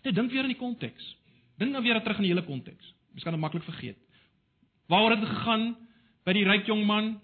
Net 0.07 0.15
dink 0.15 0.31
weer 0.31 0.47
aan 0.47 0.55
die 0.55 0.59
konteks. 0.59 1.11
Dink 1.59 1.75
nou 1.75 1.83
weer 1.83 1.99
terug 1.99 2.21
aan 2.21 2.29
die 2.29 2.31
hele 2.31 2.45
konteks. 2.47 2.95
Mens 3.11 3.27
kan 3.27 3.35
dit 3.35 3.43
maklik 3.43 3.67
vergeet. 3.67 3.99
Waaroor 4.87 5.17
het 5.17 5.25
dit 5.27 5.35
gegaan 5.35 5.73
by 6.23 6.39
die 6.39 6.47
ryk 6.47 6.71
jong 6.71 6.87
man? 6.87 7.17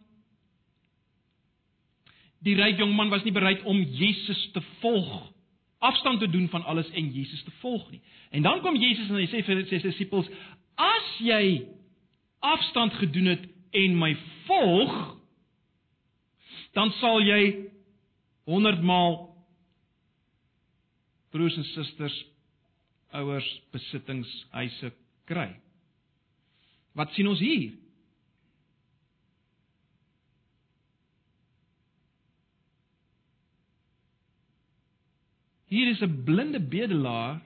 Die 2.46 2.56
ryk 2.56 2.80
jong 2.80 2.94
man 2.96 3.12
was 3.12 3.26
nie 3.26 3.36
bereid 3.36 3.64
om 3.68 3.82
Jesus 3.84 4.40
te 4.56 4.62
volg, 4.80 5.28
afstand 5.84 6.20
te 6.24 6.30
doen 6.32 6.48
van 6.52 6.64
alles 6.64 6.90
en 6.96 7.12
Jesus 7.12 7.44
te 7.44 7.52
volg 7.60 7.84
nie. 7.92 8.02
En 8.32 8.44
dan 8.46 8.62
kom 8.64 8.78
Jesus 8.80 9.10
en 9.10 9.20
hy 9.20 9.28
sê 9.32 9.44
vir 9.44 9.66
sy 9.68 9.82
disippels: 9.84 10.30
"As 10.76 11.10
jy 11.20 11.68
afstand 12.40 12.94
gedoen 13.00 13.34
het 13.34 13.48
en 13.76 13.98
my 14.00 14.14
volg, 14.48 15.18
dan 16.74 16.92
sal 17.00 17.22
jy 17.22 17.70
100 18.46 18.84
maal 18.84 19.36
broers 21.32 21.58
en 21.58 21.68
susters, 21.76 22.26
ouers, 23.12 23.50
besittings, 23.72 24.32
huise 24.52 24.94
kry." 25.28 25.52
Wat 26.96 27.12
sien 27.16 27.28
ons 27.28 27.40
hier? 27.40 27.72
Hier 35.70 35.88
is 35.88 36.02
'n 36.02 36.24
blinde 36.24 36.60
bedelaar 36.60 37.42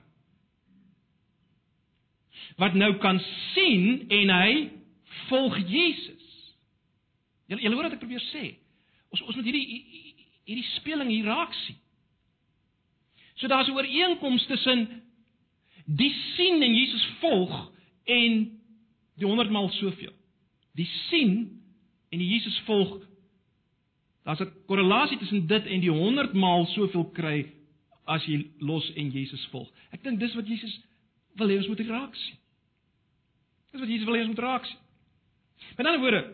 wat 2.56 2.74
nou 2.74 2.96
kan 2.96 3.20
sien 3.52 4.08
en 4.08 4.30
hy 4.30 4.70
volg 5.28 5.58
Jesus. 5.68 6.54
Julle 7.46 7.62
julle 7.62 7.74
hoor 7.74 7.88
wat 7.88 7.92
ek 7.92 8.04
probeer 8.04 8.24
sê. 8.32 8.56
Ons 9.10 9.22
ons 9.22 9.36
moet 9.36 9.44
hierdie 9.44 10.14
hierdie 10.44 10.70
speling 10.76 11.10
hier 11.10 11.24
raak 11.24 11.52
sien. 11.64 11.76
So 13.34 13.48
daar's 13.48 13.68
'n 13.68 13.76
ooreenkoms 13.76 14.46
tussen 14.46 15.02
die 15.84 16.14
sien 16.36 16.62
en 16.62 16.74
Jesus 16.74 17.06
volg 17.20 17.72
en 18.04 18.60
die 19.16 19.26
100 19.26 19.50
maal 19.50 19.68
soveel. 19.68 20.12
Die 20.74 20.88
sien 21.08 21.60
en 22.10 22.18
die 22.18 22.28
Jesus 22.28 22.58
volg. 22.58 23.06
Daar's 24.24 24.40
'n 24.40 24.52
korrelasie 24.66 25.18
tussen 25.18 25.46
dit 25.46 25.66
en 25.66 25.80
die 25.80 25.90
100 25.90 26.32
maal 26.32 26.66
soveel 26.66 27.04
kry 27.04 27.53
as 28.04 28.24
jy 28.28 28.50
los 28.60 28.86
en 28.94 29.10
Jesus 29.10 29.48
volg. 29.52 29.70
Ek 29.92 30.02
dink 30.04 30.20
dis 30.20 30.34
wat 30.34 30.48
Jesus 30.48 30.78
wil 31.38 31.48
hê 31.48 31.58
ons 31.58 31.68
moet 31.68 31.84
raak 31.88 32.16
sien. 32.16 32.40
Dis 33.72 33.80
wat 33.80 33.90
Jesus 33.90 34.06
wil 34.06 34.18
hê 34.18 34.24
ons 34.24 34.32
moet 34.34 34.44
raak 34.44 34.66
sien. 34.68 34.80
Met 35.78 35.86
ander 35.86 36.02
woorde, 36.02 36.24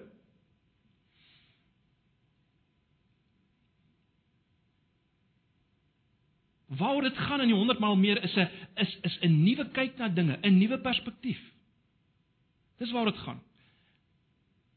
Waaroor 6.70 7.02
dit 7.02 7.16
gaan 7.18 7.40
in 7.40 7.50
die 7.50 7.56
100 7.56 7.78
maal 7.82 7.96
meer 7.98 8.22
is 8.22 8.34
'n 8.36 8.48
is 8.74 8.98
is 9.02 9.18
'n 9.20 9.42
nuwe 9.42 9.70
kyk 9.70 9.96
na 9.98 10.08
dinge, 10.08 10.38
'n 10.42 10.58
nuwe 10.58 10.78
perspektief. 10.78 11.40
Dis 12.78 12.90
waaroor 12.90 13.12
dit 13.12 13.20
gaan. 13.20 13.42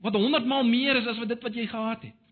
Wat 0.01 0.13
100 0.13 0.45
maal 0.45 0.63
meer 0.63 0.95
is 0.95 1.07
as 1.07 1.17
wat 1.17 1.27
dit 1.27 1.41
wat 1.41 1.53
jy 1.53 1.67
gehad 1.67 2.01
het. 2.01 2.22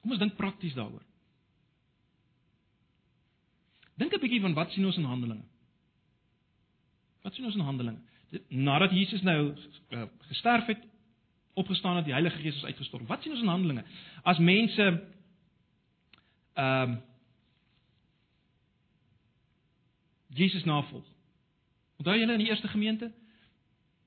Kom 0.00 0.14
ons 0.14 0.20
dink 0.20 0.36
prakties 0.36 0.74
daaroor. 0.74 1.02
Dink 4.00 4.14
'n 4.14 4.20
bietjie 4.20 4.40
van 4.40 4.54
wat 4.54 4.70
sien 4.72 4.86
ons 4.86 4.96
in 4.96 5.04
Handelinge? 5.04 5.44
Wat 7.22 7.34
sien 7.34 7.44
ons 7.44 7.54
in 7.54 7.60
Handelinge? 7.60 8.00
Nadat 8.48 8.90
Jesus 8.90 9.22
nou 9.22 9.54
uh, 9.90 10.02
gesterf 10.18 10.66
het, 10.66 10.82
opgestaan 11.54 11.96
het, 11.96 12.04
die 12.04 12.12
Heilige 12.12 12.38
Gees 12.38 12.56
is 12.56 12.64
uitgestort. 12.64 13.06
Wat 13.06 13.22
sien 13.22 13.32
ons 13.32 13.42
in 13.42 13.48
Handelinge? 13.48 13.84
As 14.22 14.38
mense 14.38 14.86
ehm 16.54 16.90
um, 16.90 17.00
Jesus 20.30 20.64
navolg. 20.64 21.04
Onthou 21.98 22.14
julle 22.18 22.32
in 22.32 22.38
die 22.38 22.48
eerste 22.48 22.68
gemeente 22.68 23.12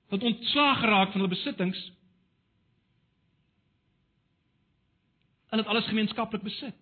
wat 0.08 0.24
ontslaag 0.24 0.80
geraak 0.80 1.12
van 1.12 1.22
hulle 1.22 1.34
besittings. 1.34 1.92
Hulle 5.54 5.62
het 5.62 5.70
alles 5.70 5.86
gemeenskaplik 5.92 6.42
besit. 6.42 6.74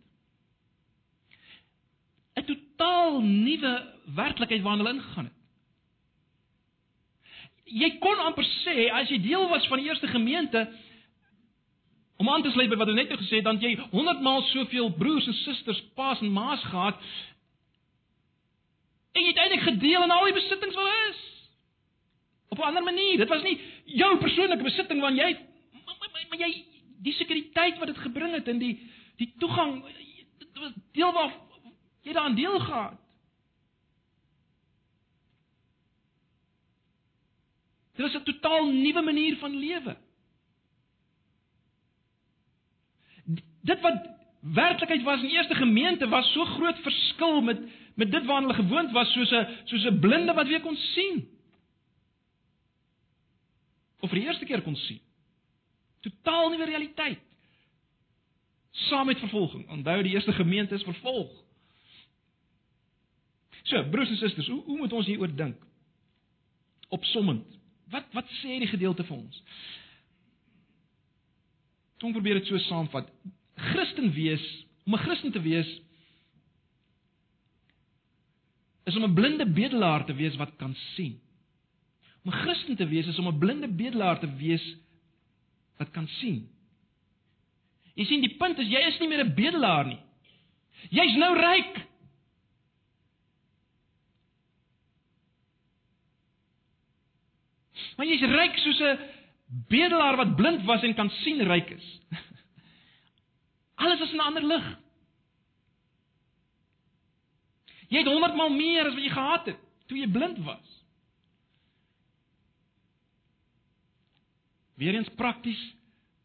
'n 2.39 2.45
Totaal 2.47 3.22
nuwe 3.22 3.74
werklikheid 4.15 4.63
waarin 4.63 4.86
hulle 4.86 4.95
ingegaan 4.95 5.28
het 5.28 5.41
jy 7.72 7.89
kon 8.03 8.24
amper 8.28 8.45
sê 8.61 8.88
as 8.91 9.09
jy 9.11 9.19
deel 9.24 9.47
was 9.51 9.67
van 9.72 9.82
die 9.82 9.88
eerste 9.89 10.09
gemeente 10.11 10.65
om 12.22 12.30
aan 12.30 12.43
te 12.45 12.51
sluit 12.53 12.69
by 12.69 12.78
wat 12.78 12.91
ek 12.91 12.97
net 12.99 13.09
nou 13.09 13.17
gesê 13.17 13.39
het, 13.39 13.47
dan 13.47 13.59
jy 13.63 13.74
100 13.89 14.22
maal 14.22 14.43
soveel 14.51 14.91
broers 14.93 15.26
en 15.26 15.38
susters, 15.41 15.80
paas 15.97 16.19
en 16.22 16.30
maas 16.30 16.61
gehad. 16.69 16.99
En 19.17 19.24
jy 19.24 19.32
het 19.32 19.39
eintlik 19.41 19.63
gedeel 19.65 20.05
in 20.05 20.13
al 20.13 20.28
die 20.30 20.36
besittings 20.36 20.78
wat 20.78 20.91
is. 21.09 21.24
Op 22.53 22.59
'n 22.59 22.67
ander 22.69 22.84
manier. 22.84 23.17
Dit 23.17 23.30
was 23.30 23.41
nie 23.41 23.57
jou 23.86 24.17
persoonlike 24.17 24.63
besitting 24.63 25.01
want 25.01 25.17
jy 25.17 25.32
maar, 25.86 25.95
maar, 25.99 26.26
maar 26.30 26.39
jy 26.39 26.65
die 27.01 27.13
sekuriteit 27.17 27.79
wat 27.81 27.87
dit 27.87 27.97
gebring 27.97 28.33
het 28.37 28.47
in 28.47 28.59
die 28.61 28.75
die 29.21 29.33
toegang 29.41 29.81
dit 30.41 30.59
was 30.59 30.73
deel 30.97 31.13
waar 31.13 31.33
jy 32.01 32.13
daaraan 32.13 32.35
deel 32.35 32.59
gehad. 32.59 32.97
Dit 37.95 38.05
was 38.05 38.15
'n 38.21 38.23
totaal 38.23 38.71
nuwe 38.71 39.01
manier 39.01 39.37
van 39.37 39.55
lewe. 39.55 39.97
Dit 43.61 43.81
wat 43.81 44.09
werklikheid 44.39 45.03
was 45.03 45.21
in 45.21 45.27
die 45.27 45.37
eerste 45.37 45.55
gemeente 45.55 46.07
was 46.07 46.31
so 46.33 46.45
groot 46.45 46.77
verskil 46.79 47.41
met 47.41 47.59
met 47.95 48.11
dit 48.11 48.25
waarna 48.25 48.47
hulle 48.47 48.63
gewoond 48.63 48.91
was 48.91 49.11
soos 49.13 49.31
'n 49.31 49.47
soos 49.65 49.85
'n 49.85 49.99
blinde 49.99 50.33
wat 50.33 50.47
weer 50.47 50.61
kon 50.61 50.75
sien. 50.75 51.27
Of 53.99 54.09
vir 54.09 54.19
die 54.19 54.27
eerste 54.27 54.45
keer 54.45 54.61
kon 54.61 54.75
sien. 54.75 55.01
Totaal 56.01 56.49
nuwe 56.49 56.65
realiteit. 56.65 57.19
Saam 58.71 59.05
met 59.05 59.19
vervolging. 59.19 59.69
Onthou 59.69 60.01
die 60.03 60.13
eerste 60.13 60.33
gemeente 60.33 60.75
is 60.75 60.83
vervolg. 60.83 61.31
So, 63.63 63.83
broers 63.89 64.09
en 64.09 64.17
susters, 64.17 64.47
hoe 64.47 64.63
hoe 64.63 64.77
moet 64.77 64.93
ons 64.93 65.05
hieroor 65.05 65.35
dink? 65.35 65.61
Opsommend. 66.89 67.45
Wat 67.91 68.07
wat 68.11 68.29
sê 68.41 68.57
die 68.59 68.71
gedeelte 68.71 69.03
vir 69.03 69.17
ons? 69.17 69.43
Kom 72.01 72.15
probeer 72.15 72.39
dit 72.39 72.49
so 72.49 72.57
saamvat. 72.57 73.09
Christen 73.71 74.11
wees, 74.15 74.43
om 74.85 74.95
'n 74.95 75.03
Christen 75.05 75.31
te 75.31 75.41
wees 75.41 75.69
is 78.83 78.95
om 78.95 79.03
'n 79.03 79.13
blinde 79.13 79.45
bedelaar 79.45 80.05
te 80.05 80.13
wees 80.13 80.35
wat 80.35 80.55
kan 80.57 80.75
sien. 80.95 81.19
Om 82.23 82.31
'n 82.31 82.41
Christen 82.43 82.75
te 82.75 82.87
wees 82.87 83.07
is 83.07 83.19
om 83.19 83.27
'n 83.27 83.37
blinde 83.37 83.67
bedelaar 83.67 84.19
te 84.19 84.35
wees 84.35 84.77
wat 85.82 85.91
kan 85.95 86.07
sien. 86.19 86.43
Jy 87.97 88.05
sien 88.07 88.23
die 88.23 88.36
punt 88.39 88.59
is 88.61 88.69
jy 88.71 88.82
is 88.88 88.99
nie 89.01 89.09
meer 89.09 89.23
'n 89.25 89.36
bedelaar 89.36 89.88
nie. 89.89 89.99
Jy's 90.89 91.17
nou 91.17 91.34
ryk. 91.38 91.79
Maar 97.97 98.07
jy's 98.07 98.21
ryk 98.21 98.57
soos 98.57 98.82
'n 98.82 98.99
bedelaar 99.69 100.17
wat 100.17 100.36
blind 100.36 100.63
was 100.65 100.84
en 100.84 100.95
kan 100.95 101.09
sien 101.23 101.41
ryk 101.41 101.69
is. 101.69 101.88
Alles 103.82 104.01
is 104.01 104.11
in 104.11 104.17
'n 104.17 104.27
ander 104.29 104.45
lig. 104.45 104.77
Jy 107.89 107.97
het 107.97 108.07
100 108.07 108.36
maal 108.36 108.49
meer 108.49 108.88
as 108.88 108.93
wat 108.93 109.03
jy 109.03 109.09
gehad 109.09 109.45
het 109.45 109.59
toe 109.88 109.97
jy 109.97 110.07
blind 110.07 110.38
was. 110.45 110.80
Weerens 114.82 115.09
prakties 115.17 115.61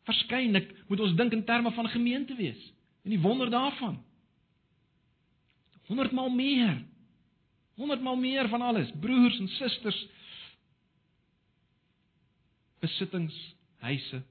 verskynlik 0.09 0.71
moet 0.89 1.03
ons 1.05 1.17
dink 1.19 1.35
in 1.37 1.45
terme 1.45 1.73
van 1.77 1.89
gemeente 1.93 2.37
wees 2.39 2.61
en 3.05 3.13
die 3.13 3.21
wonder 3.23 3.51
daarvan. 3.53 4.01
100 5.87 6.15
maal 6.17 6.33
meer. 6.35 6.81
100 7.77 8.03
maal 8.03 8.17
meer 8.17 8.49
van 8.49 8.65
alles, 8.65 8.89
broers 9.01 9.37
en 9.39 9.49
susters, 9.49 9.99
besittings, 12.83 13.37
huise. 13.85 14.23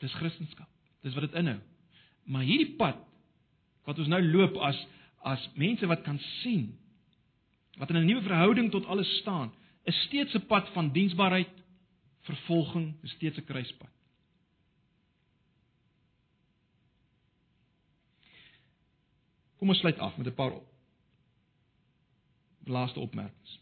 Dis 0.00 0.14
Christendom. 0.16 0.68
Dis 1.04 1.16
wat 1.16 1.28
dit 1.28 1.36
inhou. 1.40 1.58
Maar 2.28 2.44
hierdie 2.44 2.74
pad 2.78 3.00
wat 3.88 3.98
ons 3.98 4.08
nou 4.12 4.20
loop 4.22 4.60
as 4.64 4.78
as 5.26 5.42
mense 5.60 5.84
wat 5.84 6.00
kan 6.06 6.16
sien 6.40 6.70
wat 7.78 7.90
in 7.90 7.96
'n 7.96 8.04
nuwe 8.04 8.22
verhouding 8.22 8.70
tot 8.70 8.86
alles 8.86 9.16
staan, 9.18 9.52
is 9.84 10.02
steeds 10.02 10.34
'n 10.34 10.46
pad 10.46 10.68
van 10.68 10.92
diensbaarheid, 10.92 11.50
vervolging, 12.20 12.94
is 13.02 13.10
steeds 13.10 13.38
'n 13.38 13.44
kruispad. 13.44 13.90
Kom 19.58 19.68
ons 19.68 19.78
sluit 19.78 19.98
af 19.98 20.16
met 20.16 20.26
'n 20.26 20.34
paar 20.34 20.52
laaste 22.64 23.00
opmerkings. 23.00 23.60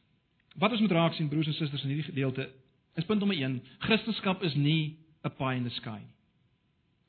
Wat 0.54 0.70
ons 0.70 0.80
moet 0.80 0.90
raak 0.90 1.14
sien 1.14 1.28
broers 1.28 1.46
en 1.46 1.54
susters 1.54 1.82
in 1.82 1.88
hierdie 1.88 2.10
gedeelte 2.10 2.50
is 2.94 3.04
punt 3.04 3.18
nommer 3.18 3.36
1. 3.36 3.62
Christendom 3.78 4.42
is 4.42 4.54
nie 4.54 4.98
'n 5.24 5.34
pie 5.36 5.56
in 5.56 5.64
the 5.64 5.70
sky 5.70 5.98
nie. 5.98 6.14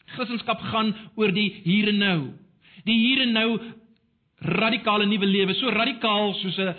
Christendom 0.06 0.58
gaan 0.58 0.96
oor 1.16 1.32
die 1.32 1.62
hier 1.64 1.88
en 1.88 1.98
nou. 1.98 2.34
Die 2.84 2.98
hier 2.98 3.22
en 3.22 3.32
nou 3.32 3.60
radikale 4.40 5.06
nuwe 5.06 5.26
lewe, 5.26 5.54
so 5.54 5.70
radikaal 5.70 6.34
soos 6.34 6.58
'n 6.58 6.76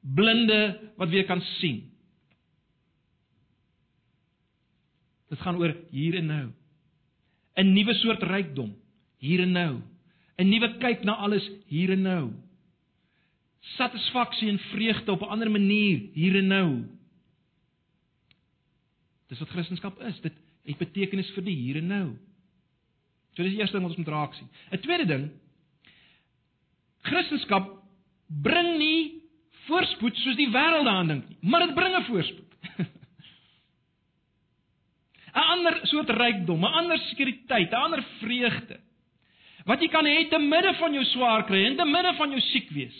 blinde 0.00 0.92
wat 0.96 1.08
weer 1.08 1.24
kan 1.24 1.40
sien. 1.40 1.84
Dit 5.28 5.40
gaan 5.40 5.56
oor 5.56 5.76
hier 5.90 6.14
en 6.14 6.26
nou. 6.26 6.46
'n 7.56 7.72
Nuwe 7.72 7.94
soort 7.94 8.22
rykdom 8.22 8.76
hier 9.18 9.40
en 9.40 9.52
nou. 9.52 9.82
'n 10.38 10.48
Nuwe 10.48 10.78
kyk 10.78 11.04
na 11.04 11.16
alles 11.16 11.50
hier 11.66 11.90
en 11.90 12.02
nou 12.02 12.32
satisfaksie 13.60 14.48
en 14.48 14.58
vreugde 14.58 15.12
op 15.12 15.20
'n 15.20 15.32
ander 15.34 15.50
manier 15.50 16.08
hier 16.12 16.36
en 16.36 16.46
nou. 16.46 16.84
Dis 19.26 19.38
wat 19.38 19.48
Christendom 19.48 19.94
is. 20.00 20.20
Dit 20.20 20.32
het 20.62 20.78
betekenis 20.78 21.30
vir 21.30 21.44
die 21.44 21.56
hier 21.56 21.76
en 21.76 21.86
nou. 21.86 22.16
So 23.32 23.42
dis 23.42 23.52
die 23.52 23.60
eerste 23.60 23.76
ding 23.76 23.86
wat 23.86 23.96
ons 23.96 24.06
moet 24.06 24.14
raak 24.14 24.34
sien. 24.34 24.48
'n 24.70 24.78
Tweede 24.78 25.06
ding, 25.06 25.30
Christendom 27.00 27.80
bring 28.26 28.78
nie 28.78 29.22
voorspoed 29.68 30.16
soos 30.22 30.36
die 30.38 30.50
wêreld 30.52 30.86
daaraan 30.88 31.12
dink 31.12 31.28
nie, 31.28 31.38
maar 31.42 31.66
dit 31.66 31.74
bring 31.76 31.94
'n 31.96 32.04
voorspoed. 32.08 32.50
'n 35.38 35.46
Ander 35.54 35.80
soort 35.86 36.10
rykdom, 36.10 36.60
'n 36.64 36.74
ander 36.80 36.98
sekuriteit, 37.10 37.70
'n 37.70 37.82
ander 37.86 38.02
vreugde. 38.20 38.80
Wat 39.64 39.80
jy 39.80 39.88
kan 39.88 40.06
hê 40.06 40.28
te 40.28 40.38
midde 40.38 40.74
van 40.74 40.92
jou 40.92 41.04
swaar 41.04 41.44
kry 41.44 41.64
en 41.66 41.76
te 41.76 41.84
midde 41.84 42.14
van 42.16 42.30
jou 42.30 42.40
siek 42.40 42.70
wees. 42.70 42.98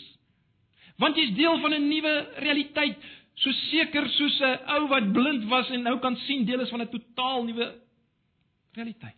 Want 0.97 1.15
jy's 1.15 1.33
deel 1.35 1.59
van 1.59 1.73
'n 1.73 1.87
nuwe 1.87 2.13
realiteit, 2.37 2.97
so 3.35 3.51
seker 3.51 4.09
soos 4.09 4.39
'n 4.41 4.59
ou 4.75 4.87
wat 4.87 5.11
blind 5.13 5.45
was 5.45 5.69
en 5.69 5.81
nou 5.81 5.99
kan 5.99 6.15
sien 6.15 6.45
deel 6.45 6.59
is 6.59 6.69
van 6.69 6.81
'n 6.81 6.89
totaal 6.89 7.43
nuwe 7.43 7.75
realiteit. 8.73 9.15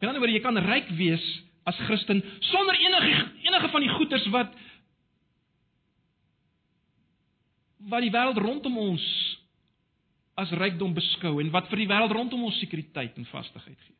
Met 0.00 0.08
ander 0.08 0.20
woorde, 0.20 0.36
jy 0.36 0.42
kan 0.44 0.58
ryk 0.58 0.88
wees 0.88 1.45
as 1.66 1.78
Christen 1.86 2.22
sonder 2.52 2.78
enige 2.78 3.14
enige 3.42 3.68
van 3.74 3.84
die 3.84 3.94
goeders 3.98 4.26
wat 4.34 4.54
wat 7.90 8.02
die 8.02 8.14
wêreld 8.14 8.38
rondom 8.42 8.78
ons 8.78 9.04
as 10.36 10.52
rykdom 10.52 10.94
beskou 10.94 11.38
en 11.40 11.52
wat 11.54 11.68
vir 11.72 11.84
die 11.84 11.90
wêreld 11.90 12.14
rondom 12.14 12.46
ons 12.48 12.58
sekuriteit 12.60 13.16
en 13.16 13.28
vastigheid 13.30 13.78
gee. 13.78 13.94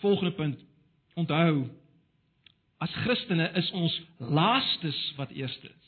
Volgende 0.00 0.32
punt. 0.32 0.64
Onthou, 1.20 1.66
as 2.80 2.94
Christene 3.04 3.50
is 3.60 3.68
ons 3.76 3.96
laastes 4.18 4.98
wat 5.18 5.34
eerste 5.36 5.68
is. 5.68 5.79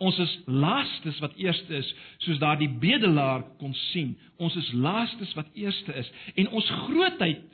Ons 0.00 0.18
is 0.18 0.32
laastes 0.46 1.18
wat 1.22 1.36
eerste 1.36 1.74
is, 1.76 1.88
soos 2.24 2.40
daardie 2.42 2.70
bedelaar 2.82 3.44
kon 3.60 3.74
sien. 3.92 4.14
Ons 4.36 4.56
is 4.56 4.70
laastes 4.72 5.34
wat 5.38 5.50
eerste 5.54 5.94
is 6.00 6.10
en 6.34 6.48
ons 6.48 6.70
grootheid 6.86 7.44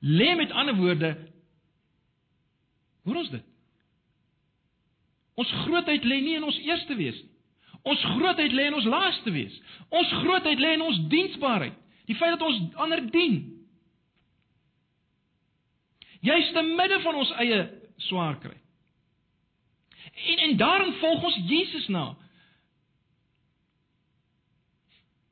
lê 0.00 0.34
met 0.36 0.52
ander 0.52 0.76
woorde 0.76 1.16
hoor 3.06 3.20
ons 3.22 3.30
dit? 3.30 3.42
Ons 5.36 5.50
grootheid 5.66 6.04
lê 6.04 6.20
nie 6.24 6.36
in 6.38 6.46
ons 6.46 6.58
eerste 6.64 6.96
wees 6.98 7.18
nie. 7.22 7.36
Ons 7.86 8.02
grootheid 8.16 8.54
lê 8.56 8.66
in 8.66 8.74
ons 8.74 8.88
laaste 8.90 9.30
wees. 9.30 9.54
Ons 9.94 10.10
grootheid 10.24 10.58
lê 10.58 10.72
in 10.74 10.82
ons 10.82 11.04
diensbaarheid. 11.12 11.76
Die 12.10 12.16
feit 12.18 12.34
dat 12.34 12.42
ons 12.42 12.74
ander 12.82 13.02
dien. 13.14 13.36
Juist 16.26 16.54
te 16.56 16.64
midde 16.66 16.98
van 17.04 17.20
ons 17.22 17.30
eie 17.44 17.60
swaar 18.08 18.40
kry. 18.42 18.56
En 20.16 20.38
en 20.38 20.56
daarin 20.56 20.92
volg 21.00 21.22
ons 21.22 21.40
Jesus 21.46 21.88
na. 21.92 22.16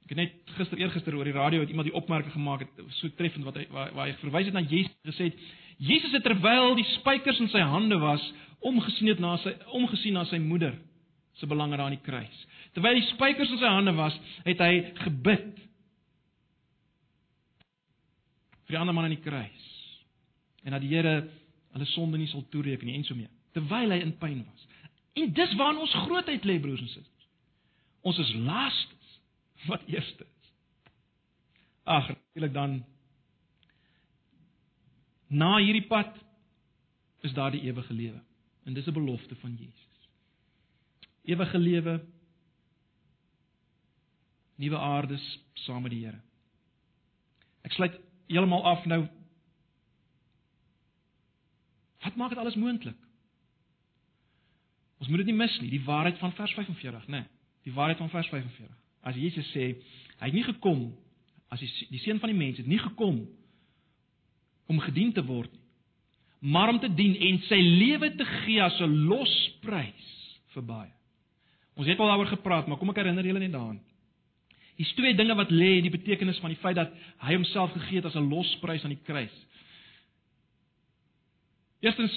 Ek 0.05 0.13
het 0.13 0.21
net 0.21 0.57
gister 0.59 0.79
eergister 0.79 1.17
oor 1.17 1.25
die 1.25 1.37
radio 1.37 1.61
het 1.61 1.69
iemand 1.73 1.89
die 1.89 1.97
opmerking 1.97 2.33
gemaak 2.33 2.67
het 2.67 2.97
so 3.01 3.09
treffend 3.17 3.45
wat 3.45 3.57
hy 3.57 3.67
waar, 3.73 3.93
waar 3.97 4.11
hy 4.11 4.17
verwys 4.21 4.51
het 4.51 4.57
na 4.57 4.61
Jesus 4.61 4.93
gesê 5.09 5.31
het 5.31 5.45
Jesus 5.79 6.13
het 6.13 6.23
terwyl 6.23 6.77
die 6.79 6.87
spykers 6.99 7.41
in 7.41 7.49
sy 7.51 7.63
hande 7.65 7.97
was 7.99 8.23
omgesien 8.65 9.11
het 9.11 9.23
na 9.23 9.37
sy 9.43 9.55
omgesien 9.75 10.15
na 10.15 10.27
sy 10.29 10.39
moeder 10.39 10.77
se 11.35 11.47
belange 11.47 11.77
daar 11.77 11.89
aan 11.89 11.97
die 11.97 12.05
kruis. 12.05 12.47
Terwyl 12.75 12.99
die 12.99 13.09
spykers 13.09 13.51
in 13.51 13.59
sy 13.59 13.71
hande 13.71 13.95
was, 13.97 14.15
het 14.47 14.61
hy 14.63 14.75
gebid 15.03 15.49
vir 18.65 18.77
die 18.77 18.81
ander 18.81 18.95
man 18.97 19.09
aan 19.09 19.17
die 19.17 19.25
kruis. 19.25 19.65
En 20.65 20.77
dat 20.77 20.85
die 20.85 20.93
Here 20.95 21.17
hulle 21.75 21.89
sonde 21.91 22.21
nie 22.21 22.31
sal 22.31 22.47
toereken 22.53 22.87
nie 22.89 22.97
en 23.01 23.07
so 23.07 23.19
mee. 23.19 23.31
Terwyl 23.55 23.93
hy 23.95 24.01
in 24.05 24.15
pyn 24.21 24.45
was. 24.47 24.69
En 25.15 25.33
dis 25.33 25.55
waar 25.55 25.79
ons 25.79 25.95
grootheid 26.07 26.45
lê 26.45 26.59
broers 26.61 26.81
en 26.81 26.91
susters. 26.91 27.29
Ons 28.03 28.19
is 28.19 28.33
laastes 28.35 29.21
wat 29.69 29.87
eerste 29.87 30.25
is. 30.25 30.51
Ag, 31.85 32.09
natuurlik 32.09 32.55
dan 32.55 32.85
na 35.27 35.57
hierdie 35.59 35.87
pad 35.87 36.17
is 37.25 37.33
daar 37.33 37.55
die 37.55 37.63
ewige 37.65 37.93
lewe. 37.93 38.21
En 38.65 38.75
dis 38.75 38.87
'n 38.87 38.93
belofte 38.93 39.37
van 39.37 39.57
Jesus. 39.57 40.09
Ewige 41.25 41.59
lewe 41.59 42.05
nuwe 44.55 44.79
aardes 44.79 45.41
saam 45.53 45.83
met 45.83 45.91
die 45.91 46.05
Here. 46.05 46.21
Ek 47.63 47.73
sluit 47.73 48.01
heeltemal 48.27 48.65
af 48.65 48.85
nou. 48.85 49.07
Wat 52.05 52.17
maak 52.17 52.29
dit 52.29 52.39
alles 52.39 52.55
moontlik? 52.55 53.04
Ons 55.05 55.11
moet 55.13 55.21
dit 55.21 55.35
nie 55.35 55.37
mis 55.37 55.55
nie, 55.61 55.69
die 55.69 55.83
waarheid 55.85 56.17
van 56.17 56.33
vers 56.33 56.53
45, 56.57 57.09
né? 57.13 57.19
Nee, 57.21 57.27
die 57.69 57.73
waarheid 57.77 57.99
van 58.01 58.09
vers 58.09 58.29
45. 58.33 58.71
As 59.05 59.17
Jesus 59.21 59.51
sê, 59.53 59.67
hy 60.17 60.31
het 60.31 60.33
nie 60.33 60.47
gekom 60.47 60.87
as 61.53 61.61
die, 61.61 61.69
die 61.93 62.01
seun 62.01 62.23
van 62.23 62.33
die 62.33 62.39
mens 62.39 62.57
het 62.57 62.69
nie 62.69 62.81
gekom 62.81 63.19
om 64.73 64.81
gedien 64.81 65.13
te 65.13 65.21
word 65.29 65.53
nie, 65.53 65.61
maar 66.55 66.73
om 66.73 66.81
te 66.81 66.89
dien 66.89 67.13
en 67.29 67.41
sy 67.51 67.59
lewe 67.61 68.15
te 68.17 68.25
gee 68.45 68.63
as 68.65 68.81
'n 68.81 69.05
losprys 69.11 70.09
vir 70.57 70.65
baie. 70.65 70.93
Ons 71.77 71.89
het 71.89 72.01
al 72.01 72.09
daaroor 72.09 72.33
gepraat, 72.33 72.67
maar 72.67 72.79
kom 72.79 72.91
ek 72.91 73.03
herinner 73.03 73.27
julle 73.27 73.45
net 73.45 73.53
daaraan. 73.53 73.81
Hier's 74.77 74.95
twee 74.95 75.15
dinge 75.15 75.35
wat 75.35 75.51
lê 75.51 75.77
in 75.79 75.87
die 75.87 75.99
betekenis 75.99 76.41
van 76.41 76.51
die 76.51 76.61
feit 76.61 76.77
dat 76.77 76.93
hy 77.19 77.35
homself 77.35 77.73
gegee 77.73 78.01
het 78.01 78.07
as 78.07 78.17
'n 78.17 78.29
losprys 78.29 78.85
aan 78.85 78.97
die 78.97 79.05
kruis. 79.05 79.37
Eerstens 81.81 82.13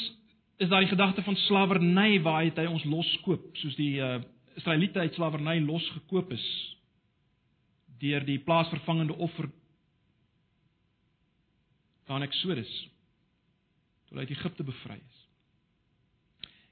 is 0.58 0.70
daar 0.70 0.82
die 0.82 0.90
gedagte 0.90 1.24
van 1.24 1.36
slawerny 1.36 2.22
waar 2.22 2.44
hy 2.44 2.66
ons 2.66 2.84
loskoop, 2.84 3.54
soos 3.62 3.76
die 3.78 4.00
uh, 4.02 4.18
Israeliete 4.58 5.00
uit 5.00 5.14
slawerny 5.14 5.60
losgekoop 5.62 6.32
is 6.34 6.48
deur 8.02 8.26
die 8.26 8.40
plaasvervangende 8.46 9.14
offer 9.14 9.50
van 12.06 12.26
Exodus 12.26 12.72
toe 14.08 14.18
hy 14.18 14.26
uit 14.26 14.34
Egipte 14.34 14.64
bevry 14.64 14.96
is. 14.98 15.24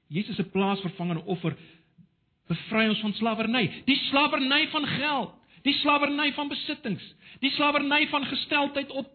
Jesus 0.08 0.38
se 0.38 0.46
plaasvervangende 0.50 1.24
offer 1.26 1.56
bevry 2.46 2.86
ons 2.88 3.02
van 3.02 3.14
slawerny, 3.18 3.66
die 3.86 3.98
slawerny 4.06 4.68
van 4.72 4.86
geld, 4.86 5.34
die 5.66 5.74
slawerny 5.82 6.30
van 6.32 6.48
besittings, 6.48 7.04
die 7.42 7.50
slawerny 7.58 8.06
van 8.08 8.24
gesteldheid 8.30 8.90
op 8.90 9.10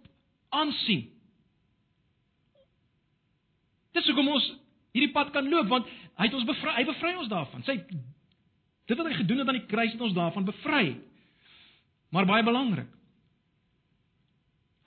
aansien. 0.52 1.08
Dis 3.96 4.08
hoekom 4.08 4.30
ons 4.36 4.50
hierdie 4.96 5.12
pad 5.16 5.32
kan 5.36 5.48
loop 5.50 5.70
want 5.72 5.90
hy 6.20 6.28
het 6.28 6.36
ons 6.38 6.48
bevry, 6.48 6.74
hy 6.78 6.86
bevry 6.88 7.14
ons 7.18 7.32
daarvan. 7.32 7.64
Sy 7.68 7.78
dit 7.82 8.98
wat 8.98 9.08
hy 9.08 9.20
gedoen 9.22 9.42
het 9.42 9.52
aan 9.52 9.60
die 9.60 9.70
kruis 9.72 9.94
het 9.94 10.04
ons 10.04 10.18
daarvan 10.18 10.48
bevry. 10.48 10.86
Maar 12.12 12.28
baie 12.28 12.44
belangrik. 12.44 12.90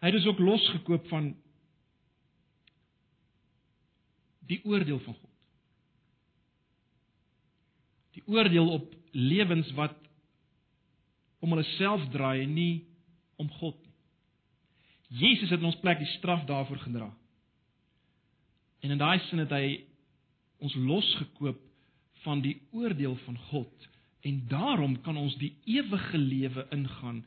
Hy 0.03 0.11
het 0.11 0.19
ons 0.19 0.27
ook 0.29 0.43
losgekoop 0.45 1.07
van 1.09 1.31
die 4.45 4.61
oordeel 4.69 5.01
van 5.07 5.17
God. 5.17 5.31
Die 8.19 8.25
oordeel 8.29 8.69
op 8.75 8.93
lewens 9.17 9.71
wat 9.79 9.97
om 11.41 11.55
hulle 11.55 11.65
self 11.79 12.05
draai 12.13 12.45
en 12.45 12.53
nie 12.57 12.85
om 13.41 13.49
God 13.61 13.81
nie. 13.81 13.93
Jesus 15.25 15.51
het 15.53 15.61
in 15.61 15.69
ons 15.69 15.81
plek 15.81 16.01
die 16.01 16.13
straf 16.17 16.45
daarvoor 16.49 16.81
gedra. 16.85 17.09
En 18.85 18.93
in 18.93 19.01
daai 19.01 19.19
sin 19.29 19.41
het 19.41 19.53
hy 19.55 19.67
ons 20.65 20.77
losgekoop 20.81 21.61
van 22.25 22.41
die 22.45 22.57
oordeel 22.73 23.17
van 23.27 23.37
God 23.51 23.89
en 24.25 24.41
daarom 24.49 24.97
kan 25.05 25.17
ons 25.21 25.37
die 25.41 25.53
ewige 25.69 26.19
lewe 26.19 26.65
ingaan 26.73 27.21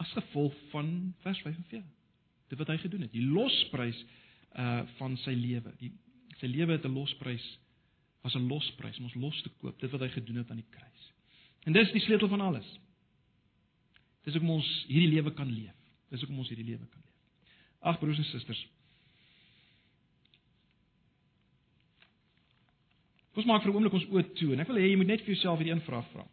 as 0.00 0.12
gevolg 0.16 0.54
van 0.72 1.14
vers 1.24 1.40
45. 1.44 1.84
Dit 2.48 2.58
wat 2.58 2.70
hy 2.72 2.78
gedoen 2.80 3.04
het, 3.06 3.12
die 3.12 3.26
losprys 3.26 3.98
uh 4.56 4.82
van 4.96 5.16
sy 5.20 5.34
lewe. 5.36 5.72
Die 5.80 5.92
sy 6.40 6.48
lewe 6.48 6.76
het 6.76 6.84
'n 6.84 6.94
losprys 6.94 7.44
was 8.22 8.34
'n 8.34 8.48
losprys 8.48 8.98
om 8.98 9.04
ons 9.04 9.14
los 9.14 9.42
te 9.42 9.50
koop, 9.60 9.80
dit 9.80 9.90
wat 9.90 10.00
hy 10.00 10.08
gedoen 10.08 10.36
het 10.36 10.50
aan 10.50 10.62
die 10.62 10.70
kruis. 10.70 11.12
En 11.64 11.72
dis 11.72 11.92
die 11.92 12.00
sleutel 12.00 12.28
van 12.28 12.40
alles. 12.40 12.66
Dis 14.24 14.34
hoekom 14.34 14.50
ons 14.50 14.84
hierdie 14.88 15.12
lewe 15.14 15.32
kan 15.34 15.50
leef. 15.52 15.74
Dis 16.10 16.20
hoekom 16.20 16.38
ons 16.38 16.48
hierdie 16.48 16.66
lewe 16.66 16.86
kan 16.86 17.02
leef. 17.04 17.14
Ag 17.80 17.98
broers 17.98 18.18
en 18.18 18.24
susters. 18.24 18.66
Ons 23.36 23.44
maak 23.44 23.62
vir 23.62 23.70
'n 23.70 23.76
oomblik 23.76 23.92
ons 23.92 24.08
oë 24.08 24.34
toe 24.34 24.52
en 24.54 24.60
ek 24.60 24.68
wil 24.68 24.80
hê 24.80 24.90
jy 24.90 24.96
moet 24.96 25.12
net 25.12 25.20
vir 25.20 25.34
jouself 25.34 25.58
hierdie 25.58 25.74
een 25.74 25.84
vraag 25.84 26.06
vra. 26.12 26.24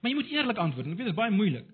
Maar 0.00 0.10
jy 0.10 0.16
moet 0.16 0.32
eerlik 0.32 0.56
antwoord. 0.56 0.86
Ek 0.86 0.96
weet 0.96 1.06
dit 1.10 1.14
is 1.14 1.20
baie 1.20 1.30
moeilik. 1.30 1.66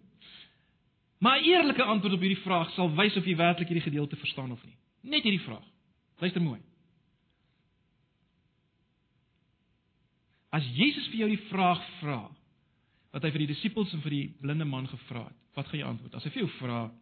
Maar 1.19 1.39
'n 1.39 1.45
eerlike 1.45 1.83
antwoord 1.83 2.15
op 2.15 2.21
hierdie 2.21 2.43
vraag 2.43 2.71
sal 2.75 2.95
wys 2.95 3.17
of 3.17 3.25
jy 3.25 3.37
werklik 3.37 3.69
hierdie 3.69 3.91
gedeelte 3.91 4.17
verstaan 4.17 4.53
of 4.53 4.65
nie. 4.65 4.77
Net 5.03 5.23
hierdie 5.23 5.47
vraag. 5.47 5.65
Luister 6.19 6.43
mooi. 6.43 6.61
As 10.51 10.65
Jesus 10.75 11.07
vir 11.09 11.17
jou 11.17 11.29
die 11.29 11.47
vraag 11.49 11.83
vra 12.01 12.31
wat 13.13 13.23
hy 13.23 13.31
vir 13.31 13.39
die 13.39 13.55
disippels 13.55 13.93
en 13.93 14.01
vir 14.01 14.11
die 14.11 14.29
blinde 14.41 14.65
man 14.65 14.89
gevra 14.89 15.25
het, 15.25 15.37
wat 15.55 15.67
gaan 15.67 15.81
jy 15.81 15.87
antwoord? 15.87 16.15
As 16.15 16.25
hy 16.25 16.31
vir 16.31 16.43
jou 16.43 16.51
vra 16.59 16.93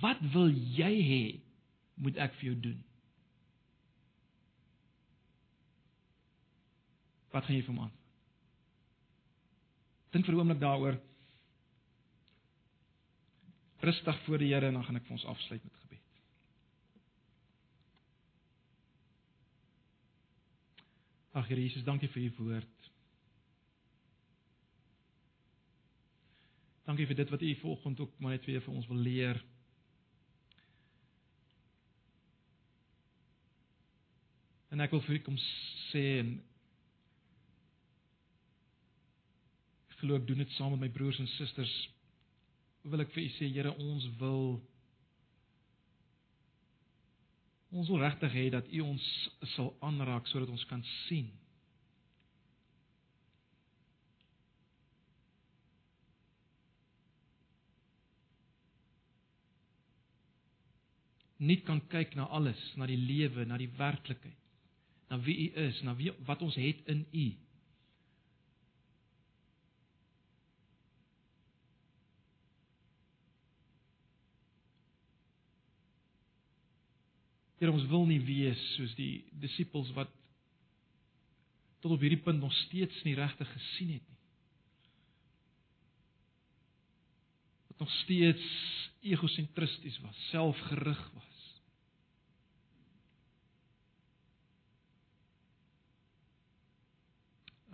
wat 0.00 0.20
wil 0.32 0.50
jy 0.50 0.94
hê 1.02 1.40
moet 1.94 2.16
ek 2.16 2.34
vir 2.38 2.50
jou 2.50 2.60
doen? 2.68 2.80
Wat 7.34 7.44
gaan 7.44 7.56
jy 7.56 7.62
vir 7.66 7.74
hom 7.74 7.84
antwoord? 7.86 8.00
Dink 10.14 10.26
vir 10.26 10.34
'n 10.34 10.38
oomblik 10.38 10.60
daaroor. 10.60 11.00
Rustig 13.80 14.20
voor 14.24 14.38
die 14.38 14.52
Here 14.54 14.66
en 14.66 14.72
dan 14.72 14.84
gaan 14.84 14.96
ek 14.96 15.06
vir 15.06 15.12
ons 15.12 15.24
afsluit 15.24 15.64
met 15.64 15.74
gebed. 15.74 16.00
Ag 21.32 21.48
Here 21.48 21.60
Jesus, 21.60 21.84
dankie 21.84 22.08
vir 22.08 22.22
u 22.22 22.32
woord. 22.38 22.90
Dankie 26.84 27.06
vir 27.06 27.16
dit 27.16 27.30
wat 27.30 27.42
u 27.42 27.54
vanoggend 27.54 28.00
ook 28.00 28.18
maar 28.18 28.30
net 28.30 28.44
weer 28.44 28.62
vir 28.62 28.74
ons 28.74 28.86
wil 28.86 28.96
leer. 28.96 29.44
En 34.74 34.82
ek 34.82 34.90
wil 34.90 35.04
vir 35.06 35.20
u 35.20 35.22
kom 35.22 35.36
sê 35.38 36.00
en 36.18 36.30
ek 39.92 40.00
glo 40.00 40.18
ek 40.18 40.24
doen 40.26 40.42
dit 40.42 40.54
saam 40.56 40.74
met 40.74 40.82
my 40.82 40.90
broers 40.96 41.20
en 41.22 41.30
susters. 41.36 41.74
Wil 42.82 43.04
ek 43.04 43.12
vir 43.14 43.22
u 43.22 43.28
sê 43.36 43.52
Here, 43.54 43.70
ons 43.78 44.08
wil 44.18 44.56
Ons 47.74 47.88
wil 47.90 48.04
regtig 48.04 48.34
hê 48.38 48.44
dat 48.54 48.68
U 48.70 48.82
ons 48.86 49.06
sal 49.56 49.72
aanraak 49.82 50.28
sodat 50.30 50.50
ons 50.50 50.66
kan 50.70 50.82
sien. 51.06 51.32
Nie 61.42 61.58
kan 61.66 61.82
kyk 61.90 62.14
na 62.14 62.28
alles, 62.30 62.60
na 62.78 62.86
die 62.86 62.98
lewe, 62.98 63.42
na 63.46 63.58
die 63.58 63.72
werklikheid, 63.74 64.43
na 65.08 65.18
wie 65.20 65.36
U 65.50 65.66
is, 65.66 65.80
na 65.82 65.94
wie 65.96 66.12
wat 66.26 66.42
ons 66.42 66.56
het 66.58 66.80
in 66.90 67.04
U. 67.12 67.26
Here 77.60 77.72
ons 77.72 77.86
wil 77.88 78.04
nie 78.08 78.20
wees 78.20 78.60
soos 78.74 78.92
die 78.98 79.24
disippels 79.40 79.92
wat 79.96 80.10
tot 81.84 81.94
op 81.94 82.02
hierdie 82.04 82.20
punt 82.24 82.40
nog 82.40 82.52
steeds 82.64 83.02
nie 83.04 83.14
regtig 83.16 83.48
gesien 83.52 83.94
het 83.94 84.08
nie. 84.08 84.20
Wat 87.68 87.84
nog 87.84 87.92
steeds 88.02 88.44
egosentristies 89.04 89.98
was, 90.04 90.26
selfgerig 90.30 91.00
was. 91.12 91.33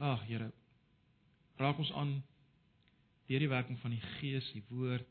Ag 0.01 0.23
Here, 0.29 0.49
raak 1.61 1.79
ons 1.83 1.93
aan 1.93 2.15
deur 3.29 3.43
die 3.45 3.51
werking 3.51 3.79
van 3.83 3.93
die 3.95 4.03
Gees, 4.17 4.49
die 4.57 4.65
woord, 4.71 5.07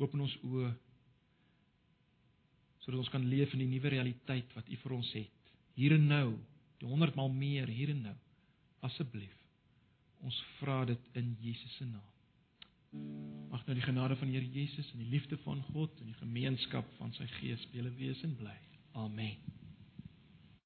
open 0.00 0.22
ons 0.24 0.36
oë 0.46 0.70
sodat 2.80 3.02
ons 3.02 3.10
kan 3.12 3.26
leef 3.28 3.52
in 3.52 3.60
die 3.64 3.68
nuwe 3.68 3.90
realiteit 3.92 4.54
wat 4.56 4.70
U 4.70 4.78
vir 4.82 4.94
ons 4.96 5.10
het. 5.12 5.50
Hier 5.76 5.92
en 5.98 6.06
nou, 6.08 6.28
die 6.80 6.88
100 6.88 7.18
maal 7.18 7.28
meer 7.34 7.68
hier 7.68 7.92
en 7.92 8.00
nou. 8.08 8.16
Asseblief. 8.86 9.36
Ons 10.24 10.38
vra 10.58 10.82
dit 10.88 11.10
in 11.20 11.34
Jesus 11.44 11.76
se 11.76 11.84
naam. 11.84 12.08
Mag 13.52 13.66
nou 13.66 13.76
die 13.76 13.84
genade 13.84 14.16
van 14.16 14.30
die 14.30 14.38
Here 14.38 14.48
Jesus 14.54 14.90
en 14.94 15.04
die 15.04 15.12
liefde 15.12 15.38
van 15.44 15.62
God 15.74 16.00
en 16.00 16.10
die 16.10 16.20
gemeenskap 16.22 16.88
van 16.98 17.12
sy 17.18 17.28
Gees 17.38 17.68
julle 17.74 17.92
wees 18.00 18.24
en 18.26 18.36
bly. 18.40 18.56
Amen. 18.98 19.59